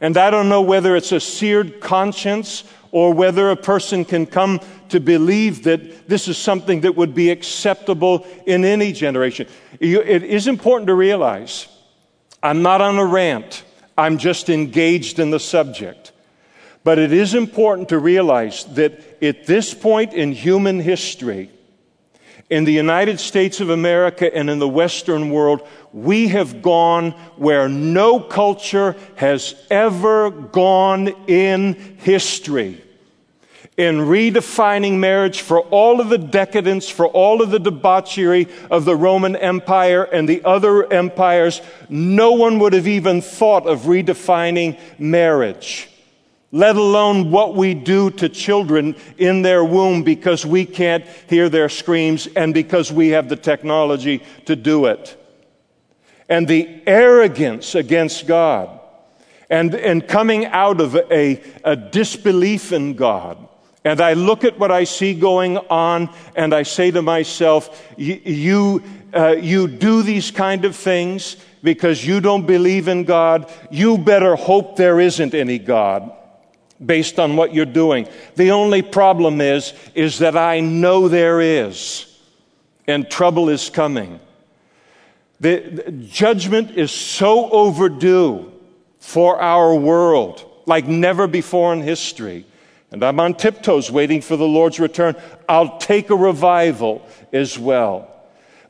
And 0.00 0.16
I 0.16 0.30
don't 0.30 0.48
know 0.48 0.62
whether 0.62 0.96
it's 0.96 1.12
a 1.12 1.20
seared 1.20 1.80
conscience 1.80 2.64
or 2.90 3.12
whether 3.12 3.50
a 3.50 3.56
person 3.56 4.04
can 4.04 4.26
come 4.26 4.60
to 4.88 5.00
believe 5.00 5.64
that 5.64 6.08
this 6.08 6.28
is 6.28 6.36
something 6.38 6.82
that 6.82 6.94
would 6.94 7.14
be 7.14 7.30
acceptable 7.30 8.26
in 8.46 8.64
any 8.64 8.92
generation. 8.92 9.48
It 9.80 10.22
is 10.22 10.46
important 10.46 10.88
to 10.88 10.94
realize 10.94 11.66
I'm 12.42 12.62
not 12.62 12.80
on 12.80 12.98
a 12.98 13.04
rant, 13.04 13.64
I'm 13.96 14.18
just 14.18 14.50
engaged 14.50 15.18
in 15.18 15.30
the 15.30 15.40
subject. 15.40 16.12
But 16.84 16.98
it 16.98 17.12
is 17.12 17.34
important 17.34 17.88
to 17.88 17.98
realize 17.98 18.64
that 18.74 19.22
at 19.22 19.46
this 19.46 19.72
point 19.72 20.12
in 20.12 20.32
human 20.32 20.78
history, 20.78 21.50
in 22.54 22.62
the 22.62 22.72
United 22.72 23.18
States 23.18 23.58
of 23.58 23.68
America 23.68 24.32
and 24.32 24.48
in 24.48 24.60
the 24.60 24.68
Western 24.68 25.30
world, 25.30 25.66
we 25.92 26.28
have 26.28 26.62
gone 26.62 27.10
where 27.34 27.68
no 27.68 28.20
culture 28.20 28.94
has 29.16 29.56
ever 29.72 30.30
gone 30.30 31.08
in 31.26 31.74
history. 31.98 32.80
In 33.76 33.96
redefining 33.96 34.98
marriage 34.98 35.40
for 35.40 35.62
all 35.62 36.00
of 36.00 36.10
the 36.10 36.16
decadence, 36.16 36.88
for 36.88 37.08
all 37.08 37.42
of 37.42 37.50
the 37.50 37.58
debauchery 37.58 38.46
of 38.70 38.84
the 38.84 38.94
Roman 38.94 39.34
Empire 39.34 40.04
and 40.04 40.28
the 40.28 40.44
other 40.44 40.92
empires, 40.92 41.60
no 41.88 42.30
one 42.30 42.60
would 42.60 42.72
have 42.72 42.86
even 42.86 43.20
thought 43.20 43.66
of 43.66 43.80
redefining 43.80 44.78
marriage 44.96 45.88
let 46.54 46.76
alone 46.76 47.32
what 47.32 47.56
we 47.56 47.74
do 47.74 48.10
to 48.12 48.28
children 48.28 48.94
in 49.18 49.42
their 49.42 49.64
womb 49.64 50.04
because 50.04 50.46
we 50.46 50.64
can't 50.64 51.04
hear 51.28 51.48
their 51.48 51.68
screams 51.68 52.28
and 52.28 52.54
because 52.54 52.92
we 52.92 53.08
have 53.08 53.28
the 53.28 53.34
technology 53.34 54.22
to 54.44 54.54
do 54.54 54.86
it. 54.86 55.20
And 56.28 56.46
the 56.46 56.80
arrogance 56.86 57.74
against 57.74 58.28
God 58.28 58.70
and, 59.50 59.74
and 59.74 60.06
coming 60.06 60.46
out 60.46 60.80
of 60.80 60.94
a, 60.94 61.42
a 61.64 61.74
disbelief 61.74 62.70
in 62.70 62.94
God. 62.94 63.36
And 63.84 64.00
I 64.00 64.12
look 64.12 64.44
at 64.44 64.56
what 64.56 64.70
I 64.70 64.84
see 64.84 65.12
going 65.12 65.58
on 65.58 66.08
and 66.36 66.54
I 66.54 66.62
say 66.62 66.92
to 66.92 67.02
myself, 67.02 67.84
you, 67.96 68.80
uh, 69.12 69.30
you 69.30 69.66
do 69.66 70.02
these 70.02 70.30
kind 70.30 70.64
of 70.64 70.76
things 70.76 71.36
because 71.64 72.06
you 72.06 72.20
don't 72.20 72.46
believe 72.46 72.86
in 72.86 73.02
God. 73.02 73.52
You 73.72 73.98
better 73.98 74.36
hope 74.36 74.76
there 74.76 75.00
isn't 75.00 75.34
any 75.34 75.58
God 75.58 76.12
based 76.86 77.18
on 77.18 77.36
what 77.36 77.54
you're 77.54 77.64
doing. 77.64 78.08
The 78.36 78.50
only 78.50 78.82
problem 78.82 79.40
is, 79.40 79.72
is 79.94 80.18
that 80.18 80.36
I 80.36 80.60
know 80.60 81.08
there 81.08 81.40
is, 81.40 82.06
and 82.86 83.10
trouble 83.10 83.48
is 83.48 83.70
coming. 83.70 84.20
The, 85.40 85.60
the 85.60 85.92
judgment 85.92 86.72
is 86.72 86.90
so 86.90 87.50
overdue 87.50 88.52
for 88.98 89.40
our 89.40 89.74
world, 89.74 90.44
like 90.66 90.86
never 90.86 91.26
before 91.26 91.72
in 91.72 91.82
history. 91.82 92.46
And 92.90 93.02
I'm 93.02 93.18
on 93.18 93.34
tiptoes 93.34 93.90
waiting 93.90 94.20
for 94.20 94.36
the 94.36 94.46
Lord's 94.46 94.78
return. 94.78 95.16
I'll 95.48 95.78
take 95.78 96.10
a 96.10 96.16
revival 96.16 97.06
as 97.32 97.58
well. 97.58 98.10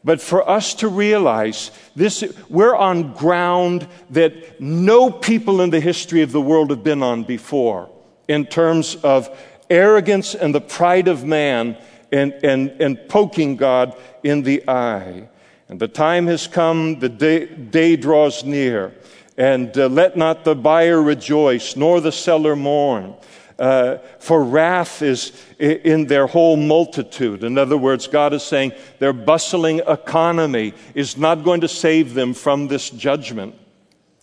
But 0.03 0.21
for 0.21 0.49
us 0.49 0.75
to 0.75 0.89
realize 0.89 1.71
this, 1.97 2.25
we're 2.49 2.77
on 2.77 3.15
ground 3.15 3.87
that 4.11 4.61
no 4.61 5.11
people 5.11 5.63
in 5.63 5.71
the 5.71 5.81
history 5.81 6.23
of 6.23 6.33
the 6.33 6.41
world 6.41 6.71
have 6.71 6.85
been 6.85 7.03
on 7.03 7.25
before 7.25 7.91
in 8.29 8.47
terms 8.47 8.97
of 8.97 9.29
arrogance 9.71 10.35
and 10.35 10.55
the 10.55 10.61
pride 10.61 11.09
of 11.09 11.25
man 11.25 11.77
and, 12.13 12.33
and, 12.45 12.71
and 12.81 13.09
poking 13.09 13.57
God 13.57 13.97
in 14.23 14.43
the 14.43 14.69
eye. 14.69 15.29
And 15.69 15.81
the 15.81 15.89
time 15.89 16.27
has 16.27 16.47
come, 16.47 16.99
the 16.99 17.09
day, 17.09 17.47
day 17.47 17.97
draws 17.97 18.45
near. 18.45 18.95
And 19.37 19.77
uh, 19.77 19.89
let 19.89 20.17
not 20.17 20.45
the 20.45 20.55
buyer 20.55 21.03
rejoice, 21.03 21.75
nor 21.75 22.01
the 22.01 22.13
seller 22.13 22.55
mourn. 22.55 23.15
Uh, 23.59 23.99
for 24.19 24.43
wrath 24.43 25.01
is 25.01 25.33
in 25.59 26.07
their 26.07 26.27
whole 26.27 26.57
multitude. 26.57 27.45
In 27.45 27.57
other 27.57 27.77
words, 27.77 28.07
God 28.09 28.33
is 28.33 28.43
saying 28.43 28.73
their 28.99 29.13
bustling 29.13 29.81
economy 29.87 30.75
is 30.95 31.17
not 31.17 31.45
going 31.45 31.61
to 31.61 31.69
save 31.69 32.15
them 32.15 32.35
from 32.35 32.67
this 32.67 32.91
judgment. 32.91 33.55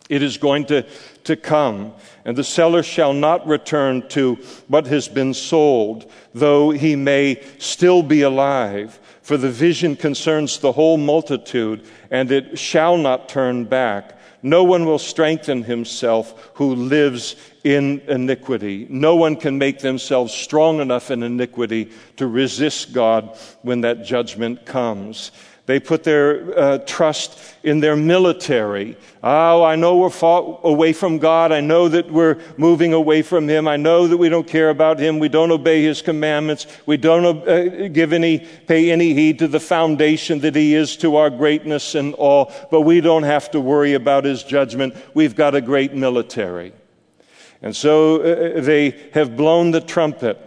It 0.10 0.22
is 0.22 0.38
going 0.38 0.66
to, 0.66 0.86
to 1.26 1.36
come, 1.36 1.94
and 2.26 2.38
the 2.38 2.44
seller 2.44 2.84
shall 2.84 3.14
not 3.14 3.48
return 3.48 4.08
to 4.10 4.36
what 4.68 4.88
has 4.88 5.08
been 5.08 5.34
sold, 5.34 6.12
though 6.34 6.72
he 6.72 6.96
may 6.96 7.42
still 7.58 8.04
be 8.04 8.22
alive. 8.22 9.00
For 9.22 9.38
the 9.38 9.50
vision 9.50 9.96
concerns 9.96 10.60
the 10.60 10.72
whole 10.72 10.98
multitude, 10.98 11.86
and 12.10 12.32
it 12.32 12.58
shall 12.58 12.98
not 12.98 13.30
turn 13.30 13.65
back. 13.65 14.17
No 14.44 14.63
one 14.63 14.86
will 14.86 15.00
strengthen 15.00 15.63
himself 15.63 16.52
who 16.56 16.74
lives 16.74 17.36
in 17.63 18.02
iniquity. 18.08 18.88
No 18.90 19.15
one 19.15 19.36
can 19.36 19.60
make 19.60 19.80
themselves 19.80 20.34
strong 20.34 20.80
enough 20.80 21.12
in 21.12 21.22
iniquity 21.22 21.92
to 22.17 22.26
resist 22.26 22.92
God 22.92 23.38
when 23.62 23.82
that 23.82 24.04
judgment 24.04 24.65
comes. 24.65 25.32
They 25.68 25.80
put 25.80 26.04
their 26.04 26.58
uh, 26.58 26.78
trust 26.80 27.40
in 27.64 27.80
their 27.80 27.96
military. 27.96 28.98
Oh, 29.24 29.64
I 29.64 29.76
know 29.76 29.98
we're 29.98 30.10
far 30.10 30.60
away 30.64 30.92
from 30.92 31.20
God. 31.20 31.52
I 31.52 31.62
know 31.62 31.88
that 31.88 32.12
we're 32.12 32.42
moving 32.58 32.94
away 32.94 33.22
from 33.22 33.48
Him. 33.48 33.68
I 33.68 33.78
know 33.78 34.08
that 34.08 34.18
we 34.18 34.28
don't 34.28 34.48
care 34.48 34.70
about 34.70 35.00
Him. 35.00 35.20
We 35.20 35.30
don't 35.30 35.52
obey 35.52 35.84
His 35.84 36.02
commandments. 36.02 36.66
We 36.88 36.98
don't 36.98 37.48
uh, 37.48 37.88
give 37.90 38.12
any, 38.12 38.40
pay 38.40 38.92
any 38.92 39.14
heed 39.14 39.40
to 39.40 39.48
the 39.48 39.60
foundation 39.60 40.40
that 40.40 40.56
He 40.56 40.74
is 40.74 40.98
to 40.98 41.16
our 41.18 41.30
greatness 41.30 41.94
and 41.94 42.16
all. 42.16 42.52
But 42.72 42.82
we 42.82 43.00
don't 43.00 43.24
have 43.24 43.52
to 43.52 43.62
worry 43.62 43.94
about 43.94 44.26
His 44.26 44.44
judgment. 44.44 44.96
We've 45.14 45.36
got 45.36 45.54
a 45.54 45.62
great 45.62 45.94
military. 45.94 46.74
And 47.62 47.76
so 47.76 48.22
uh, 48.22 48.62
they 48.62 49.10
have 49.14 49.38
blown 49.38 49.70
the 49.70 49.82
trumpet 49.82 50.40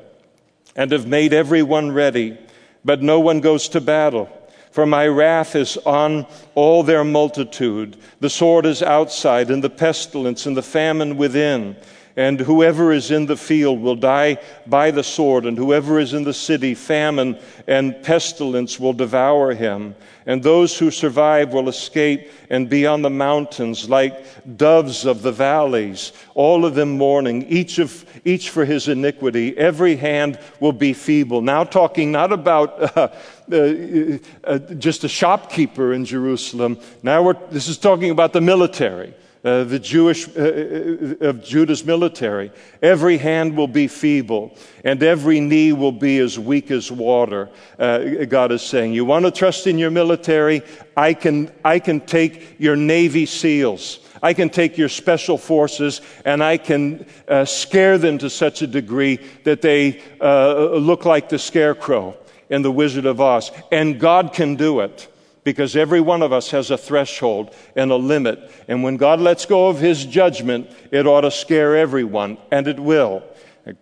and 0.75 0.91
have 0.91 1.07
made 1.07 1.33
everyone 1.33 1.93
ready, 1.93 2.37
but 2.85 3.01
no 3.01 3.21
one 3.21 3.41
goes 3.41 3.69
to 3.71 3.81
battle. 3.81 4.29
For 4.75 4.87
my 4.87 5.07
wrath 5.07 5.55
is 5.55 5.77
on 5.87 6.27
all 6.57 6.83
their 6.83 7.05
multitude. 7.05 7.97
The 8.18 8.29
sword 8.29 8.66
is 8.66 8.83
outside, 8.83 9.49
and 9.49 9.62
the 9.62 9.70
pestilence, 9.70 10.47
and 10.47 10.57
the 10.57 10.62
famine 10.62 11.16
within. 11.16 11.77
And 12.16 12.41
whoever 12.41 12.93
is 12.93 13.12
in 13.12 13.27
the 13.27 13.37
field 13.37 13.81
will 13.81 13.95
die 13.95 14.39
by 14.66 14.91
the 14.91 15.05
sword, 15.05 15.47
and 15.47 15.57
whoever 15.57 16.01
is 16.01 16.12
in 16.12 16.25
the 16.25 16.35
city, 16.35 16.75
famine 16.75 17.39
and 17.68 18.03
pestilence 18.03 18.81
will 18.81 18.93
devour 18.93 19.55
him. 19.55 19.95
And 20.27 20.43
those 20.43 20.79
who 20.79 20.91
survive 20.91 21.53
will 21.53 21.68
escape 21.68 22.31
and 22.49 22.68
be 22.68 22.87
on 22.87 23.03
the 23.03 23.11
mountains 23.11 23.91
like 23.91 24.25
doves 24.57 25.05
of 25.05 25.22
the 25.22 25.33
valleys, 25.33 26.12
all 26.35 26.64
of 26.64 26.75
them 26.75 26.97
mourning, 26.97 27.43
each, 27.49 27.79
of, 27.79 28.05
each 28.25 28.49
for 28.49 28.64
his 28.64 28.89
iniquity. 28.89 29.57
Every 29.59 29.97
hand 29.97 30.39
will 30.61 30.72
be 30.72 30.95
feeble. 30.95 31.43
Now, 31.43 31.64
talking 31.64 32.11
not 32.11 32.33
about 32.33 32.97
uh, 32.97 33.09
uh, 33.53 34.18
uh, 34.45 34.59
just 34.78 35.05
a 35.05 35.09
shopkeeper 35.09 35.92
in 35.92 36.05
Jerusalem. 36.05 36.78
Now 37.03 37.32
this 37.51 37.68
is 37.68 37.78
talking 37.78 38.11
about 38.11 38.32
the 38.32 38.40
military. 38.40 39.14
Uh, 39.45 39.62
the 39.62 39.78
Jewish, 39.78 40.26
uh, 40.26 40.40
uh, 40.40 41.28
of 41.28 41.45
Judah's 41.45 41.84
military. 41.84 42.51
Every 42.80 43.18
hand 43.18 43.55
will 43.55 43.68
be 43.68 43.88
feeble, 43.88 44.57
and 44.84 45.03
every 45.03 45.38
knee 45.38 45.74
will 45.74 45.92
be 45.92 46.16
as 46.16 46.38
weak 46.38 46.70
as 46.70 46.90
water. 46.90 47.51
Uh, 47.78 48.24
God 48.24 48.53
is 48.53 48.62
saying, 48.62 48.95
You 48.95 49.05
want 49.05 49.26
to 49.26 49.30
trust 49.30 49.66
in 49.66 49.76
your 49.76 49.90
military? 49.90 50.62
I 50.97 51.12
can, 51.12 51.53
I 51.62 51.78
can 51.78 52.01
take 52.01 52.57
your 52.59 52.74
Navy 52.74 53.26
SEALs. 53.26 54.01
I 54.22 54.32
can 54.32 54.49
take 54.49 54.78
your 54.78 54.88
special 54.88 55.36
forces 55.36 56.01
and 56.24 56.42
I 56.42 56.57
can 56.57 57.05
uh, 57.28 57.45
scare 57.45 57.99
them 57.99 58.16
to 58.18 58.30
such 58.30 58.62
a 58.62 58.66
degree 58.66 59.18
that 59.42 59.61
they 59.61 60.01
look 60.22 61.05
like 61.05 61.28
the 61.28 61.38
scarecrow 61.38 62.16
in 62.49 62.62
The 62.62 62.72
Wizard 62.72 63.07
of 63.07 63.20
Oz. 63.20 63.51
And 63.70 63.99
God 63.99 64.32
can 64.32 64.57
do 64.57 64.80
it 64.80 65.09
because 65.45 65.76
every 65.76 66.01
one 66.01 66.22
of 66.22 66.32
us 66.32 66.51
has 66.51 66.70
a 66.70 66.78
threshold 66.78 67.55
and 67.76 67.90
a 67.90 67.97
limit. 67.97 68.51
And 68.66 68.82
when 68.82 68.97
God 68.97 69.20
lets 69.20 69.47
go 69.47 69.68
of 69.68 69.78
his 69.78 70.05
judgment, 70.05 70.70
it 70.90 71.07
ought 71.07 71.20
to 71.20 71.30
scare 71.30 71.76
everyone, 71.76 72.38
and 72.51 72.66
it 72.66 72.80
will. 72.80 73.22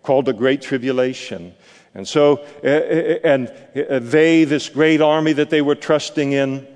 Called 0.01 0.25
the 0.25 0.33
Great 0.33 0.61
Tribulation. 0.61 1.53
And 1.95 2.07
so, 2.07 2.37
eh, 2.63 2.69
eh, 2.69 3.19
and 3.23 3.53
eh, 3.75 3.99
they, 3.99 4.43
this 4.45 4.69
great 4.69 5.01
army 5.01 5.33
that 5.33 5.49
they 5.49 5.61
were 5.61 5.75
trusting 5.75 6.31
in, 6.31 6.67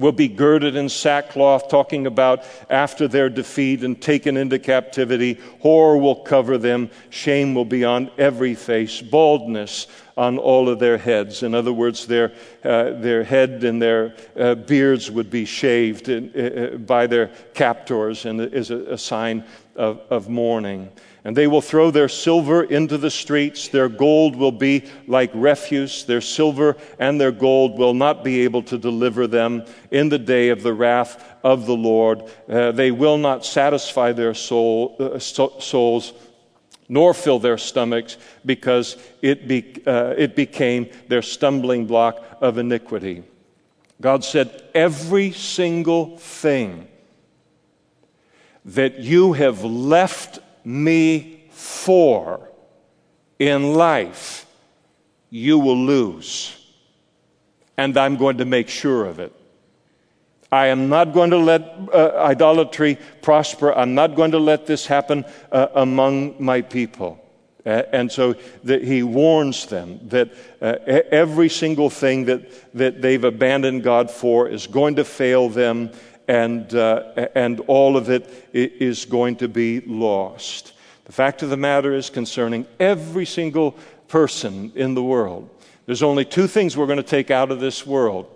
will 0.00 0.12
be 0.12 0.28
girded 0.28 0.74
in 0.74 0.88
sackcloth, 0.88 1.68
talking 1.68 2.06
about 2.06 2.42
after 2.70 3.06
their 3.06 3.28
defeat 3.28 3.84
and 3.84 4.00
taken 4.00 4.36
into 4.36 4.58
captivity. 4.58 5.38
Horror 5.60 5.98
will 5.98 6.16
cover 6.16 6.56
them. 6.56 6.90
Shame 7.10 7.54
will 7.54 7.66
be 7.66 7.84
on 7.84 8.10
every 8.16 8.54
face. 8.54 9.02
Baldness 9.02 9.86
on 10.16 10.38
all 10.38 10.68
of 10.68 10.78
their 10.78 10.98
heads. 10.98 11.42
In 11.42 11.54
other 11.54 11.72
words, 11.72 12.06
their, 12.06 12.32
uh, 12.64 12.92
their 12.92 13.22
head 13.22 13.62
and 13.62 13.80
their 13.80 14.16
uh, 14.38 14.54
beards 14.54 15.10
would 15.10 15.30
be 15.30 15.44
shaved 15.44 16.08
in, 16.08 16.32
uh, 16.34 16.74
uh, 16.74 16.76
by 16.78 17.06
their 17.06 17.28
captors 17.54 18.24
and 18.24 18.40
is 18.40 18.70
a, 18.70 18.78
a 18.92 18.98
sign 18.98 19.44
of, 19.76 20.00
of 20.10 20.28
mourning. 20.28 20.90
And 21.24 21.36
they 21.36 21.46
will 21.46 21.60
throw 21.60 21.90
their 21.90 22.08
silver 22.08 22.62
into 22.62 22.96
the 22.96 23.10
streets. 23.10 23.68
Their 23.68 23.90
gold 23.90 24.36
will 24.36 24.52
be 24.52 24.84
like 25.06 25.30
refuse. 25.34 26.04
Their 26.04 26.22
silver 26.22 26.76
and 26.98 27.20
their 27.20 27.32
gold 27.32 27.78
will 27.78 27.92
not 27.92 28.24
be 28.24 28.40
able 28.40 28.62
to 28.64 28.78
deliver 28.78 29.26
them 29.26 29.64
in 29.90 30.08
the 30.08 30.18
day 30.18 30.48
of 30.48 30.62
the 30.62 30.72
wrath 30.72 31.22
of 31.42 31.66
the 31.66 31.76
Lord. 31.76 32.22
Uh, 32.48 32.72
they 32.72 32.90
will 32.90 33.18
not 33.18 33.44
satisfy 33.44 34.12
their 34.12 34.32
soul, 34.32 34.96
uh, 34.98 35.18
so, 35.18 35.58
souls 35.58 36.14
nor 36.90 37.14
fill 37.14 37.38
their 37.38 37.56
stomachs 37.56 38.16
because 38.44 38.96
it, 39.22 39.46
be, 39.46 39.80
uh, 39.86 40.12
it 40.18 40.34
became 40.34 40.90
their 41.06 41.22
stumbling 41.22 41.86
block 41.86 42.20
of 42.40 42.58
iniquity. 42.58 43.22
God 44.00 44.24
said, 44.24 44.64
Every 44.74 45.30
single 45.30 46.18
thing 46.18 46.88
that 48.64 48.98
you 48.98 49.34
have 49.34 49.62
left 49.62 50.40
me 50.64 51.48
for 51.50 52.50
in 53.38 53.74
life, 53.74 54.46
you 55.30 55.58
will 55.58 55.78
lose. 55.78 56.56
And 57.76 57.96
I'm 57.96 58.16
going 58.16 58.38
to 58.38 58.44
make 58.44 58.68
sure 58.68 59.06
of 59.06 59.18
it. 59.18 59.32
I 60.52 60.66
am 60.66 60.88
not 60.88 61.12
going 61.12 61.30
to 61.30 61.38
let 61.38 61.62
uh, 61.92 62.16
idolatry 62.18 62.98
prosper. 63.22 63.72
I'm 63.72 63.94
not 63.94 64.16
going 64.16 64.32
to 64.32 64.38
let 64.38 64.66
this 64.66 64.86
happen 64.86 65.24
uh, 65.52 65.68
among 65.74 66.42
my 66.42 66.60
people. 66.60 67.24
Uh, 67.64 67.82
and 67.92 68.10
so 68.10 68.34
that 68.64 68.82
he 68.82 69.02
warns 69.02 69.66
them 69.66 70.00
that 70.08 70.32
uh, 70.62 70.76
every 71.10 71.48
single 71.48 71.90
thing 71.90 72.24
that, 72.24 72.74
that 72.74 73.02
they've 73.02 73.22
abandoned 73.22 73.82
God 73.82 74.10
for 74.10 74.48
is 74.48 74.66
going 74.66 74.96
to 74.96 75.04
fail 75.04 75.48
them, 75.48 75.92
and, 76.30 76.72
uh, 76.74 77.28
and 77.34 77.60
all 77.66 77.96
of 77.96 78.08
it 78.08 78.48
is 78.52 79.04
going 79.04 79.36
to 79.36 79.48
be 79.48 79.80
lost. 79.80 80.72
The 81.04 81.12
fact 81.12 81.42
of 81.42 81.50
the 81.50 81.56
matter 81.56 81.92
is 81.92 82.08
concerning 82.08 82.66
every 82.78 83.26
single 83.26 83.72
person 84.06 84.72
in 84.76 84.94
the 84.94 85.02
world. 85.02 85.50
There's 85.86 86.02
only 86.02 86.24
two 86.24 86.46
things 86.46 86.76
we're 86.76 86.86
going 86.86 86.98
to 86.98 87.02
take 87.02 87.30
out 87.30 87.50
of 87.50 87.58
this 87.58 87.84
world 87.84 88.28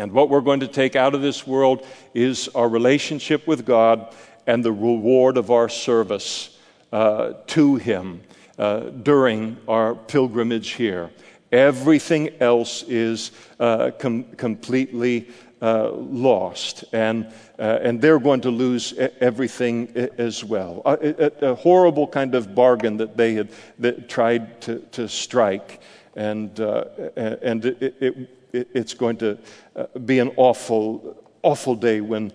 and 0.00 0.12
what 0.12 0.30
we're 0.30 0.40
going 0.40 0.60
to 0.60 0.66
take 0.66 0.96
out 0.96 1.14
of 1.14 1.20
this 1.20 1.46
world 1.46 1.86
is 2.14 2.48
our 2.54 2.70
relationship 2.70 3.46
with 3.46 3.66
God 3.66 4.14
and 4.46 4.64
the 4.64 4.72
reward 4.72 5.36
of 5.36 5.50
our 5.50 5.68
service 5.68 6.56
uh, 6.90 7.34
to 7.48 7.76
Him 7.76 8.22
uh, 8.58 8.80
during 8.80 9.58
our 9.68 9.94
pilgrimage 9.94 10.70
here. 10.70 11.10
Everything 11.52 12.30
else 12.40 12.82
is 12.84 13.32
uh, 13.58 13.90
com- 13.98 14.24
completely 14.38 15.28
uh, 15.62 15.90
lost, 15.92 16.84
and, 16.92 17.26
uh, 17.58 17.78
and 17.82 18.00
they're 18.00 18.18
going 18.18 18.40
to 18.40 18.50
lose 18.50 18.94
everything 19.20 19.88
as 20.18 20.42
well. 20.44 20.82
A, 20.84 20.92
a, 20.92 21.50
a, 21.50 21.54
horrible 21.54 22.06
kind 22.06 22.34
of 22.34 22.54
bargain 22.54 22.96
that 22.96 23.16
they 23.16 23.34
had 23.34 23.50
that 23.78 24.08
tried 24.08 24.60
to, 24.62 24.78
to 24.92 25.08
strike, 25.08 25.80
and, 26.16 26.58
uh, 26.60 26.84
and 27.16 27.64
it, 27.64 27.94
it 28.00 28.30
it's 28.52 28.94
going 28.94 29.16
to 29.18 29.38
uh, 29.76 29.86
be 30.04 30.18
an 30.18 30.32
awful, 30.36 31.16
awful 31.42 31.74
day 31.74 32.00
when, 32.00 32.32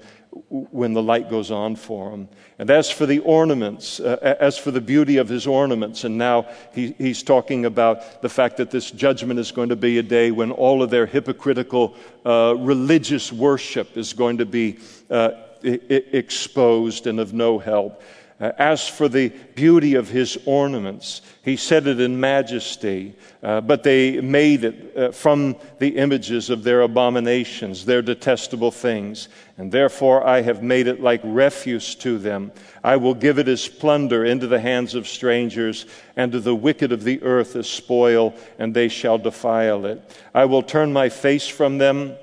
when 0.50 0.94
the 0.94 1.02
light 1.02 1.30
goes 1.30 1.50
on 1.50 1.76
for 1.76 2.12
him. 2.12 2.28
And 2.60 2.70
as 2.70 2.92
for 2.92 3.06
the 3.06 3.20
ornaments, 3.20 4.00
uh, 4.00 4.36
as 4.40 4.58
for 4.58 4.72
the 4.72 4.82
beauty 4.82 5.18
of 5.18 5.30
his 5.30 5.48
ornaments, 5.48 6.04
and 6.04 6.18
now 6.18 6.48
he, 6.74 6.94
he's 6.98 7.24
talking 7.24 7.66
about 7.66 8.22
the 8.22 8.30
fact 8.30 8.58
that 8.58 8.70
this 8.70 8.92
judgment 8.92 9.40
is 9.40 9.52
going 9.52 9.70
to 9.70 9.76
be 9.76 9.98
a 9.98 10.04
day 10.04 10.32
when 10.32 10.52
all 10.52 10.84
of 10.84 10.90
their 10.90 11.06
hypocritical 11.06 11.96
uh, 12.26 12.56
religious 12.58 13.32
worship 13.32 13.98
is 13.98 14.14
going 14.14 14.38
to 14.38 14.46
be 14.46 14.80
uh, 15.10 15.32
I- 15.64 15.80
exposed 15.90 17.08
and 17.08 17.20
of 17.20 17.34
no 17.34 17.58
help. 17.58 18.02
Uh, 18.38 18.52
as 18.58 18.86
for 18.86 19.08
the 19.08 19.30
beauty 19.56 19.96
of 19.96 20.10
his 20.10 20.38
ornaments, 20.46 21.22
he 21.42 21.56
said 21.56 21.88
it 21.88 22.02
in 22.02 22.20
majesty, 22.20 23.16
uh, 23.42 23.62
but 23.62 23.82
they 23.82 24.20
made 24.20 24.66
it 24.66 24.98
uh, 24.98 25.12
from 25.12 25.56
the 25.80 25.96
images 25.96 26.50
of 26.50 26.62
their 26.62 26.82
abominations, 26.82 27.86
their 27.86 28.02
detestable 28.02 28.72
things. 28.72 29.30
And 29.58 29.72
therefore 29.72 30.28
I 30.28 30.42
have 30.42 30.62
made 30.62 30.88
it 30.88 31.00
like 31.00 31.22
refuse 31.24 31.96
to 31.96 32.18
them. 32.18 32.52
I 32.84 32.98
will 32.98 33.14
give 33.14 33.40
it 33.40 33.48
as 33.48 33.70
plunder 33.70 34.26
into 34.26 34.48
the 34.48 34.60
hands 34.60 34.96
of 34.96 35.08
strangers, 35.08 35.86
and 36.18 36.34
to 36.34 36.42
the 36.42 36.56
wicked 36.56 36.92
of 36.92 37.06
the 37.06 37.24
earth 37.24 37.56
as 37.56 37.70
spoil, 37.70 38.36
and 38.60 38.74
they 38.74 38.90
shall 38.90 39.18
defile 39.18 39.86
it. 39.86 40.02
I 40.34 40.44
will 40.44 40.62
turn 40.62 40.92
my 40.92 41.08
face 41.08 41.48
from 41.48 41.78
them 41.78 42.18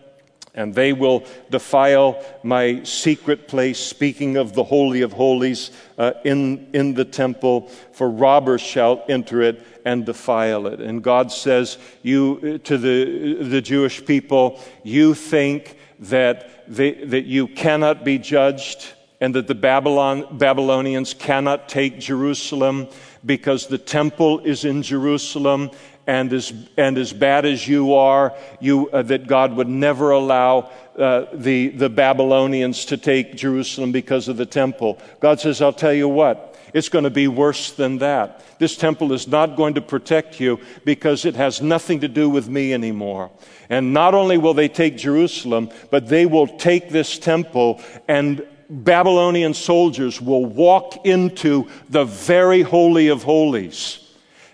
and 0.55 0.75
they 0.75 0.93
will 0.93 1.25
defile 1.51 2.23
my 2.43 2.83
secret 2.83 3.49
place, 3.49 3.79
speaking 3.79 4.37
of 4.37 4.53
the 4.53 4.65
Holy 4.65 5.01
of 5.01 5.13
Holies 5.13 5.71
uh, 5.97 6.13
in, 6.25 6.69
in 6.75 6.95
the 6.95 7.05
temple, 7.05 7.69
for 7.93 8.11
robbers 8.11 8.61
shall 8.61 9.05
enter 9.09 9.41
it 9.41 9.67
and 9.85 10.05
defile 10.05 10.67
it. 10.67 10.81
And 10.81 11.03
God 11.03 11.33
says 11.33 11.79
you, 12.03 12.59
to 12.65 12.77
the, 12.77 13.43
the 13.43 13.63
Jewish 13.63 14.05
people, 14.05 14.61
you 14.83 15.15
think 15.15 15.77
that, 16.01 16.65
they, 16.69 16.93
that 17.05 17.25
you 17.25 17.49
cannot 17.49 18.05
be 18.05 18.19
judged 18.19 18.93
and 19.23 19.35
that 19.37 19.47
the 19.47 19.55
Babylon, 19.55 20.37
Babylonians 20.37 21.15
cannot 21.15 21.69
take 21.69 22.01
Jerusalem 22.01 22.89
because 23.25 23.69
the 23.69 23.79
temple 23.79 24.41
is 24.41 24.65
in 24.65 24.83
Jerusalem 24.83 25.71
and 26.07 26.33
as, 26.33 26.53
and 26.77 26.99
as 26.99 27.13
bad 27.13 27.45
as 27.45 27.67
you 27.67 27.95
are, 27.95 28.35
you, 28.61 28.91
uh, 28.91 29.03
that 29.03 29.27
God 29.27 29.55
would 29.55 29.69
never 29.69 30.11
allow 30.11 30.71
uh, 30.99 31.27
the, 31.33 31.69
the 31.69 31.89
Babylonians 31.89 32.85
to 32.87 32.97
take 32.97 33.37
Jerusalem 33.37 33.93
because 33.93 34.29
of 34.29 34.37
the 34.37 34.47
temple. 34.47 34.99
God 35.21 35.41
says, 35.41 35.63
I'll 35.63 35.73
tell 35.73 35.93
you 35.93 36.09
what, 36.09 36.59
it's 36.75 36.89
going 36.89 37.05
to 37.05 37.11
be 37.11 37.29
worse 37.29 37.73
than 37.73 37.99
that. 37.99 38.43
This 38.59 38.77
temple 38.77 39.13
is 39.13 39.29
not 39.29 39.57
going 39.57 39.75
to 39.75 39.81
protect 39.81 40.41
you 40.41 40.61
because 40.85 41.25
it 41.25 41.37
has 41.37 41.63
nothing 41.63 42.01
to 42.01 42.09
do 42.09 42.29
with 42.29 42.49
me 42.49 42.73
anymore. 42.73 43.31
And 43.71 43.95
not 43.95 44.15
only 44.15 44.39
will 44.39 44.55
they 44.55 44.69
take 44.69 44.97
Jerusalem, 44.97 45.71
but 45.91 46.09
they 46.09 46.27
will 46.27 46.47
take 46.47 46.91
this 46.91 47.19
temple 47.19 47.81
and 48.09 48.47
Babylonian 48.71 49.53
soldiers 49.53 50.19
will 50.19 50.47
walk 50.47 51.05
into 51.05 51.69
the 51.91 52.05
very 52.05 52.63
Holy 52.63 53.09
of 53.09 53.23
Holies 53.23 54.02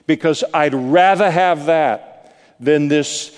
because 0.08 0.42
I'd 0.54 0.74
rather 0.74 1.30
have 1.30 1.66
that 1.66 2.34
than 2.58 2.88
this 2.88 3.30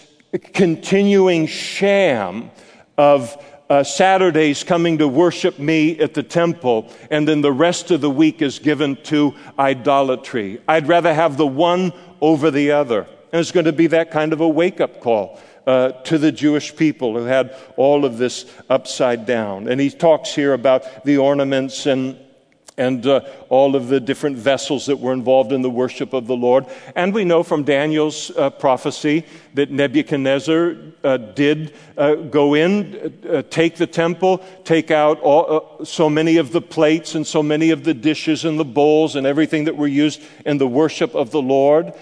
continuing 0.54 1.48
sham 1.48 2.52
of 2.96 3.36
uh, 3.68 3.82
Saturdays 3.82 4.62
coming 4.62 4.98
to 4.98 5.08
worship 5.08 5.58
me 5.58 5.98
at 5.98 6.14
the 6.14 6.22
temple, 6.22 6.90
and 7.10 7.26
then 7.26 7.40
the 7.40 7.52
rest 7.52 7.90
of 7.90 8.00
the 8.00 8.08
week 8.08 8.40
is 8.40 8.60
given 8.60 8.96
to 9.04 9.34
idolatry. 9.58 10.62
I'd 10.68 10.86
rather 10.86 11.12
have 11.12 11.36
the 11.36 11.46
one 11.46 11.92
over 12.20 12.50
the 12.52 12.70
other. 12.70 13.06
And 13.32 13.40
it's 13.40 13.52
going 13.52 13.66
to 13.66 13.72
be 13.72 13.88
that 13.88 14.12
kind 14.12 14.32
of 14.32 14.40
a 14.40 14.48
wake 14.48 14.80
up 14.80 15.00
call. 15.00 15.38
Uh, 15.66 15.92
to 16.02 16.16
the 16.16 16.32
Jewish 16.32 16.74
people 16.74 17.16
who 17.16 17.26
had 17.26 17.54
all 17.76 18.06
of 18.06 18.16
this 18.16 18.50
upside 18.70 19.26
down. 19.26 19.68
And 19.68 19.78
he 19.78 19.90
talks 19.90 20.34
here 20.34 20.54
about 20.54 21.04
the 21.04 21.18
ornaments 21.18 21.86
and 21.86 22.16
and 22.80 23.06
uh, 23.06 23.20
all 23.50 23.76
of 23.76 23.88
the 23.88 24.00
different 24.00 24.38
vessels 24.38 24.86
that 24.86 24.98
were 24.98 25.12
involved 25.12 25.52
in 25.52 25.60
the 25.60 25.70
worship 25.70 26.14
of 26.14 26.26
the 26.26 26.34
Lord. 26.34 26.64
And 26.96 27.12
we 27.12 27.24
know 27.24 27.42
from 27.42 27.62
Daniel's 27.62 28.30
uh, 28.30 28.48
prophecy 28.48 29.26
that 29.54 29.70
Nebuchadnezzar 29.70 30.76
uh, 31.04 31.16
did 31.18 31.74
uh, 31.98 32.14
go 32.14 32.54
in, 32.54 33.20
uh, 33.28 33.42
take 33.50 33.76
the 33.76 33.86
temple, 33.86 34.42
take 34.64 34.90
out 34.90 35.20
all, 35.20 35.78
uh, 35.80 35.84
so 35.84 36.08
many 36.08 36.38
of 36.38 36.52
the 36.52 36.62
plates 36.62 37.14
and 37.14 37.26
so 37.26 37.42
many 37.42 37.70
of 37.70 37.84
the 37.84 37.94
dishes 37.94 38.46
and 38.46 38.58
the 38.58 38.64
bowls 38.64 39.14
and 39.14 39.26
everything 39.26 39.64
that 39.64 39.76
were 39.76 39.86
used 39.86 40.22
in 40.46 40.56
the 40.56 40.66
worship 40.66 41.14
of 41.14 41.30
the 41.30 41.42
Lord. 41.42 41.92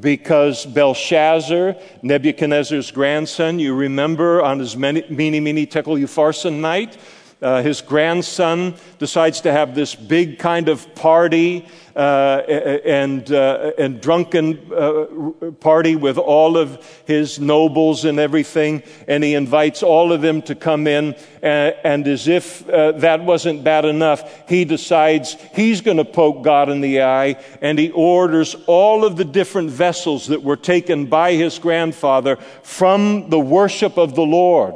Because 0.00 0.66
Belshazzar, 0.66 1.74
Nebuchadnezzar's 2.02 2.90
grandson, 2.90 3.58
you 3.58 3.74
remember 3.74 4.42
on 4.42 4.58
his 4.58 4.76
many, 4.76 5.02
mene, 5.08 5.42
mene, 5.42 5.66
tekel, 5.66 5.94
upharsin 5.94 6.60
night, 6.60 6.98
uh, 7.40 7.62
his 7.62 7.80
grandson 7.80 8.74
decides 8.98 9.42
to 9.42 9.52
have 9.52 9.74
this 9.74 9.94
big 9.94 10.40
kind 10.40 10.68
of 10.68 10.94
party 10.96 11.68
uh, 11.94 12.42
and, 12.84 13.30
uh, 13.30 13.72
and 13.78 14.00
drunken 14.00 14.72
uh, 14.72 15.50
party 15.60 15.94
with 15.94 16.18
all 16.18 16.56
of 16.56 16.84
his 17.06 17.38
nobles 17.38 18.04
and 18.04 18.18
everything. 18.18 18.82
And 19.06 19.22
he 19.22 19.34
invites 19.34 19.84
all 19.84 20.12
of 20.12 20.20
them 20.20 20.42
to 20.42 20.56
come 20.56 20.88
in. 20.88 21.14
And, 21.40 21.76
and 21.84 22.08
as 22.08 22.26
if 22.26 22.68
uh, 22.68 22.92
that 22.92 23.22
wasn't 23.22 23.62
bad 23.62 23.84
enough, 23.84 24.48
he 24.48 24.64
decides 24.64 25.36
he's 25.54 25.80
going 25.80 25.98
to 25.98 26.04
poke 26.04 26.42
God 26.42 26.68
in 26.68 26.80
the 26.80 27.02
eye. 27.02 27.42
And 27.60 27.78
he 27.78 27.90
orders 27.90 28.56
all 28.66 29.04
of 29.04 29.16
the 29.16 29.24
different 29.24 29.70
vessels 29.70 30.26
that 30.28 30.42
were 30.42 30.56
taken 30.56 31.06
by 31.06 31.34
his 31.34 31.60
grandfather 31.60 32.36
from 32.64 33.30
the 33.30 33.40
worship 33.40 33.96
of 33.96 34.16
the 34.16 34.22
Lord 34.22 34.74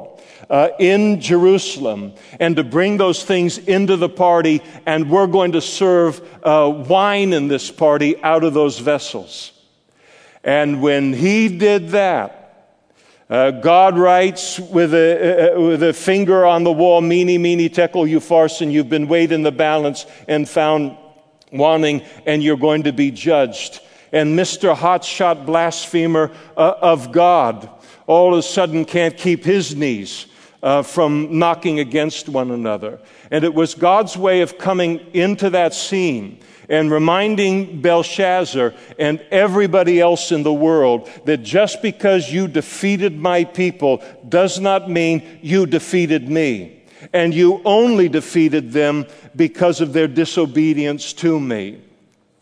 uh, 0.52 0.68
in 0.78 1.18
Jerusalem 1.18 2.12
and 2.38 2.54
to 2.56 2.62
bring 2.62 2.98
those 2.98 3.24
things 3.24 3.56
into 3.56 3.96
the 3.96 4.10
party, 4.10 4.62
and 4.84 5.10
we're 5.10 5.26
going 5.26 5.52
to 5.52 5.62
serve 5.62 6.20
uh, 6.44 6.70
wine 6.86 7.32
in 7.32 7.48
this 7.48 7.70
party 7.70 8.22
out 8.22 8.44
of 8.44 8.52
those 8.52 8.78
vessels. 8.78 9.52
And 10.44 10.82
when 10.82 11.14
he 11.14 11.56
did 11.56 11.88
that, 11.90 12.38
uh, 13.30 13.50
God 13.50 13.96
writes 13.96 14.58
with 14.58 14.92
a, 14.92 15.54
uh, 15.54 15.60
with 15.60 15.82
a 15.82 15.94
finger 15.94 16.44
on 16.44 16.64
the 16.64 16.72
wall, 16.72 17.00
Mene, 17.00 17.40
mene, 17.40 17.70
tekel, 17.70 18.04
upharsin, 18.04 18.70
you've 18.70 18.90
been 18.90 19.08
weighed 19.08 19.32
in 19.32 19.42
the 19.42 19.52
balance 19.52 20.04
and 20.28 20.46
found 20.46 20.98
wanting, 21.50 22.02
and 22.26 22.42
you're 22.42 22.58
going 22.58 22.82
to 22.82 22.92
be 22.92 23.10
judged. 23.10 23.80
And 24.12 24.38
Mr. 24.38 24.76
Hotshot 24.76 25.46
blasphemer 25.46 26.30
uh, 26.58 26.74
of 26.82 27.10
God 27.10 27.70
all 28.06 28.34
of 28.34 28.40
a 28.40 28.42
sudden 28.42 28.84
can't 28.84 29.16
keep 29.16 29.44
his 29.44 29.74
knees 29.74 30.26
uh, 30.62 30.82
from 30.82 31.38
knocking 31.38 31.80
against 31.80 32.28
one 32.28 32.50
another. 32.50 33.00
And 33.30 33.44
it 33.44 33.54
was 33.54 33.74
God's 33.74 34.16
way 34.16 34.42
of 34.42 34.58
coming 34.58 35.00
into 35.12 35.50
that 35.50 35.74
scene 35.74 36.38
and 36.68 36.90
reminding 36.90 37.82
Belshazzar 37.82 38.72
and 38.98 39.20
everybody 39.30 40.00
else 40.00 40.30
in 40.30 40.42
the 40.42 40.52
world 40.52 41.10
that 41.24 41.42
just 41.42 41.82
because 41.82 42.32
you 42.32 42.46
defeated 42.48 43.18
my 43.18 43.44
people 43.44 44.02
does 44.28 44.60
not 44.60 44.88
mean 44.88 45.40
you 45.42 45.66
defeated 45.66 46.28
me. 46.28 46.82
And 47.12 47.34
you 47.34 47.60
only 47.64 48.08
defeated 48.08 48.72
them 48.72 49.06
because 49.34 49.80
of 49.80 49.92
their 49.92 50.06
disobedience 50.06 51.12
to 51.14 51.40
me. 51.40 51.82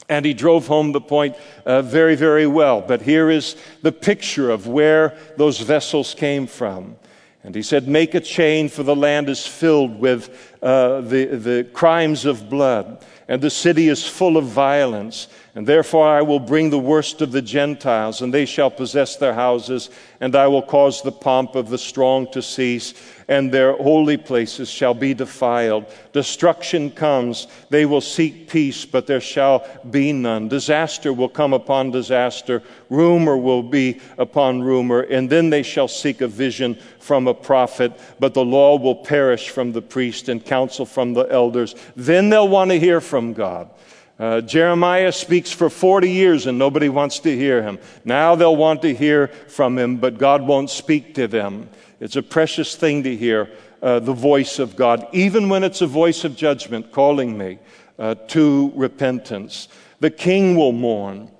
And 0.08 0.26
he 0.26 0.34
drove 0.34 0.66
home 0.66 0.92
the 0.92 1.00
point 1.00 1.36
uh, 1.64 1.82
very, 1.82 2.14
very 2.14 2.46
well. 2.46 2.82
But 2.82 3.00
here 3.00 3.30
is 3.30 3.56
the 3.80 3.92
picture 3.92 4.50
of 4.50 4.66
where 4.66 5.16
those 5.38 5.60
vessels 5.60 6.14
came 6.14 6.46
from. 6.46 6.96
And 7.42 7.54
he 7.54 7.62
said, 7.62 7.88
Make 7.88 8.14
a 8.14 8.20
chain, 8.20 8.68
for 8.68 8.82
the 8.82 8.96
land 8.96 9.28
is 9.28 9.46
filled 9.46 9.98
with 9.98 10.56
uh, 10.62 11.00
the, 11.00 11.24
the 11.24 11.68
crimes 11.72 12.26
of 12.26 12.50
blood, 12.50 13.02
and 13.28 13.40
the 13.40 13.50
city 13.50 13.88
is 13.88 14.06
full 14.06 14.36
of 14.36 14.44
violence. 14.44 15.28
And 15.54 15.66
therefore 15.66 16.06
I 16.06 16.22
will 16.22 16.38
bring 16.38 16.70
the 16.70 16.78
worst 16.78 17.22
of 17.22 17.32
the 17.32 17.42
Gentiles, 17.42 18.20
and 18.20 18.32
they 18.32 18.44
shall 18.44 18.70
possess 18.70 19.16
their 19.16 19.34
houses, 19.34 19.88
and 20.20 20.36
I 20.36 20.48
will 20.48 20.62
cause 20.62 21.02
the 21.02 21.12
pomp 21.12 21.54
of 21.54 21.70
the 21.70 21.78
strong 21.78 22.30
to 22.32 22.42
cease, 22.42 22.92
and 23.30 23.52
their 23.52 23.74
holy 23.74 24.16
places 24.16 24.68
shall 24.68 24.92
be 24.92 25.14
defiled. 25.14 25.86
Destruction 26.12 26.90
comes, 26.90 27.46
they 27.70 27.86
will 27.86 28.00
seek 28.00 28.50
peace, 28.50 28.84
but 28.84 29.06
there 29.06 29.20
shall 29.20 29.64
be 29.88 30.12
none. 30.12 30.48
Disaster 30.48 31.12
will 31.12 31.28
come 31.28 31.52
upon 31.52 31.92
disaster, 31.92 32.60
rumor 32.90 33.36
will 33.36 33.62
be 33.62 34.00
upon 34.18 34.60
rumor, 34.60 35.02
and 35.02 35.30
then 35.30 35.48
they 35.48 35.62
shall 35.62 35.86
seek 35.86 36.20
a 36.20 36.26
vision 36.26 36.76
from 36.98 37.28
a 37.28 37.34
prophet, 37.34 37.92
but 38.18 38.34
the 38.34 38.44
law 38.44 38.76
will 38.76 38.96
perish 38.96 39.48
from 39.48 39.70
the 39.70 39.82
priest 39.82 40.28
and 40.28 40.44
counsel 40.44 40.84
from 40.84 41.14
the 41.14 41.26
elders. 41.30 41.76
Then 41.94 42.30
they'll 42.30 42.48
want 42.48 42.72
to 42.72 42.80
hear 42.80 43.00
from 43.00 43.32
God. 43.32 43.70
Uh, 44.18 44.40
Jeremiah 44.40 45.12
speaks 45.12 45.50
for 45.50 45.70
40 45.70 46.10
years 46.10 46.46
and 46.46 46.58
nobody 46.58 46.90
wants 46.90 47.20
to 47.20 47.34
hear 47.34 47.62
him. 47.62 47.78
Now 48.04 48.34
they'll 48.34 48.54
want 48.54 48.82
to 48.82 48.94
hear 48.94 49.28
from 49.28 49.78
him, 49.78 49.96
but 49.96 50.18
God 50.18 50.42
won't 50.42 50.68
speak 50.68 51.14
to 51.14 51.26
them. 51.26 51.70
It's 52.00 52.16
a 52.16 52.22
precious 52.22 52.76
thing 52.76 53.02
to 53.02 53.14
hear 53.14 53.50
uh, 53.82 54.00
the 54.00 54.14
voice 54.14 54.58
of 54.58 54.74
God, 54.74 55.06
even 55.12 55.48
when 55.50 55.62
it's 55.62 55.82
a 55.82 55.86
voice 55.86 56.24
of 56.24 56.34
judgment 56.34 56.92
calling 56.92 57.36
me 57.36 57.58
uh, 57.98 58.14
to 58.28 58.72
repentance. 58.74 59.68
The 60.00 60.10
king 60.10 60.56
will 60.56 60.72
mourn. 60.72 61.30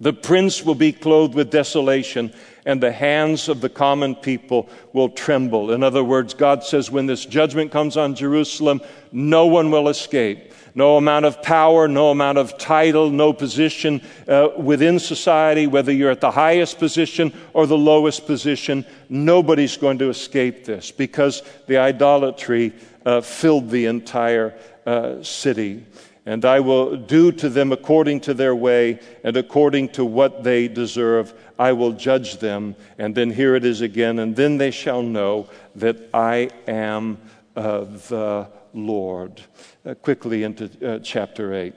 The 0.00 0.12
prince 0.12 0.64
will 0.64 0.74
be 0.74 0.92
clothed 0.92 1.34
with 1.34 1.50
desolation, 1.50 2.32
and 2.64 2.80
the 2.80 2.92
hands 2.92 3.48
of 3.48 3.60
the 3.60 3.68
common 3.68 4.14
people 4.14 4.68
will 4.92 5.08
tremble. 5.08 5.72
In 5.72 5.82
other 5.82 6.04
words, 6.04 6.34
God 6.34 6.62
says, 6.62 6.90
when 6.90 7.06
this 7.06 7.26
judgment 7.26 7.72
comes 7.72 7.96
on 7.96 8.14
Jerusalem, 8.14 8.80
no 9.10 9.46
one 9.46 9.70
will 9.70 9.88
escape 9.88 10.52
no 10.76 10.98
amount 10.98 11.24
of 11.24 11.42
power, 11.42 11.88
no 11.88 12.10
amount 12.10 12.36
of 12.36 12.58
title, 12.58 13.10
no 13.10 13.32
position 13.32 14.02
uh, 14.28 14.50
within 14.58 14.98
society, 14.98 15.66
whether 15.66 15.90
you're 15.90 16.10
at 16.10 16.20
the 16.20 16.30
highest 16.30 16.78
position 16.78 17.32
or 17.54 17.66
the 17.66 17.78
lowest 17.78 18.26
position, 18.26 18.84
nobody's 19.08 19.78
going 19.78 19.98
to 19.98 20.10
escape 20.10 20.66
this 20.66 20.92
because 20.92 21.42
the 21.66 21.78
idolatry 21.78 22.74
uh, 23.06 23.22
filled 23.22 23.70
the 23.70 23.86
entire 23.86 24.54
uh, 24.84 25.22
city. 25.22 25.82
And 26.26 26.44
I 26.44 26.60
will 26.60 26.96
do 26.96 27.32
to 27.32 27.48
them 27.48 27.72
according 27.72 28.20
to 28.22 28.34
their 28.34 28.54
way 28.54 29.00
and 29.24 29.34
according 29.36 29.90
to 29.90 30.04
what 30.04 30.44
they 30.44 30.68
deserve. 30.68 31.32
I 31.58 31.72
will 31.72 31.92
judge 31.92 32.36
them. 32.36 32.76
And 32.98 33.14
then 33.14 33.30
here 33.30 33.54
it 33.54 33.64
is 33.64 33.80
again. 33.80 34.18
And 34.18 34.36
then 34.36 34.58
they 34.58 34.72
shall 34.72 35.02
know 35.02 35.48
that 35.76 35.96
I 36.12 36.50
am 36.66 37.16
uh, 37.54 37.84
the 38.08 38.48
Lord. 38.76 39.40
Uh, 39.84 39.94
quickly 39.94 40.44
into 40.44 40.70
uh, 40.86 40.98
chapter 41.00 41.54
8. 41.54 41.74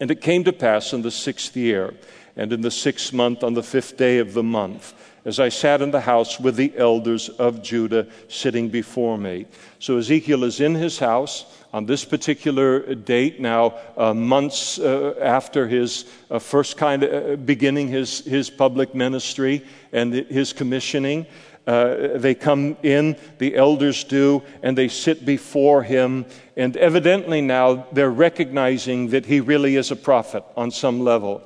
And 0.00 0.10
it 0.10 0.20
came 0.20 0.44
to 0.44 0.52
pass 0.52 0.92
in 0.92 1.02
the 1.02 1.10
sixth 1.10 1.56
year, 1.56 1.94
and 2.36 2.52
in 2.52 2.60
the 2.60 2.70
sixth 2.70 3.12
month, 3.12 3.42
on 3.42 3.54
the 3.54 3.62
fifth 3.62 3.96
day 3.96 4.18
of 4.18 4.34
the 4.34 4.42
month, 4.42 4.92
as 5.24 5.40
I 5.40 5.48
sat 5.48 5.80
in 5.80 5.90
the 5.90 6.00
house 6.00 6.38
with 6.38 6.56
the 6.56 6.72
elders 6.76 7.28
of 7.30 7.62
Judah 7.62 8.06
sitting 8.28 8.68
before 8.68 9.16
me. 9.16 9.46
So 9.78 9.96
Ezekiel 9.96 10.44
is 10.44 10.60
in 10.60 10.74
his 10.74 10.98
house 10.98 11.46
on 11.72 11.86
this 11.86 12.04
particular 12.04 12.94
date, 12.94 13.40
now 13.40 13.74
uh, 13.96 14.14
months 14.14 14.78
uh, 14.78 15.14
after 15.20 15.66
his 15.66 16.04
uh, 16.30 16.38
first 16.38 16.76
kind 16.76 17.02
of 17.02 17.32
uh, 17.32 17.36
beginning 17.36 17.88
his, 17.88 18.20
his 18.20 18.48
public 18.50 18.94
ministry 18.94 19.64
and 19.92 20.12
his 20.12 20.52
commissioning. 20.52 21.26
Uh, 21.66 22.16
they 22.16 22.34
come 22.34 22.76
in, 22.82 23.16
the 23.38 23.56
elders 23.56 24.04
do, 24.04 24.42
and 24.62 24.78
they 24.78 24.88
sit 24.88 25.26
before 25.26 25.82
him. 25.82 26.24
And 26.56 26.76
evidently 26.76 27.40
now 27.40 27.86
they're 27.92 28.10
recognizing 28.10 29.08
that 29.08 29.26
he 29.26 29.40
really 29.40 29.74
is 29.76 29.90
a 29.90 29.96
prophet 29.96 30.44
on 30.56 30.70
some 30.70 31.00
level. 31.00 31.42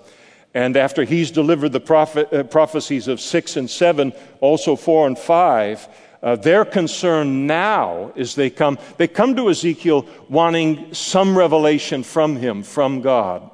And 0.52 0.76
after 0.76 1.04
he's 1.04 1.30
delivered 1.30 1.70
the 1.70 1.80
prophet, 1.80 2.32
uh, 2.32 2.42
prophecies 2.42 3.08
of 3.08 3.20
six 3.20 3.56
and 3.56 3.70
seven, 3.70 4.12
also 4.40 4.76
four 4.76 5.06
and 5.06 5.18
five, 5.18 5.88
uh, 6.22 6.36
their 6.36 6.64
concern 6.64 7.46
now 7.46 8.12
is 8.14 8.34
they 8.34 8.50
come, 8.50 8.78
they 8.98 9.08
come 9.08 9.34
to 9.36 9.48
Ezekiel 9.48 10.06
wanting 10.28 10.92
some 10.92 11.38
revelation 11.38 12.02
from 12.02 12.36
him, 12.36 12.62
from 12.62 13.00
God. 13.00 13.50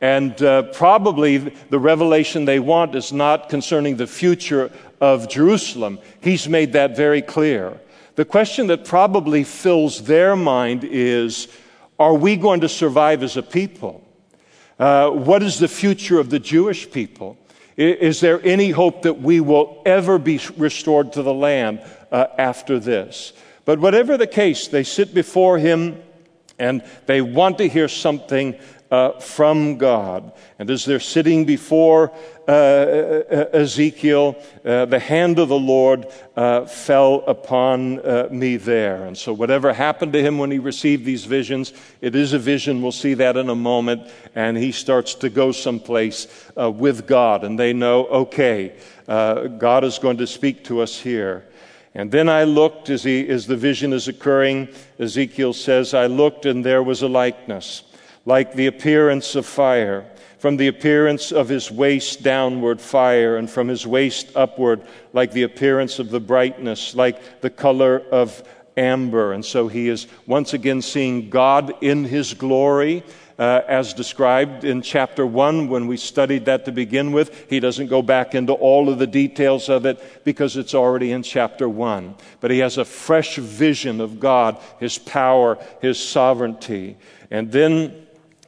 And 0.00 0.40
uh, 0.42 0.64
probably 0.64 1.38
the 1.38 1.78
revelation 1.78 2.44
they 2.44 2.60
want 2.60 2.94
is 2.94 3.12
not 3.12 3.48
concerning 3.48 3.96
the 3.96 4.06
future 4.06 4.70
of 5.00 5.28
Jerusalem. 5.28 5.98
He's 6.20 6.48
made 6.48 6.72
that 6.72 6.96
very 6.96 7.22
clear. 7.22 7.80
The 8.16 8.24
question 8.24 8.68
that 8.68 8.84
probably 8.84 9.44
fills 9.44 10.04
their 10.04 10.36
mind 10.36 10.84
is 10.84 11.48
Are 11.98 12.14
we 12.14 12.36
going 12.36 12.60
to 12.60 12.68
survive 12.68 13.22
as 13.22 13.36
a 13.36 13.42
people? 13.42 14.02
Uh, 14.78 15.10
what 15.10 15.42
is 15.42 15.58
the 15.58 15.68
future 15.68 16.18
of 16.18 16.30
the 16.30 16.38
Jewish 16.38 16.90
people? 16.90 17.38
Is 17.76 18.20
there 18.20 18.40
any 18.42 18.70
hope 18.70 19.02
that 19.02 19.20
we 19.20 19.40
will 19.40 19.82
ever 19.84 20.18
be 20.18 20.40
restored 20.56 21.12
to 21.12 21.22
the 21.22 21.34
land 21.34 21.80
uh, 22.10 22.26
after 22.38 22.78
this? 22.78 23.34
But 23.66 23.80
whatever 23.80 24.16
the 24.16 24.26
case, 24.26 24.68
they 24.68 24.82
sit 24.82 25.12
before 25.12 25.58
him 25.58 26.02
and 26.58 26.82
they 27.04 27.20
want 27.20 27.58
to 27.58 27.68
hear 27.68 27.88
something 27.88 28.54
uh, 28.90 29.18
from 29.18 29.78
God. 29.78 30.32
And 30.58 30.70
as 30.70 30.84
they're 30.84 31.00
sitting 31.00 31.44
before 31.44 32.12
uh, 32.48 32.52
uh 32.52 33.48
Ezekiel, 33.52 34.36
uh, 34.64 34.84
the 34.84 35.00
hand 35.00 35.38
of 35.38 35.48
the 35.48 35.58
Lord 35.58 36.06
uh, 36.36 36.66
fell 36.66 37.24
upon 37.26 37.98
uh, 38.00 38.28
me 38.30 38.56
there. 38.56 39.04
And 39.04 39.18
so, 39.18 39.32
whatever 39.32 39.72
happened 39.72 40.12
to 40.12 40.22
him 40.22 40.38
when 40.38 40.50
he 40.50 40.58
received 40.58 41.04
these 41.04 41.24
visions, 41.24 41.72
it 42.00 42.14
is 42.14 42.32
a 42.32 42.38
vision. 42.38 42.82
We'll 42.82 42.92
see 42.92 43.14
that 43.14 43.36
in 43.36 43.48
a 43.48 43.56
moment. 43.56 44.08
And 44.34 44.56
he 44.56 44.70
starts 44.70 45.14
to 45.16 45.30
go 45.30 45.50
someplace 45.50 46.28
with 46.56 47.06
God. 47.06 47.42
And 47.42 47.58
they 47.58 47.72
know, 47.72 48.06
okay, 48.06 48.74
God 49.06 49.84
is 49.84 49.98
going 49.98 50.18
to 50.18 50.26
speak 50.26 50.64
to 50.64 50.80
us 50.80 50.98
here. 51.00 51.44
And 51.96 52.10
then 52.10 52.28
I 52.28 52.44
looked 52.44 52.90
as, 52.90 53.02
he, 53.04 53.26
as 53.26 53.46
the 53.46 53.56
vision 53.56 53.94
is 53.94 54.06
occurring. 54.06 54.68
Ezekiel 54.98 55.54
says, 55.54 55.94
I 55.94 56.06
looked 56.06 56.44
and 56.44 56.62
there 56.62 56.82
was 56.82 57.00
a 57.00 57.08
likeness 57.08 57.82
like 58.26 58.52
the 58.54 58.66
appearance 58.66 59.36
of 59.36 59.46
fire, 59.46 60.04
from 60.38 60.56
the 60.56 60.66
appearance 60.66 61.32
of 61.32 61.48
his 61.48 61.70
waist 61.70 62.22
downward 62.22 62.80
fire, 62.80 63.36
and 63.36 63.48
from 63.48 63.68
his 63.68 63.86
waist 63.86 64.32
upward, 64.34 64.82
like 65.12 65.32
the 65.32 65.44
appearance 65.44 65.98
of 65.98 66.10
the 66.10 66.20
brightness, 66.20 66.94
like 66.94 67.40
the 67.40 67.48
color 67.48 68.02
of 68.10 68.42
amber. 68.76 69.32
And 69.32 69.44
so 69.44 69.68
he 69.68 69.88
is 69.88 70.06
once 70.26 70.52
again 70.52 70.82
seeing 70.82 71.30
God 71.30 71.72
in 71.82 72.04
his 72.04 72.34
glory. 72.34 73.02
Uh, 73.38 73.60
as 73.68 73.92
described 73.92 74.64
in 74.64 74.80
chapter 74.80 75.26
1 75.26 75.68
when 75.68 75.86
we 75.86 75.98
studied 75.98 76.46
that 76.46 76.64
to 76.64 76.72
begin 76.72 77.12
with. 77.12 77.50
He 77.50 77.60
doesn't 77.60 77.88
go 77.88 78.00
back 78.00 78.34
into 78.34 78.54
all 78.54 78.88
of 78.88 78.98
the 78.98 79.06
details 79.06 79.68
of 79.68 79.84
it 79.84 80.24
because 80.24 80.56
it's 80.56 80.74
already 80.74 81.12
in 81.12 81.22
chapter 81.22 81.68
1. 81.68 82.14
But 82.40 82.50
he 82.50 82.60
has 82.60 82.78
a 82.78 82.84
fresh 82.86 83.36
vision 83.36 84.00
of 84.00 84.18
God, 84.20 84.58
his 84.80 84.96
power, 84.96 85.58
his 85.82 86.02
sovereignty. 86.02 86.96
And 87.30 87.52
then 87.52 88.05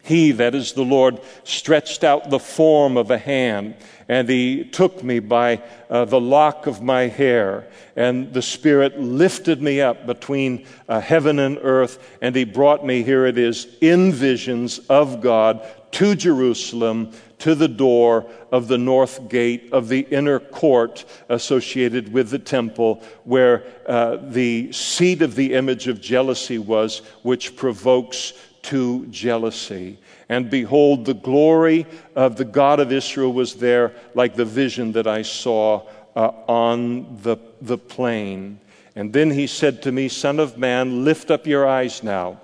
he, 0.09 0.33
that 0.33 0.55
is 0.55 0.73
the 0.73 0.83
Lord, 0.83 1.21
stretched 1.45 2.03
out 2.03 2.31
the 2.31 2.39
form 2.39 2.97
of 2.97 3.11
a 3.11 3.19
hand, 3.19 3.75
and 4.09 4.27
he 4.27 4.65
took 4.65 5.05
me 5.05 5.19
by 5.19 5.63
uh, 5.91 6.07
the 6.07 6.21
lock 6.21 6.67
of 6.67 6.83
my 6.83 7.03
hair, 7.03 7.69
and 7.95 8.33
the 8.33 8.41
Spirit 8.41 8.99
lifted 8.99 9.61
me 9.61 9.83
up 9.83 10.07
between 10.07 10.67
uh, 10.89 11.01
heaven 11.01 11.39
and 11.39 11.59
earth, 11.61 12.17
and 12.23 12.35
he 12.35 12.45
brought 12.45 12.87
me, 12.87 13.03
here 13.03 13.27
it 13.27 13.37
is, 13.37 13.67
in 13.83 14.11
visions 14.11 14.79
of 14.89 15.21
God 15.21 15.63
to 15.93 16.15
Jerusalem, 16.15 17.13
to 17.39 17.55
the 17.55 17.69
door 17.69 18.27
of 18.51 18.67
the 18.67 18.79
north 18.79 19.29
gate 19.29 19.73
of 19.73 19.89
the 19.89 20.01
inner 20.11 20.41
court 20.41 21.05
associated 21.29 22.13
with 22.13 22.31
the 22.31 22.39
temple, 22.39 23.03
where 23.25 23.65
uh, 23.87 24.17
the 24.21 24.73
seat 24.73 25.23
of 25.23 25.35
the 25.35 25.55
image 25.55 25.87
of 25.87 26.01
jealousy 26.01 26.59
was, 26.59 26.99
which 27.23 27.55
provokes 27.57 28.33
to 28.69 29.07
jealousy. 29.07 29.99
And 30.29 30.51
behold, 30.51 31.07
the 31.07 31.15
glory 31.15 31.87
of 32.15 32.37
the 32.37 32.45
God 32.45 32.81
of 32.81 32.93
Israel 32.93 33.33
was 33.33 33.55
there, 33.55 33.95
like 34.15 34.35
the 34.35 34.45
vision 34.45 34.93
that 34.93 35.07
I 35.07 35.23
saw 35.23 35.87
uh, 36.15 36.33
on 36.47 37.17
the, 37.23 37.39
the 37.63 37.79
plain. 37.79 38.61
And 38.95 39.13
then 39.13 39.31
he 39.31 39.47
said 39.47 39.83
to 39.83 39.93
me, 39.93 40.09
Son 40.09 40.39
of 40.39 40.59
man, 40.59 41.05
lift 41.05 41.31
up 41.31 41.47
your 41.47 41.67
eyes 41.67 42.03
now 42.03 42.41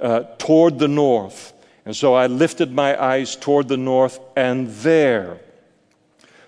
uh, 0.00 0.20
toward 0.38 0.78
the 0.78 0.88
north. 0.88 1.52
And 1.84 1.96
so 1.96 2.14
I 2.14 2.28
lifted 2.28 2.70
my 2.70 3.02
eyes 3.02 3.34
toward 3.34 3.66
the 3.66 3.76
north, 3.76 4.20
and 4.36 4.68
there, 4.68 5.40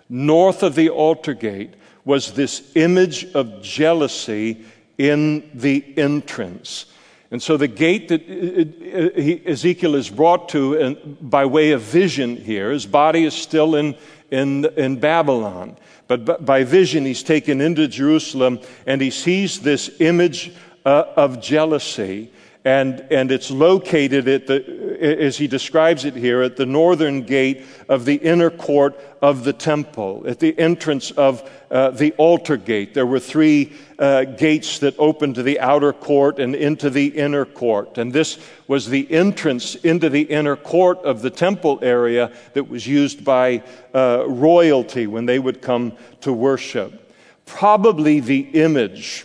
north 0.08 0.62
of 0.62 0.76
the 0.76 0.90
altar 0.90 1.34
gate, 1.34 1.74
was 2.04 2.34
this 2.34 2.70
image 2.76 3.24
of 3.34 3.62
jealousy 3.62 4.64
in 4.96 5.50
the 5.54 5.82
entrance. 5.96 6.86
And 7.30 7.40
so 7.40 7.56
the 7.56 7.68
gate 7.68 8.08
that 8.08 9.42
Ezekiel 9.46 9.94
is 9.94 10.10
brought 10.10 10.48
to 10.50 10.96
by 11.20 11.44
way 11.44 11.70
of 11.70 11.82
vision 11.82 12.36
here, 12.36 12.72
his 12.72 12.86
body 12.86 13.24
is 13.24 13.34
still 13.34 13.76
in, 13.76 13.94
in, 14.30 14.64
in 14.76 14.98
Babylon. 14.98 15.76
But 16.08 16.44
by 16.44 16.64
vision, 16.64 17.04
he's 17.04 17.22
taken 17.22 17.60
into 17.60 17.86
Jerusalem 17.86 18.58
and 18.84 19.00
he 19.00 19.10
sees 19.10 19.60
this 19.60 20.00
image 20.00 20.52
uh, 20.84 21.04
of 21.16 21.40
jealousy 21.40 22.32
and, 22.64 23.00
and 23.10 23.32
it's 23.32 23.50
located 23.50 24.28
at 24.28 24.46
the, 24.46 24.98
as 25.00 25.38
he 25.38 25.46
describes 25.46 26.04
it 26.04 26.14
here, 26.14 26.42
at 26.42 26.56
the 26.56 26.66
northern 26.66 27.22
gate 27.22 27.64
of 27.88 28.04
the 28.04 28.16
inner 28.16 28.50
court 28.50 29.00
of 29.22 29.44
the 29.44 29.52
temple, 29.52 30.24
at 30.26 30.40
the 30.40 30.58
entrance 30.58 31.10
of 31.12 31.48
uh, 31.70 31.90
the 31.90 32.12
altar 32.12 32.58
gate. 32.58 32.92
There 32.92 33.06
were 33.06 33.20
three 33.20 33.72
uh, 33.98 34.24
gates 34.24 34.78
that 34.80 34.94
opened 34.98 35.36
to 35.36 35.42
the 35.42 35.58
outer 35.60 35.94
court 35.94 36.38
and 36.38 36.54
into 36.54 36.90
the 36.90 37.06
inner 37.06 37.46
court. 37.46 37.96
And 37.96 38.12
this 38.12 38.38
was 38.66 38.88
the 38.88 39.10
entrance 39.10 39.76
into 39.76 40.10
the 40.10 40.22
inner 40.22 40.56
court 40.56 40.98
of 40.98 41.22
the 41.22 41.30
temple 41.30 41.78
area 41.80 42.30
that 42.52 42.68
was 42.68 42.86
used 42.86 43.24
by 43.24 43.62
uh, 43.94 44.24
royalty 44.26 45.06
when 45.06 45.24
they 45.24 45.38
would 45.38 45.62
come 45.62 45.92
to 46.20 46.32
worship. 46.32 47.14
Probably 47.46 48.20
the 48.20 48.40
image 48.40 49.24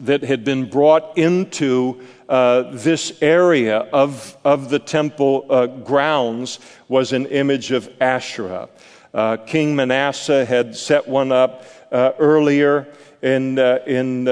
that 0.00 0.22
had 0.22 0.44
been 0.44 0.68
brought 0.70 1.18
into 1.18 2.00
uh, 2.28 2.70
this 2.72 3.22
area 3.22 3.78
of, 3.78 4.36
of 4.44 4.68
the 4.70 4.78
temple 4.78 5.46
uh, 5.48 5.66
grounds 5.66 6.58
was 6.88 7.12
an 7.12 7.26
image 7.26 7.70
of 7.70 7.90
Asherah. 8.00 8.68
Uh, 9.14 9.38
King 9.38 9.74
Manasseh 9.74 10.44
had 10.44 10.76
set 10.76 11.08
one 11.08 11.32
up 11.32 11.64
uh, 11.90 12.12
earlier 12.18 12.86
in, 13.22 13.58
uh, 13.58 13.78
in 13.86 14.26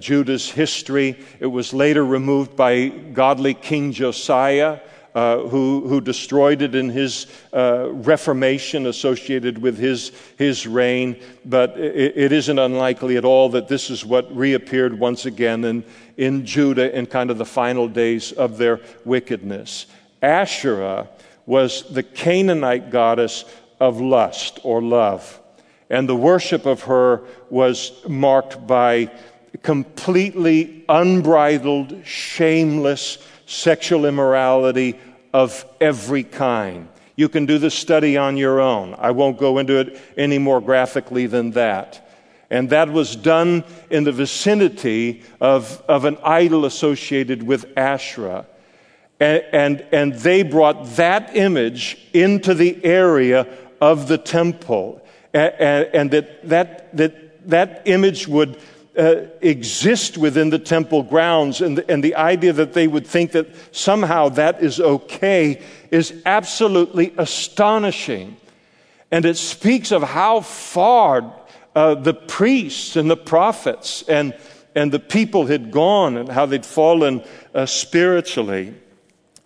Judah's 0.00 0.48
history. 0.48 1.18
It 1.40 1.46
was 1.46 1.74
later 1.74 2.04
removed 2.04 2.56
by 2.56 2.88
godly 2.88 3.54
King 3.54 3.92
Josiah 3.92 4.78
uh, 5.14 5.38
who, 5.38 5.86
who 5.88 6.00
destroyed 6.00 6.62
it 6.62 6.74
in 6.74 6.88
his 6.88 7.26
uh, 7.52 7.88
reformation 7.90 8.86
associated 8.86 9.58
with 9.58 9.78
his, 9.78 10.12
his 10.38 10.66
reign. 10.66 11.16
But 11.44 11.78
it, 11.78 12.16
it 12.16 12.32
isn't 12.32 12.58
unlikely 12.58 13.16
at 13.16 13.24
all 13.24 13.48
that 13.50 13.68
this 13.68 13.90
is 13.90 14.04
what 14.04 14.34
reappeared 14.34 14.98
once 14.98 15.26
again 15.26 15.64
in, 15.64 15.84
in 16.16 16.46
Judah 16.46 16.96
in 16.96 17.06
kind 17.06 17.30
of 17.30 17.38
the 17.38 17.44
final 17.44 17.88
days 17.88 18.32
of 18.32 18.56
their 18.56 18.80
wickedness. 19.04 19.86
Asherah 20.22 21.08
was 21.46 21.82
the 21.92 22.02
Canaanite 22.02 22.90
goddess 22.90 23.44
of 23.80 24.00
lust 24.00 24.60
or 24.62 24.80
love. 24.82 25.40
And 25.88 26.08
the 26.08 26.14
worship 26.14 26.66
of 26.66 26.82
her 26.82 27.22
was 27.48 27.90
marked 28.06 28.64
by 28.66 29.10
completely 29.62 30.84
unbridled, 30.88 32.06
shameless 32.06 33.18
sexual 33.50 34.06
immorality 34.06 34.98
of 35.34 35.64
every 35.80 36.22
kind. 36.22 36.88
You 37.16 37.28
can 37.28 37.46
do 37.46 37.58
the 37.58 37.70
study 37.70 38.16
on 38.16 38.36
your 38.36 38.60
own. 38.60 38.94
I 38.96 39.10
won't 39.10 39.38
go 39.38 39.58
into 39.58 39.78
it 39.78 40.00
any 40.16 40.38
more 40.38 40.60
graphically 40.60 41.26
than 41.26 41.50
that. 41.52 42.08
And 42.48 42.70
that 42.70 42.90
was 42.90 43.16
done 43.16 43.64
in 43.90 44.04
the 44.04 44.12
vicinity 44.12 45.22
of, 45.40 45.82
of 45.88 46.04
an 46.04 46.16
idol 46.22 46.64
associated 46.64 47.42
with 47.42 47.76
Asherah. 47.76 48.46
And, 49.18 49.44
and, 49.52 49.84
and 49.92 50.14
they 50.14 50.42
brought 50.42 50.86
that 50.96 51.36
image 51.36 51.98
into 52.12 52.54
the 52.54 52.82
area 52.84 53.46
of 53.80 54.08
the 54.08 54.18
temple. 54.18 55.04
And, 55.34 55.54
and 55.92 56.10
that, 56.12 56.48
that, 56.48 56.96
that, 56.96 57.50
that 57.50 57.82
image 57.84 58.26
would 58.28 58.60
uh, 58.98 59.26
exist 59.40 60.18
within 60.18 60.50
the 60.50 60.58
temple 60.58 61.02
grounds, 61.02 61.60
and 61.60 61.78
the, 61.78 61.90
and 61.90 62.02
the 62.02 62.16
idea 62.16 62.52
that 62.52 62.72
they 62.72 62.88
would 62.88 63.06
think 63.06 63.32
that 63.32 63.46
somehow 63.74 64.28
that 64.30 64.62
is 64.62 64.80
okay 64.80 65.62
is 65.90 66.12
absolutely 66.26 67.14
astonishing. 67.16 68.36
And 69.10 69.24
it 69.24 69.36
speaks 69.36 69.92
of 69.92 70.02
how 70.02 70.40
far 70.40 71.32
uh, 71.74 71.94
the 71.94 72.14
priests 72.14 72.96
and 72.96 73.10
the 73.10 73.16
prophets 73.16 74.02
and, 74.08 74.36
and 74.74 74.92
the 74.92 75.00
people 75.00 75.46
had 75.46 75.70
gone 75.70 76.16
and 76.16 76.28
how 76.28 76.46
they'd 76.46 76.66
fallen 76.66 77.22
uh, 77.54 77.66
spiritually. 77.66 78.74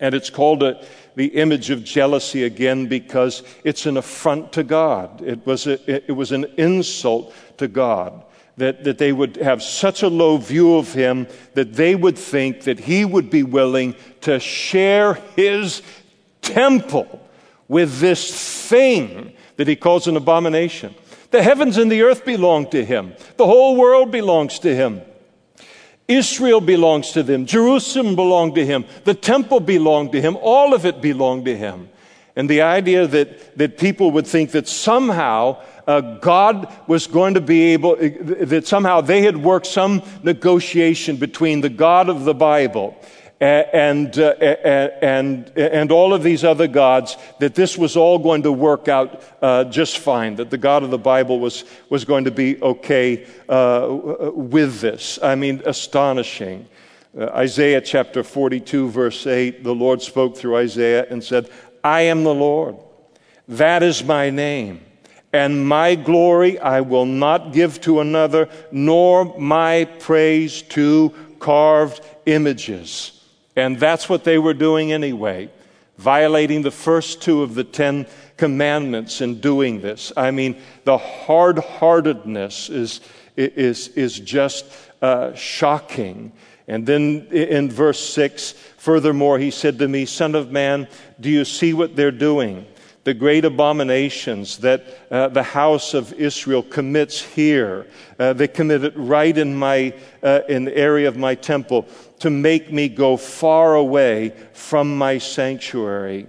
And 0.01 0.15
it's 0.15 0.31
called 0.31 0.63
a, 0.63 0.85
the 1.17 1.27
image 1.27 1.71
of 1.71 1.85
jealousy 1.85 2.45
again 2.45 2.87
because 2.87 3.43
it's 3.63 3.87
an 3.87 3.97
affront 3.97 4.53
to 4.53 4.65
God. 4.65 5.23
It 5.23 5.47
was, 5.47 5.67
a, 5.67 6.11
it 6.11 6.13
was 6.13 6.33
an 6.33 6.47
insult 6.57 7.35
to 7.59 7.69
God. 7.69 8.25
That, 8.57 8.85
that 8.85 8.99
they 8.99 9.13
would 9.13 9.37
have 9.39 9.65
such 9.65 10.03
a 10.03 10.09
low 10.09 10.37
view 10.37 10.77
of 10.77 10.93
him 10.93 11.27
that 11.55 11.75
they 11.75 11.97
would 11.97 12.17
think 12.17 12.63
that 12.63 12.79
he 12.79 13.05
would 13.05 13.29
be 13.29 13.43
willing 13.43 13.97
to 14.21 14.39
share 14.39 15.15
his 15.35 15.83
temple 16.41 17.21
with 17.67 17.99
this 17.99 18.69
thing 18.69 19.33
that 19.57 19.67
he 19.67 19.75
calls 19.75 20.07
an 20.07 20.17
abomination. 20.17 20.95
The 21.33 21.43
heavens 21.43 21.79
and 21.79 21.91
the 21.91 22.03
earth 22.03 22.25
belong 22.25 22.71
to 22.71 22.85
him, 22.85 23.15
the 23.37 23.47
whole 23.47 23.77
world 23.77 24.13
belongs 24.13 24.61
to 24.61 24.73
him. 24.73 25.03
Israel 26.07 26.61
belongs 26.61 27.13
to 27.13 27.23
them. 27.23 27.47
Jerusalem 27.47 28.15
belonged 28.15 28.55
to 28.57 28.67
him. 28.67 28.85
The 29.05 29.15
temple 29.15 29.61
belonged 29.61 30.13
to 30.13 30.21
him. 30.21 30.37
All 30.37 30.75
of 30.75 30.85
it 30.85 31.01
belonged 31.01 31.47
to 31.47 31.57
him. 31.57 31.89
And 32.37 32.51
the 32.51 32.63
idea 32.63 33.07
that, 33.07 33.57
that 33.57 33.79
people 33.79 34.11
would 34.11 34.27
think 34.27 34.51
that 34.51 34.69
somehow 34.69 35.63
uh, 35.87 36.01
God 36.19 36.73
was 36.87 37.07
going 37.07 37.35
to 37.35 37.41
be 37.41 37.73
able, 37.73 37.97
that 37.97 38.67
somehow 38.67 39.01
they 39.01 39.23
had 39.23 39.37
worked 39.37 39.67
some 39.67 40.03
negotiation 40.23 41.17
between 41.17 41.61
the 41.61 41.69
God 41.69 42.09
of 42.09 42.25
the 42.25 42.35
Bible 42.35 42.97
and, 43.41 44.19
uh, 44.19 44.31
and, 45.03 45.51
and 45.57 45.93
all 45.93 46.15
of 46.15 46.23
these 46.23 46.45
other 46.45 46.67
gods, 46.67 47.17
that 47.41 47.55
this 47.55 47.77
was 47.77 47.97
all 47.97 48.19
going 48.19 48.43
to 48.45 48.53
work 48.53 48.89
out 48.89 49.23
uh, 49.43 49.65
just 49.65 49.99
fine, 49.99 50.37
that 50.37 50.51
the 50.51 50.59
God 50.59 50.83
of 50.83 50.91
the 50.91 50.99
Bible 50.99 51.41
was, 51.41 51.65
was 51.91 52.05
going 52.05 52.25
to 52.25 52.31
be 52.31 52.61
okay 52.63 53.27
uh, 53.49 53.89
with 54.33 54.81
this. 54.81 55.19
I 55.23 55.35
mean, 55.35 55.63
astonishing. 55.67 56.69
Uh, 57.17 57.27
Isaiah 57.27 57.81
chapter 57.81 58.23
42, 58.23 58.89
verse 58.89 59.27
8, 59.27 59.63
the 59.63 59.75
Lord 59.75 60.01
spoke 60.01 60.37
through 60.37 60.57
Isaiah 60.57 61.07
and 61.11 61.23
said, 61.23 61.51
I 61.83 62.03
am 62.03 62.25
the 62.25 62.35
Lord. 62.35 62.77
That 63.47 63.83
is 63.83 64.03
my 64.03 64.31
name. 64.31 64.81
And 65.35 65.67
my 65.67 65.97
glory 65.97 66.61
I 66.61 66.83
will 66.83 67.07
not 67.07 67.53
give 67.53 67.81
to 67.81 67.99
another, 67.99 68.49
nor 68.71 69.37
my 69.37 69.85
praise 69.99 70.63
to 70.63 71.13
carved 71.41 72.01
images. 72.25 73.21
And 73.57 73.81
that's 73.81 74.09
what 74.09 74.23
they 74.23 74.39
were 74.39 74.55
doing 74.55 74.93
anyway, 74.93 75.51
violating 75.99 76.63
the 76.63 76.71
first 76.71 77.21
two 77.21 77.43
of 77.43 77.57
the 77.57 77.65
Ten 77.65 78.07
Commandments 78.37 79.21
in 79.21 79.41
doing 79.41 79.81
this. 79.81 80.13
I 80.17 80.31
mean, 80.31 80.55
the 80.85 80.99
hard 80.99 81.59
heartedness 81.59 82.71
is, 82.71 83.01
is, 83.37 83.89
is 83.89 84.21
just 84.21 84.65
uh, 85.03 85.35
shocking. 85.35 86.31
And 86.69 86.87
then 86.87 87.27
in 87.33 87.73
verse 87.73 87.99
6, 87.99 88.53
furthermore, 88.79 89.41
he 89.41 89.51
said 89.51 89.81
to 89.81 89.89
me, 89.89 90.07
Son 90.07 90.37
of 90.37 90.53
man, 90.53 90.87
do 91.21 91.29
you 91.29 91.45
see 91.45 91.75
what 91.75 91.97
they're 91.97 92.13
doing? 92.13 92.67
The 93.05 93.15
great 93.15 93.45
abominations 93.45 94.59
that 94.59 94.85
uh, 95.11 95.29
the 95.29 95.43
house 95.43 95.95
of 95.95 96.13
Israel 96.15 96.63
commits 96.63 97.21
here. 97.21 97.87
Uh, 98.19 98.33
they 98.33 98.49
commit 98.49 98.83
it 98.83 98.95
right 98.97 99.37
in 99.37 99.55
my 99.55 99.95
uh, 100.23 100.41
in 100.49 100.65
the 100.65 100.77
area 100.77 101.07
of 101.07 101.17
my 101.17 101.35
temple 101.35 101.87
to 102.21 102.31
make 102.31 102.73
me 102.73 102.89
go 102.89 103.17
far 103.17 103.75
away 103.75 104.33
from 104.53 104.97
my 104.97 105.19
sanctuary. 105.19 106.27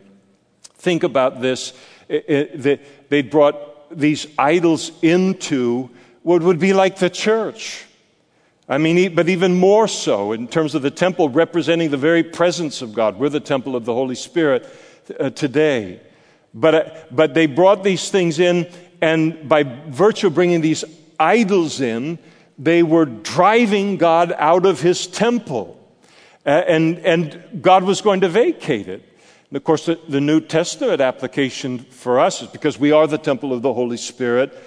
Think 0.76 1.04
about 1.04 1.42
this. 1.42 1.74
It, 2.08 2.66
it, 2.66 3.10
they 3.10 3.22
brought 3.22 3.98
these 3.98 4.28
idols 4.38 4.92
into 5.02 5.90
what 6.24 6.44
would 6.44 6.60
be 6.60 6.74
like 6.74 7.00
the 7.00 7.10
church. 7.10 7.86
I 8.68 8.80
mean, 8.80 9.14
but 9.14 9.30
even 9.30 9.60
more 9.60 9.88
so 9.88 10.32
in 10.32 10.48
terms 10.48 10.76
of 10.76 10.82
the 10.82 10.92
temple 10.92 11.30
representing 11.30 11.92
the 11.92 11.98
very 11.98 12.24
presence 12.24 12.82
of 12.82 12.94
God. 12.94 13.18
We're 13.18 13.30
the 13.30 13.40
temple 13.40 13.76
of 13.76 13.86
the 13.86 13.94
Holy 13.94 14.16
Spirit 14.16 14.68
uh, 15.20 15.30
today. 15.30 16.02
But, 16.56 16.76
uh, 16.76 16.90
but 17.12 17.34
they 17.34 17.46
brought 17.48 17.84
these 17.84 18.10
things 18.10 18.40
in, 18.40 18.68
and 19.02 19.48
by 19.48 19.64
virtue 19.64 20.28
of 20.28 20.36
bringing 20.36 20.62
these 20.62 20.86
idols 21.20 21.82
in, 21.82 22.18
they 22.58 22.82
were 22.82 23.06
driving 23.06 23.98
God 23.98 24.34
out 24.38 24.66
of 24.66 24.80
his 24.80 25.06
temple. 25.06 25.78
And, 26.46 27.00
and 27.00 27.60
God 27.62 27.84
was 27.84 28.02
going 28.02 28.22
to 28.22 28.30
vacate 28.30 28.88
it. 28.88 29.04
And 29.50 29.58
of 29.58 29.64
course, 29.64 29.88
the, 29.88 30.00
the 30.08 30.22
New 30.22 30.40
Testament 30.40 31.02
application 31.02 31.80
for 31.80 32.20
us 32.20 32.42
is 32.42 32.48
because 32.48 32.80
we 32.80 32.92
are 32.92 33.08
the 33.08 33.18
temple 33.18 33.52
of 33.52 33.62
the 33.62 33.74
Holy 33.74 33.98
Spirit. 33.98 34.58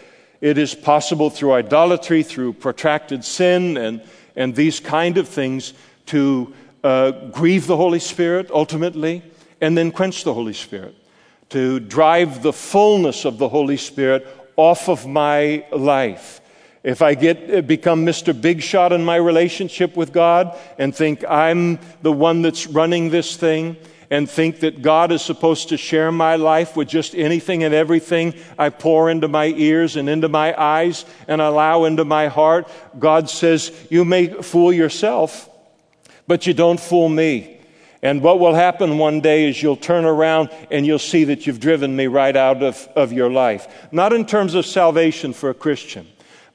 It 0.41 0.59
is 0.59 0.75
possible 0.75 1.31
through 1.31 1.53
idolatry, 1.53 2.23
through 2.23 2.55
protracted 2.55 3.25
sin, 3.25 3.77
and, 3.77 4.03
and 4.37 4.55
these 4.55 4.81
kind 4.81 5.17
of 5.17 5.29
things 5.29 5.73
to 6.07 6.53
uh, 6.85 7.13
grieve 7.31 7.67
the 7.67 7.77
Holy 7.77 8.01
Spirit 8.01 8.51
ultimately, 8.51 9.23
and 9.61 9.79
then 9.79 9.91
quench 9.91 10.25
the 10.25 10.35
Holy 10.35 10.53
Spirit 10.53 10.95
to 11.51 11.81
drive 11.81 12.43
the 12.43 12.53
fullness 12.53 13.25
of 13.25 13.39
the 13.39 13.49
Holy 13.49 13.77
Spirit 13.77 14.27
off 14.57 14.89
of 14.89 15.07
my 15.07 15.65
life. 15.73 16.41
If 16.83 17.03
I 17.03 17.15
get 17.15 17.55
uh, 17.55 17.61
become 17.63 18.07
Mr. 18.07 18.39
Big 18.39 18.63
Shot 18.63 18.93
in 18.93 19.05
my 19.05 19.17
relationship 19.17 19.97
with 19.97 20.13
God 20.13 20.57
and 20.79 20.95
think 20.95 21.25
I'm 21.29 21.79
the 22.03 22.13
one 22.13 22.43
that's 22.43 22.67
running 22.67 23.11
this 23.11 23.37
thing 23.37 23.77
and 24.11 24.29
think 24.29 24.61
that 24.61 24.81
God 24.81 25.13
is 25.13 25.21
supposed 25.21 25.69
to 25.69 25.77
share 25.77 26.11
my 26.11 26.37
life 26.37 26.77
with 26.77 26.89
just 26.89 27.15
anything 27.15 27.63
and 27.63 27.75
everything 27.75 28.35
I 28.59 28.71
pour 28.71 29.11
into 29.11 29.29
my 29.29 29.47
ears 29.47 29.97
and 29.97 30.09
into 30.09 30.29
my 30.29 30.59
eyes 30.59 31.05
and 31.27 31.41
allow 31.41 31.85
into 31.85 32.05
my 32.05 32.29
heart, 32.29 32.71
God 32.99 33.29
says, 33.29 33.71
You 33.91 34.05
may 34.05 34.29
fool 34.29 34.73
yourself, 34.73 35.49
but 36.27 36.47
you 36.47 36.55
don't 36.55 36.81
fool 36.81 37.09
me. 37.09 37.58
And 38.03 38.23
what 38.23 38.39
will 38.39 38.55
happen 38.55 38.99
one 38.99 39.21
day 39.21 39.49
is 39.49 39.63
you'll 39.63 39.77
turn 39.77 40.05
around 40.05 40.51
and 40.71 40.87
you'll 40.87 40.99
see 41.01 41.25
that 41.25 41.47
you've 41.47 41.61
driven 41.61 41.97
me 41.97 42.07
right 42.07 42.37
out 42.37 42.63
of, 42.63 42.89
of 42.95 43.13
your 43.13 43.31
life. 43.31 43.89
Not 43.91 44.13
in 44.13 44.25
terms 44.25 44.55
of 44.55 44.67
salvation 44.67 45.33
for 45.33 45.51
a 45.51 45.55
Christian, 45.55 46.07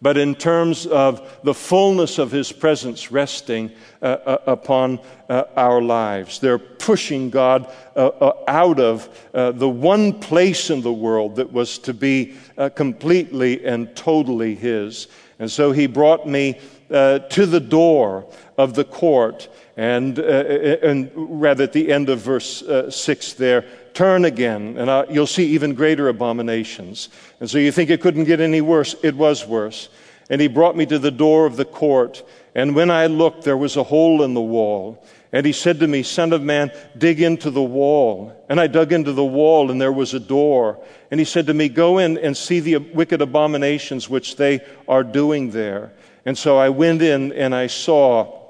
but 0.01 0.17
in 0.17 0.35
terms 0.35 0.85
of 0.85 1.39
the 1.43 1.53
fullness 1.53 2.17
of 2.17 2.31
his 2.31 2.51
presence 2.51 3.11
resting 3.11 3.71
uh, 4.01 4.05
uh, 4.05 4.37
upon 4.47 4.99
uh, 5.29 5.43
our 5.55 5.81
lives. 5.81 6.39
They're 6.39 6.59
pushing 6.59 7.29
God 7.29 7.73
uh, 7.95 8.07
uh, 8.07 8.43
out 8.49 8.81
of 8.81 9.09
uh, 9.33 9.51
the 9.51 9.69
one 9.69 10.19
place 10.19 10.69
in 10.69 10.81
the 10.81 10.91
world 10.91 11.37
that 11.37 11.51
was 11.51 11.77
to 11.79 11.93
be 11.93 12.35
completely 12.75 13.65
and 13.65 13.93
totally 13.95 14.55
his. 14.55 15.07
And 15.39 15.49
so 15.49 15.71
he 15.71 15.87
brought 15.87 16.27
me 16.27 16.59
to 16.89 17.45
the 17.45 17.59
door 17.59 18.29
of 18.57 18.75
the 18.75 18.83
court 18.83 19.49
and, 19.75 20.19
uh, 20.19 20.23
uh, 20.23 20.77
and 20.83 21.11
rather 21.15 21.63
at 21.63 21.73
the 21.73 21.91
end 21.91 22.09
of 22.09 22.19
verse 22.19 22.61
uh, 22.61 22.91
6 22.91 23.33
there, 23.33 23.65
turn 23.93 24.25
again, 24.25 24.77
and 24.77 24.89
uh, 24.89 25.05
you'll 25.09 25.27
see 25.27 25.47
even 25.47 25.73
greater 25.73 26.09
abominations. 26.09 27.09
And 27.39 27.49
so 27.49 27.57
you 27.57 27.71
think 27.71 27.89
it 27.89 28.01
couldn't 28.01 28.25
get 28.25 28.39
any 28.39 28.61
worse. 28.61 28.95
It 29.03 29.15
was 29.15 29.47
worse. 29.47 29.89
And 30.29 30.39
he 30.39 30.47
brought 30.47 30.75
me 30.75 30.85
to 30.85 30.99
the 30.99 31.11
door 31.11 31.45
of 31.45 31.57
the 31.57 31.65
court, 31.65 32.23
and 32.55 32.75
when 32.75 32.91
I 32.91 33.07
looked, 33.07 33.43
there 33.43 33.57
was 33.57 33.77
a 33.77 33.83
hole 33.83 34.23
in 34.23 34.33
the 34.33 34.41
wall. 34.41 35.03
And 35.31 35.47
he 35.47 35.51
said 35.51 35.79
to 35.79 35.87
me, 35.87 36.03
Son 36.03 36.31
of 36.31 36.43
man, 36.43 36.71
dig 36.95 37.19
into 37.19 37.49
the 37.49 37.63
wall. 37.63 38.31
And 38.49 38.61
I 38.61 38.67
dug 38.67 38.93
into 38.93 39.11
the 39.11 39.25
wall, 39.25 39.71
and 39.71 39.81
there 39.81 39.91
was 39.91 40.13
a 40.13 40.19
door. 40.19 40.79
And 41.09 41.19
he 41.19 41.25
said 41.25 41.47
to 41.47 41.53
me, 41.55 41.69
Go 41.69 41.97
in 41.97 42.19
and 42.19 42.37
see 42.37 42.59
the 42.59 42.77
wicked 42.77 43.21
abominations 43.21 44.07
which 44.07 44.35
they 44.35 44.61
are 44.87 45.03
doing 45.03 45.49
there. 45.49 45.91
And 46.25 46.37
so 46.37 46.57
I 46.57 46.69
went 46.69 47.01
in 47.01 47.33
and 47.33 47.53
I 47.53 47.67
saw 47.67 48.42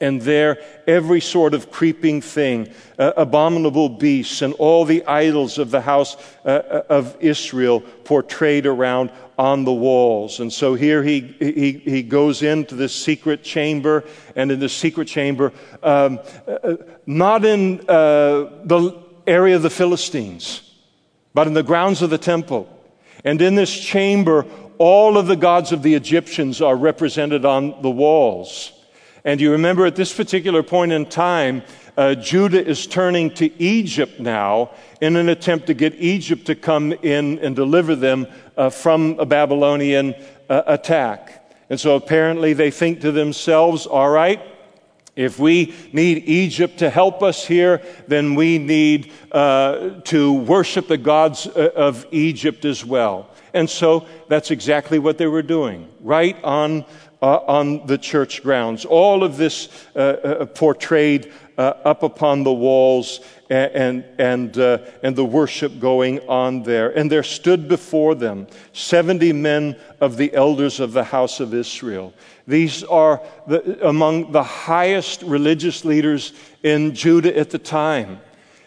and 0.00 0.20
there 0.22 0.58
every 0.86 1.20
sort 1.20 1.54
of 1.54 1.70
creeping 1.70 2.20
thing, 2.20 2.72
uh, 2.98 3.12
abominable 3.16 3.88
beasts, 3.88 4.42
and 4.42 4.52
all 4.54 4.84
the 4.84 5.04
idols 5.06 5.58
of 5.58 5.70
the 5.70 5.80
house 5.80 6.16
uh, 6.44 6.48
uh, 6.48 6.82
of 6.88 7.16
Israel 7.20 7.80
portrayed 7.80 8.66
around 8.66 9.10
on 9.38 9.64
the 9.64 9.72
walls. 9.72 10.40
And 10.40 10.52
so 10.52 10.74
here 10.74 11.02
he, 11.02 11.20
he, 11.38 11.72
he 11.72 12.02
goes 12.02 12.42
into 12.42 12.74
this 12.74 12.94
secret 12.94 13.42
chamber, 13.42 14.04
and 14.34 14.50
in 14.50 14.60
the 14.60 14.68
secret 14.68 15.08
chamber, 15.08 15.52
um, 15.82 16.20
uh, 16.46 16.76
not 17.06 17.44
in 17.44 17.80
uh, 17.88 18.64
the 18.64 18.98
area 19.26 19.56
of 19.56 19.62
the 19.62 19.70
Philistines, 19.70 20.62
but 21.34 21.46
in 21.46 21.54
the 21.54 21.62
grounds 21.62 22.02
of 22.02 22.10
the 22.10 22.18
temple. 22.18 22.68
And 23.24 23.40
in 23.42 23.54
this 23.54 23.76
chamber, 23.76 24.46
all 24.78 25.16
of 25.16 25.26
the 25.26 25.36
gods 25.36 25.72
of 25.72 25.82
the 25.82 25.94
Egyptians 25.94 26.60
are 26.60 26.76
represented 26.76 27.44
on 27.44 27.82
the 27.82 27.90
walls. 27.90 28.72
And 29.26 29.40
you 29.40 29.50
remember 29.50 29.86
at 29.86 29.96
this 29.96 30.14
particular 30.14 30.62
point 30.62 30.92
in 30.92 31.04
time, 31.04 31.64
uh, 31.96 32.14
Judah 32.14 32.64
is 32.64 32.86
turning 32.86 33.30
to 33.34 33.60
Egypt 33.60 34.20
now 34.20 34.70
in 35.00 35.16
an 35.16 35.28
attempt 35.28 35.66
to 35.66 35.74
get 35.74 35.96
Egypt 35.96 36.46
to 36.46 36.54
come 36.54 36.92
in 36.92 37.40
and 37.40 37.56
deliver 37.56 37.96
them 37.96 38.28
uh, 38.56 38.70
from 38.70 39.18
a 39.18 39.26
Babylonian 39.26 40.14
uh, 40.48 40.62
attack. 40.68 41.52
And 41.68 41.80
so 41.80 41.96
apparently 41.96 42.52
they 42.52 42.70
think 42.70 43.00
to 43.00 43.10
themselves, 43.10 43.84
all 43.84 44.08
right, 44.08 44.40
if 45.16 45.40
we 45.40 45.74
need 45.92 46.28
Egypt 46.28 46.78
to 46.78 46.88
help 46.88 47.20
us 47.24 47.44
here, 47.44 47.82
then 48.06 48.36
we 48.36 48.58
need 48.58 49.10
uh, 49.32 50.00
to 50.04 50.34
worship 50.34 50.86
the 50.86 50.98
gods 50.98 51.48
uh, 51.48 51.70
of 51.74 52.06
Egypt 52.12 52.64
as 52.64 52.84
well. 52.84 53.28
And 53.54 53.68
so 53.68 54.06
that's 54.28 54.50
exactly 54.50 54.98
what 54.98 55.16
they 55.16 55.26
were 55.26 55.42
doing, 55.42 55.88
right 56.00 56.36
on 56.44 56.84
uh, 57.22 57.38
on 57.46 57.86
the 57.86 57.98
church 57.98 58.42
grounds. 58.42 58.84
All 58.84 59.24
of 59.24 59.36
this 59.36 59.68
uh, 59.94 59.98
uh, 59.98 60.46
portrayed 60.46 61.32
uh, 61.58 61.74
up 61.84 62.02
upon 62.02 62.44
the 62.44 62.52
walls 62.52 63.20
and, 63.48 64.04
and, 64.18 64.58
uh, 64.58 64.78
and 65.02 65.16
the 65.16 65.24
worship 65.24 65.78
going 65.78 66.20
on 66.28 66.62
there. 66.62 66.90
And 66.90 67.10
there 67.10 67.22
stood 67.22 67.68
before 67.68 68.14
them 68.14 68.46
70 68.72 69.32
men 69.32 69.76
of 70.00 70.16
the 70.16 70.34
elders 70.34 70.80
of 70.80 70.92
the 70.92 71.04
house 71.04 71.40
of 71.40 71.54
Israel. 71.54 72.12
These 72.46 72.84
are 72.84 73.22
the, 73.46 73.86
among 73.86 74.32
the 74.32 74.42
highest 74.42 75.22
religious 75.22 75.84
leaders 75.84 76.32
in 76.62 76.94
Judah 76.94 77.36
at 77.36 77.50
the 77.50 77.58
time. 77.58 78.20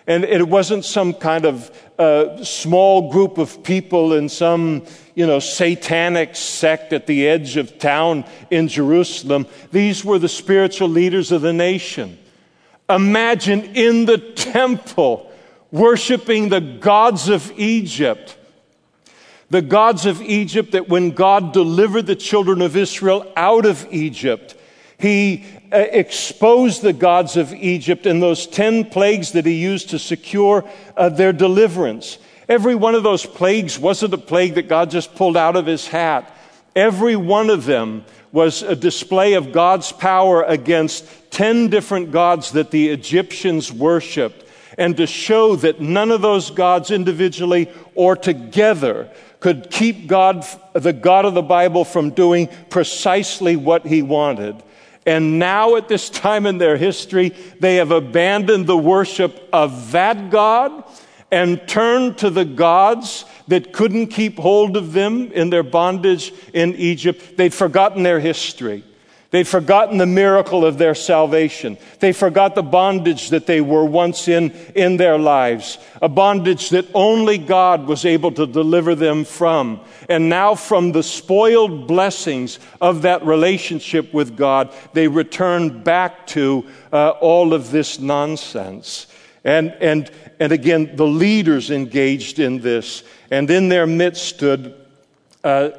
And 0.09 0.23
it 0.23 0.49
wasn't 0.49 0.85
some 0.85 1.13
kind 1.13 1.45
of 1.45 1.69
uh, 1.99 2.43
small 2.43 3.11
group 3.11 3.37
of 3.37 3.61
people 3.63 4.13
in 4.13 4.27
some, 4.27 4.87
you 5.13 5.27
know, 5.27 5.37
satanic 5.37 6.35
sect 6.35 6.93
at 6.93 7.05
the 7.05 7.27
edge 7.27 7.57
of 7.57 7.77
town 7.77 8.25
in 8.49 8.69
Jerusalem. 8.69 9.45
These 9.71 10.03
were 10.03 10.17
the 10.17 10.27
spiritual 10.27 10.89
leaders 10.89 11.31
of 11.31 11.43
the 11.43 11.53
nation. 11.53 12.17
Imagine 12.89 13.75
in 13.75 14.05
the 14.05 14.17
temple 14.17 15.31
worshiping 15.69 16.49
the 16.49 16.59
gods 16.61 17.29
of 17.29 17.51
Egypt. 17.55 18.35
The 19.51 19.61
gods 19.61 20.07
of 20.07 20.23
Egypt 20.23 20.71
that 20.71 20.89
when 20.89 21.11
God 21.11 21.53
delivered 21.53 22.07
the 22.07 22.15
children 22.15 22.63
of 22.63 22.75
Israel 22.75 23.31
out 23.37 23.67
of 23.67 23.85
Egypt, 23.91 24.55
he 24.97 25.45
exposed 25.71 26.81
the 26.81 26.93
gods 26.93 27.37
of 27.37 27.53
Egypt 27.53 28.05
in 28.05 28.19
those 28.19 28.47
10 28.47 28.85
plagues 28.85 29.33
that 29.33 29.45
he 29.45 29.53
used 29.53 29.89
to 29.89 29.99
secure 29.99 30.67
uh, 30.97 31.09
their 31.09 31.33
deliverance. 31.33 32.17
Every 32.47 32.75
one 32.75 32.95
of 32.95 33.03
those 33.03 33.25
plagues 33.25 33.77
wasn't 33.77 34.13
a 34.13 34.17
plague 34.17 34.55
that 34.55 34.67
God 34.67 34.89
just 34.89 35.15
pulled 35.15 35.37
out 35.37 35.55
of 35.55 35.67
his 35.67 35.87
hat. 35.87 36.35
Every 36.75 37.15
one 37.15 37.49
of 37.49 37.65
them 37.65 38.05
was 38.31 38.63
a 38.63 38.75
display 38.75 39.33
of 39.33 39.51
God's 39.51 39.91
power 39.91 40.43
against 40.43 41.05
10 41.31 41.69
different 41.69 42.11
gods 42.11 42.51
that 42.51 42.71
the 42.71 42.89
Egyptians 42.89 43.71
worshiped, 43.71 44.45
and 44.77 44.95
to 44.97 45.05
show 45.05 45.55
that 45.57 45.81
none 45.81 46.11
of 46.11 46.21
those 46.21 46.51
gods 46.51 46.89
individually 46.89 47.71
or 47.95 48.15
together 48.15 49.09
could 49.39 49.69
keep 49.69 50.07
God, 50.07 50.45
the 50.73 50.93
God 50.93 51.25
of 51.25 51.33
the 51.33 51.41
Bible, 51.41 51.85
from 51.85 52.11
doing 52.11 52.49
precisely 52.69 53.55
what 53.55 53.85
he 53.85 54.01
wanted. 54.01 54.61
And 55.09 55.39
now, 55.39 55.75
at 55.75 55.87
this 55.87 56.07
time 56.07 56.45
in 56.45 56.59
their 56.59 56.77
history, 56.77 57.29
they 57.59 57.77
have 57.77 57.89
abandoned 57.89 58.67
the 58.67 58.77
worship 58.77 59.49
of 59.51 59.91
that 59.93 60.29
God 60.29 60.83
and 61.31 61.67
turned 61.67 62.19
to 62.19 62.29
the 62.29 62.45
gods 62.45 63.25
that 63.47 63.73
couldn't 63.73 64.09
keep 64.09 64.37
hold 64.37 64.77
of 64.77 64.93
them 64.93 65.31
in 65.31 65.49
their 65.49 65.63
bondage 65.63 66.31
in 66.53 66.75
Egypt. 66.75 67.37
They'd 67.37 67.55
forgotten 67.55 68.03
their 68.03 68.19
history. 68.19 68.83
They'd 69.31 69.47
forgotten 69.47 69.99
the 69.99 70.07
miracle 70.07 70.65
of 70.65 70.79
their 70.79 70.95
salvation. 70.95 71.77
They 71.99 72.13
forgot 72.13 72.55
the 72.55 72.63
bondage 72.63 73.29
that 73.29 73.45
they 73.45 73.61
were 73.61 73.85
once 73.85 74.27
in 74.27 74.51
in 74.73 74.97
their 74.97 75.19
lives, 75.19 75.77
a 76.01 76.09
bondage 76.09 76.71
that 76.71 76.87
only 76.95 77.37
God 77.37 77.85
was 77.85 78.05
able 78.05 78.31
to 78.31 78.47
deliver 78.47 78.95
them 78.95 79.25
from. 79.25 79.81
And 80.09 80.29
now, 80.29 80.55
from 80.55 80.93
the 80.93 81.03
spoiled 81.03 81.85
blessings 81.87 82.57
of 82.81 83.03
that 83.03 83.23
relationship 83.23 84.11
with 84.15 84.35
God, 84.35 84.73
they 84.93 85.07
return 85.07 85.83
back 85.83 86.25
to 86.27 86.65
uh, 86.91 87.09
all 87.21 87.53
of 87.53 87.69
this 87.69 87.99
nonsense. 87.99 89.05
And, 89.43 89.71
and, 89.79 90.09
and 90.39 90.51
again, 90.51 90.95
the 90.95 91.07
leaders 91.07 91.69
engaged 91.69 92.39
in 92.39 92.61
this. 92.61 93.03
And 93.29 93.49
in 93.51 93.69
their 93.69 93.85
midst 93.85 94.25
stood 94.25 94.73
uh, 95.43 95.69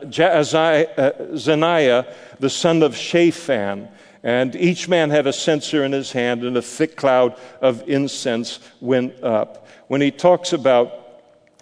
Zaniah, 1.34 2.14
the 2.40 2.50
son 2.50 2.82
of 2.82 2.96
Shaphan. 2.96 3.88
And 4.22 4.54
each 4.56 4.88
man 4.88 5.10
had 5.10 5.26
a 5.26 5.32
censer 5.32 5.84
in 5.84 5.92
his 5.92 6.12
hand, 6.12 6.44
and 6.44 6.56
a 6.56 6.62
thick 6.62 6.96
cloud 6.96 7.38
of 7.62 7.88
incense 7.88 8.58
went 8.80 9.22
up. 9.22 9.66
When 9.88 10.00
he 10.00 10.10
talks 10.10 10.52
about 10.52 10.92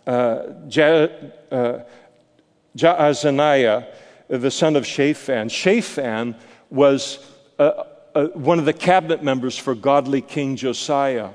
uh, 0.07 0.11
uh, 0.11 1.79
Jaazaniah, 2.77 3.87
the 4.29 4.51
son 4.51 4.77
of 4.77 4.87
Shaphan, 4.87 5.49
Shaphan 5.49 6.35
was 6.71 7.19
uh, 7.59 7.85
uh, 8.15 8.27
one 8.29 8.59
of 8.59 8.65
the 8.65 8.73
cabinet 8.73 9.23
members 9.23 9.57
for 9.57 9.75
godly 9.75 10.21
King 10.21 10.57
Josiah. 10.57 11.31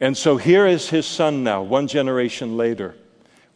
And 0.00 0.16
so 0.16 0.36
here 0.36 0.66
is 0.66 0.88
his 0.90 1.06
son 1.06 1.44
now, 1.44 1.62
one 1.62 1.86
generation 1.86 2.56
later, 2.56 2.96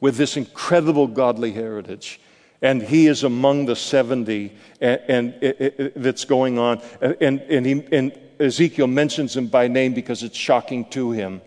with 0.00 0.16
this 0.16 0.36
incredible 0.36 1.06
godly 1.06 1.52
heritage. 1.52 2.20
And 2.62 2.82
he 2.82 3.06
is 3.06 3.24
among 3.24 3.66
the 3.66 3.76
70 3.76 4.52
and, 4.80 5.00
and 5.08 5.34
it, 5.40 5.60
it, 5.60 5.92
that's 5.96 6.24
going 6.24 6.58
on. 6.58 6.82
And, 7.00 7.40
and, 7.40 7.66
he, 7.66 7.84
and 7.92 8.18
Ezekiel 8.38 8.86
mentions 8.86 9.36
him 9.36 9.46
by 9.46 9.68
name 9.68 9.94
because 9.94 10.22
it's 10.22 10.36
shocking 10.36 10.84
to 10.90 11.12
him. 11.12 11.40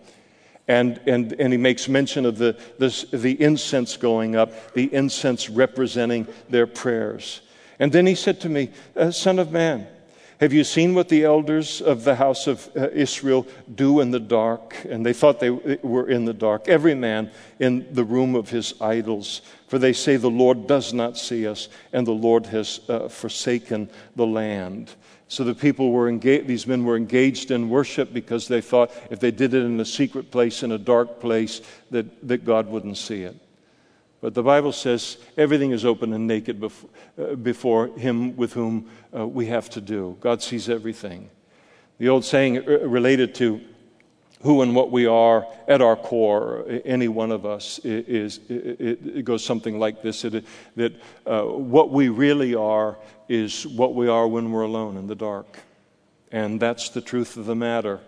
And, 0.66 1.00
and, 1.06 1.34
and 1.34 1.52
he 1.52 1.58
makes 1.58 1.88
mention 1.88 2.24
of 2.24 2.38
the, 2.38 2.58
this, 2.78 3.02
the 3.10 3.40
incense 3.40 3.96
going 3.96 4.34
up, 4.34 4.72
the 4.72 4.92
incense 4.94 5.50
representing 5.50 6.26
their 6.48 6.66
prayers. 6.66 7.42
And 7.78 7.92
then 7.92 8.06
he 8.06 8.14
said 8.14 8.40
to 8.40 8.48
me, 8.48 8.70
uh, 8.96 9.10
Son 9.10 9.38
of 9.38 9.52
man, 9.52 9.86
have 10.40 10.52
you 10.52 10.64
seen 10.64 10.94
what 10.94 11.08
the 11.08 11.24
elders 11.24 11.80
of 11.80 12.04
the 12.04 12.16
house 12.16 12.46
of 12.46 12.68
uh, 12.76 12.88
Israel 12.90 13.46
do 13.72 14.00
in 14.00 14.10
the 14.10 14.20
dark? 14.20 14.76
And 14.88 15.06
they 15.06 15.12
thought 15.12 15.38
they 15.38 15.50
were 15.50 16.08
in 16.08 16.24
the 16.24 16.32
dark. 16.32 16.68
Every 16.68 16.94
man 16.94 17.30
in 17.60 17.86
the 17.94 18.04
room 18.04 18.34
of 18.34 18.50
his 18.50 18.74
idols. 18.80 19.42
For 19.68 19.78
they 19.78 19.92
say, 19.92 20.16
The 20.16 20.28
Lord 20.30 20.66
does 20.66 20.92
not 20.92 21.16
see 21.16 21.46
us, 21.46 21.68
and 21.92 22.06
the 22.06 22.12
Lord 22.12 22.46
has 22.46 22.80
uh, 22.88 23.08
forsaken 23.08 23.88
the 24.16 24.26
land. 24.26 24.94
So 25.28 25.44
the 25.44 25.54
people 25.54 25.90
were 25.90 26.08
engaged, 26.08 26.46
these 26.46 26.66
men 26.66 26.84
were 26.84 26.96
engaged 26.96 27.50
in 27.50 27.68
worship 27.68 28.12
because 28.12 28.46
they 28.46 28.60
thought 28.60 28.92
if 29.10 29.20
they 29.20 29.30
did 29.30 29.54
it 29.54 29.64
in 29.64 29.80
a 29.80 29.84
secret 29.84 30.30
place, 30.30 30.62
in 30.62 30.72
a 30.72 30.78
dark 30.78 31.20
place, 31.20 31.60
that, 31.90 32.28
that 32.28 32.44
God 32.44 32.68
wouldn't 32.68 32.98
see 32.98 33.22
it. 33.22 33.36
But 34.24 34.32
the 34.32 34.42
Bible 34.42 34.72
says 34.72 35.18
everything 35.36 35.72
is 35.72 35.84
open 35.84 36.14
and 36.14 36.26
naked 36.26 36.58
before, 36.58 36.88
uh, 37.18 37.34
before 37.34 37.88
Him 37.88 38.34
with 38.38 38.54
whom 38.54 38.88
uh, 39.14 39.28
we 39.28 39.44
have 39.48 39.68
to 39.68 39.82
do. 39.82 40.16
God 40.18 40.42
sees 40.42 40.70
everything. 40.70 41.28
The 41.98 42.08
old 42.08 42.24
saying 42.24 42.66
uh, 42.66 42.78
related 42.88 43.34
to 43.34 43.60
who 44.40 44.62
and 44.62 44.74
what 44.74 44.90
we 44.90 45.04
are 45.04 45.46
at 45.68 45.82
our 45.82 45.94
core, 45.94 46.64
any 46.86 47.06
one 47.06 47.32
of 47.32 47.44
us, 47.44 47.80
is, 47.80 48.40
it, 48.48 49.26
goes 49.26 49.44
something 49.44 49.78
like 49.78 50.00
this 50.00 50.24
it, 50.24 50.46
that 50.76 50.94
uh, 51.26 51.42
what 51.42 51.90
we 51.90 52.08
really 52.08 52.54
are 52.54 52.96
is 53.28 53.66
what 53.66 53.94
we 53.94 54.08
are 54.08 54.26
when 54.26 54.52
we're 54.52 54.62
alone 54.62 54.96
in 54.96 55.06
the 55.06 55.14
dark. 55.14 55.58
And 56.32 56.58
that's 56.58 56.88
the 56.88 57.02
truth 57.02 57.36
of 57.36 57.44
the 57.44 57.54
matter. 57.54 58.00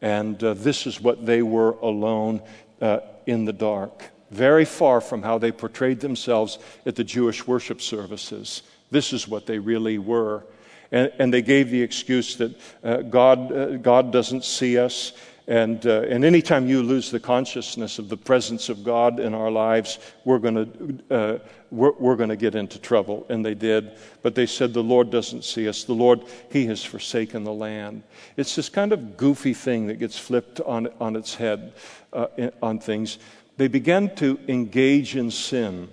And 0.00 0.40
uh, 0.40 0.54
this 0.54 0.86
is 0.86 1.00
what 1.00 1.26
they 1.26 1.42
were 1.42 1.72
alone 1.82 2.42
uh, 2.80 3.00
in 3.26 3.44
the 3.44 3.52
dark 3.52 4.12
very 4.30 4.64
far 4.64 5.00
from 5.00 5.22
how 5.22 5.38
they 5.38 5.52
portrayed 5.52 6.00
themselves 6.00 6.58
at 6.86 6.96
the 6.96 7.04
Jewish 7.04 7.46
worship 7.46 7.80
services. 7.80 8.62
This 8.90 9.12
is 9.12 9.28
what 9.28 9.46
they 9.46 9.58
really 9.58 9.98
were. 9.98 10.44
And, 10.90 11.12
and 11.18 11.32
they 11.32 11.42
gave 11.42 11.70
the 11.70 11.82
excuse 11.82 12.36
that 12.36 12.60
uh, 12.82 12.96
God, 13.02 13.52
uh, 13.52 13.76
God 13.76 14.12
doesn't 14.12 14.44
see 14.44 14.78
us. 14.78 15.12
And, 15.46 15.86
uh, 15.86 16.02
and 16.02 16.26
anytime 16.26 16.68
you 16.68 16.82
lose 16.82 17.10
the 17.10 17.20
consciousness 17.20 17.98
of 17.98 18.10
the 18.10 18.18
presence 18.18 18.68
of 18.68 18.84
God 18.84 19.18
in 19.18 19.32
our 19.32 19.50
lives, 19.50 19.98
we're 20.26 20.38
going 20.38 21.02
uh, 21.10 21.38
we're, 21.70 21.92
we're 21.92 22.16
to 22.16 22.36
get 22.36 22.54
into 22.54 22.78
trouble. 22.78 23.24
And 23.30 23.44
they 23.44 23.54
did. 23.54 23.92
But 24.22 24.34
they 24.34 24.44
said, 24.44 24.74
The 24.74 24.82
Lord 24.82 25.10
doesn't 25.10 25.44
see 25.44 25.66
us. 25.66 25.84
The 25.84 25.94
Lord, 25.94 26.20
He 26.50 26.66
has 26.66 26.84
forsaken 26.84 27.44
the 27.44 27.52
land. 27.52 28.02
It's 28.36 28.56
this 28.56 28.68
kind 28.68 28.92
of 28.92 29.16
goofy 29.16 29.54
thing 29.54 29.86
that 29.86 29.98
gets 29.98 30.18
flipped 30.18 30.60
on, 30.60 30.88
on 31.00 31.16
its 31.16 31.34
head 31.34 31.72
uh, 32.12 32.26
on 32.62 32.78
things 32.78 33.18
they 33.58 33.68
began 33.68 34.14
to 34.14 34.38
engage 34.48 35.16
in 35.16 35.30
sin. 35.30 35.88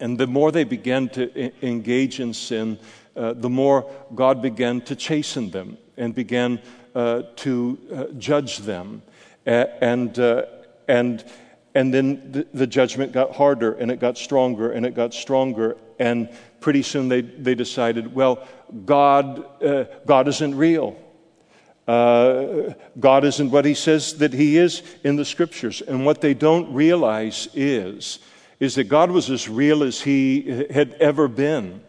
And 0.00 0.18
the 0.18 0.26
more 0.26 0.50
they 0.50 0.64
began 0.64 1.08
to 1.10 1.64
engage 1.64 2.20
in 2.20 2.34
sin, 2.34 2.78
uh, 3.16 3.32
the 3.32 3.48
more 3.48 3.90
God 4.14 4.42
began 4.42 4.80
to 4.82 4.96
chasten 4.96 5.50
them 5.50 5.78
and 5.96 6.14
began 6.14 6.60
uh, 6.94 7.22
to 7.36 7.78
uh, 7.94 8.04
judge 8.18 8.58
them. 8.58 9.02
and, 9.46 10.18
uh, 10.18 10.46
and, 10.88 11.24
and 11.74 11.94
then 11.94 12.32
the, 12.32 12.46
the, 12.52 12.66
judgment 12.66 13.12
got 13.12 13.34
harder 13.34 13.72
and 13.74 13.90
it 13.90 14.00
got 14.00 14.18
stronger 14.18 14.72
and 14.72 14.84
it 14.84 14.94
got 14.94 15.14
stronger. 15.14 15.76
And 15.98 16.28
pretty 16.60 16.82
soon 16.82 17.08
they, 17.08 17.20
they 17.20 17.54
decided, 17.54 18.14
well, 18.14 18.46
God, 18.84 19.62
uh, 19.62 19.84
God 20.06 20.28
isn't 20.28 20.56
real. 20.56 20.96
Uh, 21.90 22.72
God 23.00 23.24
isn't 23.24 23.50
what 23.50 23.64
he 23.64 23.74
says 23.74 24.18
that 24.18 24.32
he 24.32 24.58
is 24.58 24.82
in 25.02 25.16
the 25.16 25.24
scriptures. 25.24 25.82
And 25.82 26.06
what 26.06 26.20
they 26.20 26.34
don't 26.34 26.72
realize 26.72 27.48
is, 27.52 28.20
is 28.60 28.74
that 28.76 28.84
God 28.84 29.10
was 29.10 29.28
as 29.28 29.48
real 29.48 29.82
as 29.82 30.00
he 30.00 30.66
had 30.70 30.92
ever 31.00 31.26
been. 31.26 31.80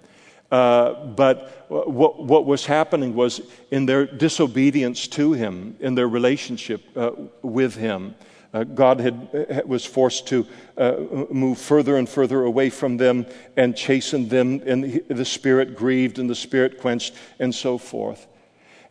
Uh, 0.52 1.06
but 1.06 1.66
what, 1.70 2.24
what, 2.24 2.45
was 2.47 2.66
happening 2.66 3.14
was 3.14 3.41
in 3.70 3.86
their 3.86 4.08
disobedience 4.08 5.08
to 5.10 5.34
him, 5.34 5.76
in 5.80 5.93
their 5.93 6.10
relationship 6.10 6.82
uh, 6.95 7.12
with 7.43 7.76
him, 7.76 8.16
Uh, 8.54 8.66
God 8.66 8.99
had, 8.99 9.66
was 9.66 9.86
forced 9.86 10.28
to 10.28 10.45
uh, 10.78 10.93
move 11.32 11.58
further 11.58 11.95
and 11.95 12.10
further 12.10 12.43
away 12.43 12.70
from 12.70 12.97
them 12.97 13.26
and 13.56 13.78
chasten 13.78 14.28
them, 14.28 14.62
and 14.66 15.02
the 15.08 15.26
Spirit 15.26 15.76
grieved 15.76 16.20
and 16.20 16.30
the 16.30 16.36
Spirit 16.36 16.78
quenched, 16.82 17.14
and 17.39 17.56
so 17.56 17.78
forth. 17.78 18.28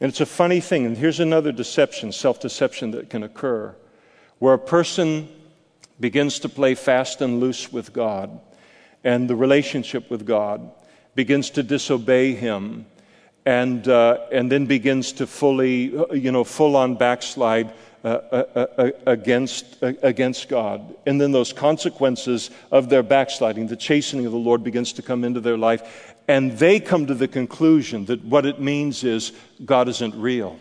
And 0.01 0.09
it's 0.09 0.21
a 0.21 0.27
funny 0.27 0.61
thing, 0.61 0.87
and 0.87 0.97
here's 0.97 1.21
another 1.21 1.53
deception, 1.53 2.13
self 2.13 2.41
deception 2.41 2.93
that 2.93 3.11
can 3.11 3.23
occur, 3.23 3.75
where 4.39 4.55
a 4.55 4.59
person 4.59 5.29
begins 5.99 6.39
to 6.41 6.49
play 6.49 6.75
fast 6.75 7.21
and 7.21 7.41
loose 7.41 7.71
with 7.71 7.93
God 7.93 8.41
and 9.05 9.29
the 9.29 9.37
relationship 9.37 10.11
with 10.11 10.27
God, 10.27 10.71
begins 11.15 11.51
to 11.51 11.63
disobey 11.63 12.35
Him, 12.35 12.87
and, 13.47 13.87
uh, 13.89 14.19
and 14.33 14.51
then 14.51 14.67
begins 14.67 15.13
to 15.13 15.27
fully, 15.27 15.93
you 16.13 16.33
know, 16.33 16.45
full 16.45 16.77
on 16.77 16.97
backslide 16.97 17.73
uh, 18.05 18.09
uh, 18.09 18.67
uh, 18.79 18.91
against, 19.07 19.77
against 19.83 20.49
God. 20.49 20.95
And 21.07 21.21
then 21.21 21.33
those 21.33 21.53
consequences 21.53 22.51
of 22.71 22.89
their 22.89 23.03
backsliding, 23.03 23.67
the 23.67 23.77
chastening 23.77 24.27
of 24.27 24.33
the 24.33 24.39
Lord 24.39 24.63
begins 24.63 24.93
to 24.95 25.03
come 25.03 25.25
into 25.25 25.41
their 25.41 25.59
life. 25.59 26.15
And 26.31 26.53
they 26.53 26.79
come 26.79 27.07
to 27.07 27.15
the 27.15 27.27
conclusion 27.27 28.05
that 28.05 28.25
what 28.25 28.47
it 28.47 28.61
means 28.61 29.03
is 29.03 29.33
God 29.65 29.89
isn't 29.89 30.15
real. 30.15 30.61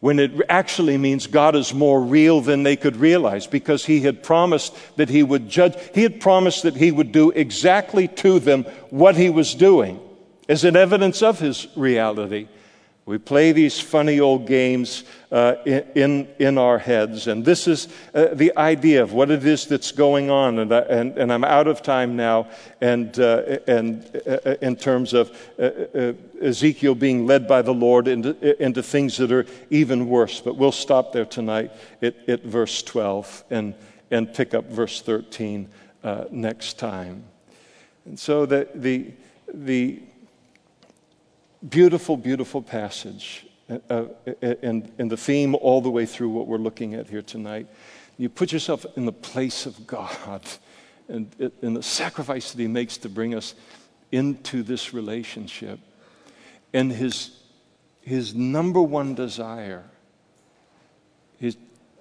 When 0.00 0.18
it 0.18 0.32
actually 0.46 0.98
means 0.98 1.26
God 1.26 1.56
is 1.56 1.72
more 1.72 2.02
real 2.02 2.42
than 2.42 2.62
they 2.62 2.76
could 2.76 2.96
realize 2.96 3.46
because 3.46 3.86
He 3.86 4.00
had 4.00 4.22
promised 4.22 4.76
that 4.96 5.08
He 5.08 5.22
would 5.22 5.48
judge. 5.48 5.74
He 5.94 6.02
had 6.02 6.20
promised 6.20 6.64
that 6.64 6.76
He 6.76 6.92
would 6.92 7.12
do 7.12 7.30
exactly 7.30 8.08
to 8.08 8.38
them 8.38 8.64
what 8.90 9.16
He 9.16 9.30
was 9.30 9.54
doing 9.54 9.98
as 10.50 10.64
an 10.64 10.76
evidence 10.76 11.22
of 11.22 11.38
His 11.38 11.66
reality. 11.74 12.46
We 13.10 13.18
play 13.18 13.50
these 13.50 13.80
funny 13.80 14.20
old 14.20 14.46
games 14.46 15.02
uh, 15.32 15.56
in, 15.66 16.28
in 16.38 16.58
our 16.58 16.78
heads, 16.78 17.26
and 17.26 17.44
this 17.44 17.66
is 17.66 17.88
uh, 18.14 18.28
the 18.34 18.56
idea 18.56 19.02
of 19.02 19.12
what 19.12 19.32
it 19.32 19.44
is 19.44 19.66
that's 19.66 19.90
going 19.90 20.30
on. 20.30 20.60
And, 20.60 20.72
I, 20.72 20.78
and, 20.82 21.18
and 21.18 21.32
I'm 21.32 21.42
out 21.42 21.66
of 21.66 21.82
time 21.82 22.14
now, 22.14 22.46
and, 22.80 23.18
uh, 23.18 23.58
and 23.66 24.08
uh, 24.28 24.54
in 24.62 24.76
terms 24.76 25.12
of 25.12 25.36
uh, 25.58 25.62
uh, 25.62 26.12
Ezekiel 26.40 26.94
being 26.94 27.26
led 27.26 27.48
by 27.48 27.62
the 27.62 27.74
Lord 27.74 28.06
into, 28.06 28.62
into 28.62 28.80
things 28.80 29.16
that 29.16 29.32
are 29.32 29.44
even 29.70 30.08
worse. 30.08 30.40
But 30.40 30.56
we'll 30.56 30.70
stop 30.70 31.12
there 31.12 31.24
tonight 31.24 31.72
at, 32.00 32.14
at 32.28 32.44
verse 32.44 32.80
12 32.80 33.42
and, 33.50 33.74
and 34.12 34.32
pick 34.32 34.54
up 34.54 34.70
verse 34.70 35.02
13 35.02 35.68
next 36.30 36.78
time. 36.78 37.24
And 38.04 38.16
so 38.16 38.46
the, 38.46 38.68
the, 38.72 39.10
the 39.52 40.00
Beautiful, 41.68 42.16
beautiful 42.16 42.62
passage. 42.62 43.46
Uh, 43.68 43.78
uh, 43.90 44.54
and, 44.62 44.90
and 44.98 45.10
the 45.10 45.16
theme 45.16 45.54
all 45.54 45.80
the 45.80 45.90
way 45.90 46.06
through 46.06 46.30
what 46.30 46.46
we're 46.46 46.58
looking 46.58 46.94
at 46.94 47.08
here 47.08 47.22
tonight. 47.22 47.68
You 48.16 48.28
put 48.28 48.50
yourself 48.50 48.84
in 48.96 49.04
the 49.04 49.12
place 49.12 49.66
of 49.66 49.86
God 49.86 50.42
and, 51.08 51.52
and 51.62 51.76
the 51.76 51.82
sacrifice 51.82 52.50
that 52.50 52.60
He 52.60 52.66
makes 52.66 52.96
to 52.98 53.08
bring 53.08 53.34
us 53.34 53.54
into 54.10 54.62
this 54.62 54.92
relationship. 54.92 55.78
And 56.72 56.90
His, 56.90 57.30
his 58.00 58.34
number 58.34 58.80
one 58.82 59.14
desire, 59.14 59.84
his, 61.38 61.56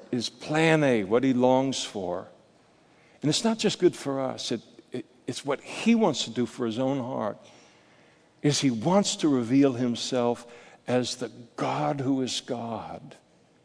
his 0.09 0.29
plan 0.29 0.83
A, 0.83 1.03
what 1.03 1.23
He 1.23 1.33
longs 1.33 1.83
for. 1.83 2.27
And 3.21 3.29
it's 3.29 3.43
not 3.43 3.59
just 3.59 3.77
good 3.77 3.95
for 3.95 4.21
us, 4.21 4.53
it, 4.53 4.61
it, 4.91 5.05
it's 5.27 5.45
what 5.45 5.61
He 5.61 5.95
wants 5.95 6.23
to 6.23 6.29
do 6.29 6.45
for 6.45 6.65
His 6.65 6.79
own 6.79 6.99
heart 6.99 7.37
is 8.41 8.61
he 8.61 8.71
wants 8.71 9.15
to 9.17 9.27
reveal 9.27 9.73
himself 9.73 10.47
as 10.87 11.15
the 11.15 11.31
God 11.55 12.01
who 12.01 12.21
is 12.21 12.41
God. 12.41 13.15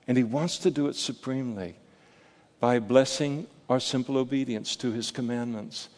And 0.06 0.16
he 0.16 0.24
wants 0.24 0.58
to 0.58 0.70
do 0.70 0.88
it 0.88 0.96
supremely 0.96 1.76
by 2.60 2.78
blessing 2.78 3.46
our 3.68 3.80
simple 3.80 4.18
obedience 4.18 4.76
to 4.76 4.92
his 4.92 5.10
commandments. 5.10 5.88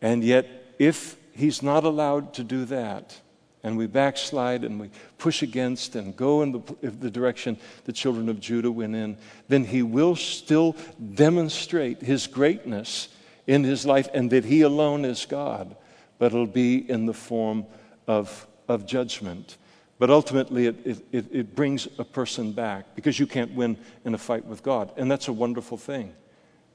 And 0.00 0.24
yet, 0.24 0.46
if 0.78 1.16
he's 1.32 1.62
not 1.62 1.84
allowed 1.84 2.32
to 2.34 2.44
do 2.44 2.64
that, 2.66 3.20
and 3.62 3.76
we 3.76 3.88
backslide 3.88 4.62
and 4.62 4.78
we 4.78 4.90
push 5.18 5.42
against 5.42 5.96
and 5.96 6.16
go 6.16 6.42
in 6.42 6.52
the, 6.52 6.60
the, 6.82 7.10
direction 7.10 7.58
the 7.84 7.92
children 7.92 8.28
of 8.28 8.38
Judah 8.38 8.70
went 8.70 8.94
in, 8.94 9.16
then 9.48 9.64
he 9.64 9.82
will 9.82 10.14
still 10.14 10.76
demonstrate 11.14 12.00
his 12.00 12.28
greatness 12.28 13.08
in 13.48 13.64
his 13.64 13.84
life 13.84 14.08
and 14.14 14.30
that 14.30 14.44
he 14.44 14.60
alone 14.62 15.04
is 15.04 15.26
God, 15.26 15.74
but 16.18 16.26
it'll 16.26 16.46
be 16.46 16.88
in 16.88 17.06
the 17.06 17.12
form 17.12 17.66
of, 18.06 18.46
of 18.68 18.86
judgment. 18.86 19.56
But 19.98 20.10
ultimately, 20.10 20.66
it, 20.66 21.04
it, 21.12 21.26
it 21.32 21.54
brings 21.54 21.88
a 21.98 22.04
person 22.04 22.52
back 22.52 22.94
because 22.94 23.18
you 23.18 23.26
can't 23.26 23.54
win 23.54 23.78
in 24.04 24.14
a 24.14 24.18
fight 24.18 24.44
with 24.44 24.62
God. 24.62 24.92
And 24.96 25.10
that's 25.10 25.28
a 25.28 25.32
wonderful 25.32 25.78
thing. 25.78 26.12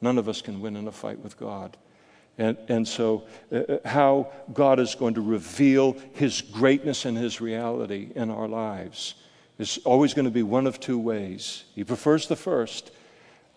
None 0.02 0.18
of 0.18 0.28
us 0.28 0.42
can 0.42 0.60
win 0.60 0.76
in 0.76 0.88
a 0.88 0.92
fight 0.92 1.20
with 1.20 1.38
God. 1.38 1.78
And, 2.38 2.58
and 2.68 2.88
so, 2.88 3.28
uh, 3.52 3.58
uh 3.58 3.78
how 3.88 4.32
God 4.54 4.80
is 4.80 4.96
going 4.96 5.14
to 5.16 5.22
reveal 5.22 5.96
His 6.14 6.42
greatness 6.42 7.06
and 7.06 7.16
His 7.18 7.42
reality 7.42 8.12
in 8.16 8.32
our 8.32 8.48
lives 8.48 9.16
is 9.60 9.80
always 9.84 10.16
going 10.16 10.26
to 10.26 10.32
be 10.32 10.42
one 10.42 10.66
of 10.66 10.80
two 10.80 10.98
ways. 10.98 11.66
He 11.76 11.84
prefers 11.84 12.28
the 12.28 12.36
first, 12.36 12.92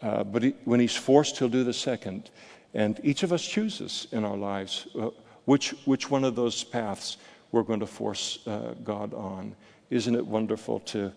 uh, 0.02 0.24
but 0.24 0.42
he, 0.42 0.54
when 0.64 0.80
He's 0.80 0.96
forced, 0.96 1.38
He'll 1.38 1.48
do 1.48 1.64
the 1.64 1.72
second. 1.72 2.30
And 2.74 3.00
each 3.02 3.22
of 3.22 3.32
us 3.32 3.46
chooses 3.46 4.08
in 4.12 4.24
our 4.24 4.36
lives 4.36 4.88
uh, 5.00 5.10
which, 5.44 5.70
which 5.84 6.10
one 6.10 6.24
of 6.24 6.34
those 6.34 6.64
paths 6.64 7.16
we're 7.54 7.62
going 7.62 7.80
to 7.80 7.86
force 7.86 8.40
uh, 8.48 8.74
God 8.82 9.14
on. 9.14 9.54
Isn't 9.88 10.16
it 10.16 10.26
wonderful 10.26 10.80
to 10.80 11.12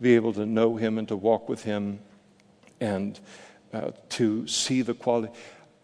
be 0.00 0.14
able 0.14 0.32
to 0.32 0.46
know 0.46 0.76
Him 0.76 0.96
and 0.96 1.06
to 1.08 1.16
walk 1.16 1.50
with 1.50 1.62
Him 1.62 2.00
and 2.80 3.20
uh, 3.74 3.90
to 4.10 4.46
see 4.48 4.80
the 4.80 4.94
quality? 4.94 5.32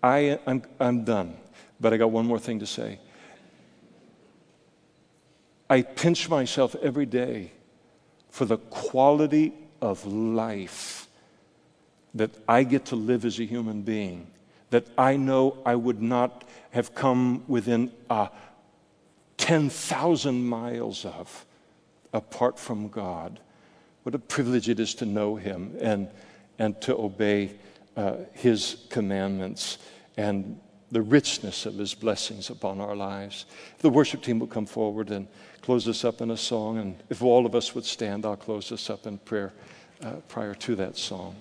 I, 0.02 0.38
I'm, 0.46 0.62
I'm 0.80 1.04
done, 1.04 1.36
but 1.78 1.92
I 1.92 1.98
got 1.98 2.10
one 2.10 2.26
more 2.26 2.38
thing 2.38 2.60
to 2.60 2.66
say. 2.66 2.98
I 5.68 5.82
pinch 5.82 6.30
myself 6.30 6.74
every 6.82 7.04
day 7.04 7.52
for 8.30 8.46
the 8.46 8.56
quality 8.56 9.52
of 9.82 10.06
life 10.06 11.06
that 12.14 12.30
I 12.48 12.62
get 12.62 12.86
to 12.86 12.96
live 12.96 13.26
as 13.26 13.38
a 13.38 13.44
human 13.44 13.82
being, 13.82 14.28
that 14.70 14.86
I 14.96 15.16
know 15.16 15.58
I 15.66 15.74
would 15.74 16.00
not 16.00 16.44
have 16.70 16.94
come 16.94 17.44
within 17.46 17.92
a 18.08 18.30
10,000 19.48 20.46
miles 20.46 21.06
of 21.06 21.46
apart 22.12 22.58
from 22.58 22.88
God. 22.88 23.40
What 24.02 24.14
a 24.14 24.18
privilege 24.18 24.68
it 24.68 24.78
is 24.78 24.94
to 24.96 25.06
know 25.06 25.36
Him 25.36 25.74
and, 25.80 26.10
and 26.58 26.78
to 26.82 26.94
obey 26.94 27.52
uh, 27.96 28.16
His 28.34 28.84
commandments 28.90 29.78
and 30.18 30.60
the 30.92 31.00
richness 31.00 31.64
of 31.64 31.78
His 31.78 31.94
blessings 31.94 32.50
upon 32.50 32.78
our 32.78 32.94
lives. 32.94 33.46
The 33.78 33.88
worship 33.88 34.20
team 34.20 34.38
will 34.38 34.48
come 34.48 34.66
forward 34.66 35.10
and 35.10 35.26
close 35.62 35.88
us 35.88 36.04
up 36.04 36.20
in 36.20 36.30
a 36.30 36.36
song, 36.36 36.76
and 36.76 37.02
if 37.08 37.22
all 37.22 37.46
of 37.46 37.54
us 37.54 37.74
would 37.74 37.86
stand, 37.86 38.26
I'll 38.26 38.36
close 38.36 38.70
us 38.70 38.90
up 38.90 39.06
in 39.06 39.16
prayer 39.16 39.54
uh, 40.02 40.16
prior 40.28 40.54
to 40.56 40.76
that 40.76 40.98
song. 40.98 41.34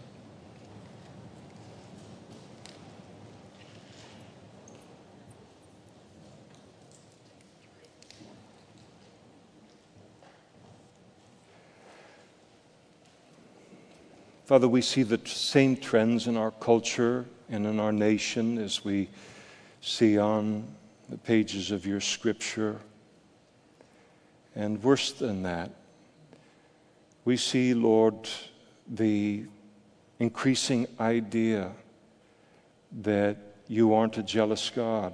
Father, 14.48 14.70
we 14.70 14.82
see 14.82 15.04
the 15.04 15.20
same 15.26 15.76
trends 15.76 16.26
in 16.26 16.38
our 16.38 16.52
culture 16.52 17.26
and 17.50 17.66
in 17.66 17.82
our 17.82 17.92
nation 17.92 18.58
as 18.58 18.86
we 18.86 19.10
see 19.82 20.18
on 20.18 20.66
the 21.10 21.18
pages 21.18 21.70
of 21.70 21.86
your 21.86 22.00
scripture. 22.00 22.80
And 24.56 24.82
worse 24.82 25.12
than 25.12 25.44
that, 25.44 25.72
we 27.26 27.36
see, 27.36 27.74
Lord, 27.74 28.30
the 28.88 29.44
increasing 30.18 30.88
idea 30.98 31.74
that 33.02 33.36
you 33.68 33.94
aren't 33.94 34.18
a 34.18 34.24
jealous 34.24 34.72
God 34.74 35.12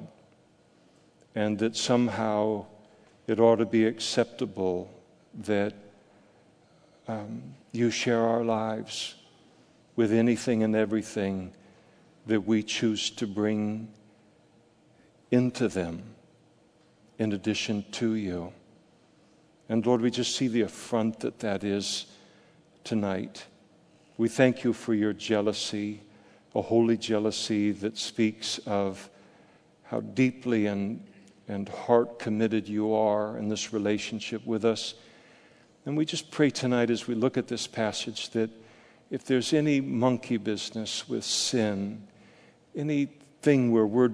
and 1.33 1.57
that 1.57 1.75
somehow 1.75 2.67
it 3.25 3.39
ought 3.39 3.55
to 3.55 3.65
be 3.65 3.87
acceptable 3.87 4.91
that 5.33 5.73
um, 7.07 7.41
you 7.71 7.89
share 7.89 8.21
our 8.21 8.43
lives 8.43 9.15
with 9.95 10.11
anything 10.11 10.63
and 10.63 10.75
everything 10.75 11.53
that 12.25 12.41
we 12.41 12.63
choose 12.63 13.09
to 13.09 13.27
bring 13.27 13.89
into 15.31 15.67
them 15.67 16.03
in 17.19 17.33
addition 17.33 17.85
to 17.91 18.15
you. 18.15 18.51
And 19.69 19.85
Lord, 19.85 20.01
we 20.01 20.11
just 20.11 20.35
see 20.35 20.47
the 20.47 20.61
affront 20.61 21.19
that 21.21 21.39
that 21.39 21.63
is 21.63 22.07
tonight. 22.83 23.45
We 24.17 24.29
thank 24.29 24.63
you 24.63 24.73
for 24.73 24.93
your 24.93 25.13
jealousy, 25.13 26.01
a 26.53 26.61
holy 26.61 26.97
jealousy 26.97 27.71
that 27.71 27.97
speaks 27.97 28.59
of 28.65 29.09
how 29.83 30.01
deeply 30.01 30.67
and, 30.67 31.03
and 31.47 31.67
heart 31.69 32.19
committed 32.19 32.67
you 32.67 32.93
are 32.93 33.37
in 33.37 33.49
this 33.49 33.73
relationship 33.73 34.45
with 34.45 34.65
us. 34.65 34.95
And 35.85 35.97
we 35.97 36.05
just 36.05 36.31
pray 36.31 36.49
tonight 36.49 36.89
as 36.89 37.07
we 37.07 37.15
look 37.15 37.37
at 37.37 37.47
this 37.47 37.67
passage 37.67 38.29
that 38.29 38.49
if 39.13 39.23
there's 39.25 39.53
any 39.53 39.79
monkey 39.79 40.37
business 40.37 41.07
with 41.07 41.23
sin, 41.23 42.01
anything 42.75 43.71
where 43.71 43.85
we're, 43.85 44.09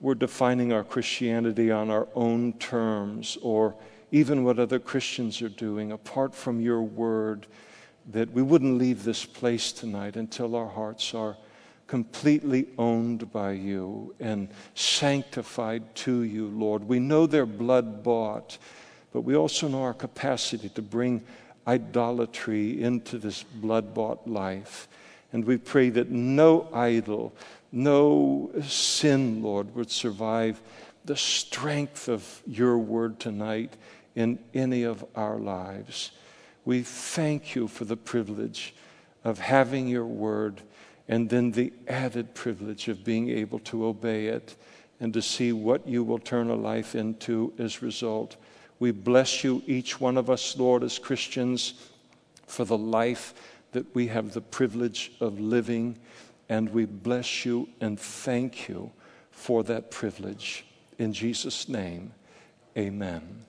we're 0.00 0.14
defining 0.14 0.72
our 0.72 0.84
Christianity 0.84 1.72
on 1.72 1.90
our 1.90 2.06
own 2.14 2.52
terms, 2.52 3.36
or 3.42 3.74
even 4.12 4.44
what 4.44 4.60
other 4.60 4.78
Christians 4.78 5.42
are 5.42 5.48
doing 5.48 5.90
apart 5.90 6.36
from 6.36 6.60
your 6.60 6.82
word, 6.82 7.48
that 8.12 8.30
we 8.30 8.40
wouldn't 8.40 8.78
leave 8.78 9.02
this 9.02 9.24
place 9.24 9.72
tonight 9.72 10.14
until 10.14 10.54
our 10.54 10.68
hearts 10.68 11.14
are 11.14 11.36
completely 11.88 12.68
owned 12.78 13.32
by 13.32 13.50
you 13.50 14.14
and 14.20 14.50
sanctified 14.76 15.96
to 15.96 16.22
you, 16.22 16.46
Lord. 16.46 16.84
We 16.84 17.00
know 17.00 17.26
they're 17.26 17.44
blood 17.44 18.04
bought, 18.04 18.56
but 19.12 19.22
we 19.22 19.34
also 19.34 19.66
know 19.66 19.82
our 19.82 19.94
capacity 19.94 20.68
to 20.68 20.82
bring 20.82 21.24
idolatry 21.68 22.82
into 22.82 23.18
this 23.18 23.42
blood 23.42 23.92
bought 23.92 24.26
life. 24.26 24.88
And 25.32 25.44
we 25.44 25.58
pray 25.58 25.90
that 25.90 26.10
no 26.10 26.68
idol, 26.72 27.34
no 27.70 28.50
sin, 28.62 29.42
Lord, 29.42 29.74
would 29.74 29.90
survive 29.90 30.60
the 31.04 31.16
strength 31.16 32.08
of 32.08 32.42
your 32.46 32.78
word 32.78 33.20
tonight 33.20 33.76
in 34.16 34.38
any 34.54 34.82
of 34.82 35.04
our 35.14 35.38
lives. 35.38 36.10
We 36.64 36.82
thank 36.82 37.54
you 37.54 37.68
for 37.68 37.84
the 37.84 37.96
privilege 37.96 38.74
of 39.22 39.38
having 39.38 39.88
your 39.88 40.06
word 40.06 40.62
and 41.06 41.28
then 41.28 41.52
the 41.52 41.72
added 41.86 42.34
privilege 42.34 42.88
of 42.88 43.04
being 43.04 43.30
able 43.30 43.58
to 43.60 43.86
obey 43.86 44.26
it 44.26 44.56
and 45.00 45.12
to 45.12 45.22
see 45.22 45.52
what 45.52 45.86
you 45.86 46.02
will 46.02 46.18
turn 46.18 46.50
a 46.50 46.54
life 46.54 46.94
into 46.94 47.52
as 47.58 47.78
a 47.78 47.84
result. 47.84 48.36
We 48.78 48.92
bless 48.92 49.42
you, 49.42 49.62
each 49.66 50.00
one 50.00 50.16
of 50.16 50.30
us, 50.30 50.56
Lord, 50.56 50.82
as 50.82 50.98
Christians, 50.98 51.74
for 52.46 52.64
the 52.64 52.78
life 52.78 53.34
that 53.72 53.94
we 53.94 54.06
have 54.08 54.32
the 54.32 54.40
privilege 54.40 55.12
of 55.20 55.40
living. 55.40 55.98
And 56.48 56.70
we 56.70 56.84
bless 56.84 57.44
you 57.44 57.68
and 57.80 57.98
thank 57.98 58.68
you 58.68 58.90
for 59.30 59.62
that 59.64 59.90
privilege. 59.90 60.64
In 60.98 61.12
Jesus' 61.12 61.68
name, 61.68 62.12
amen. 62.76 63.44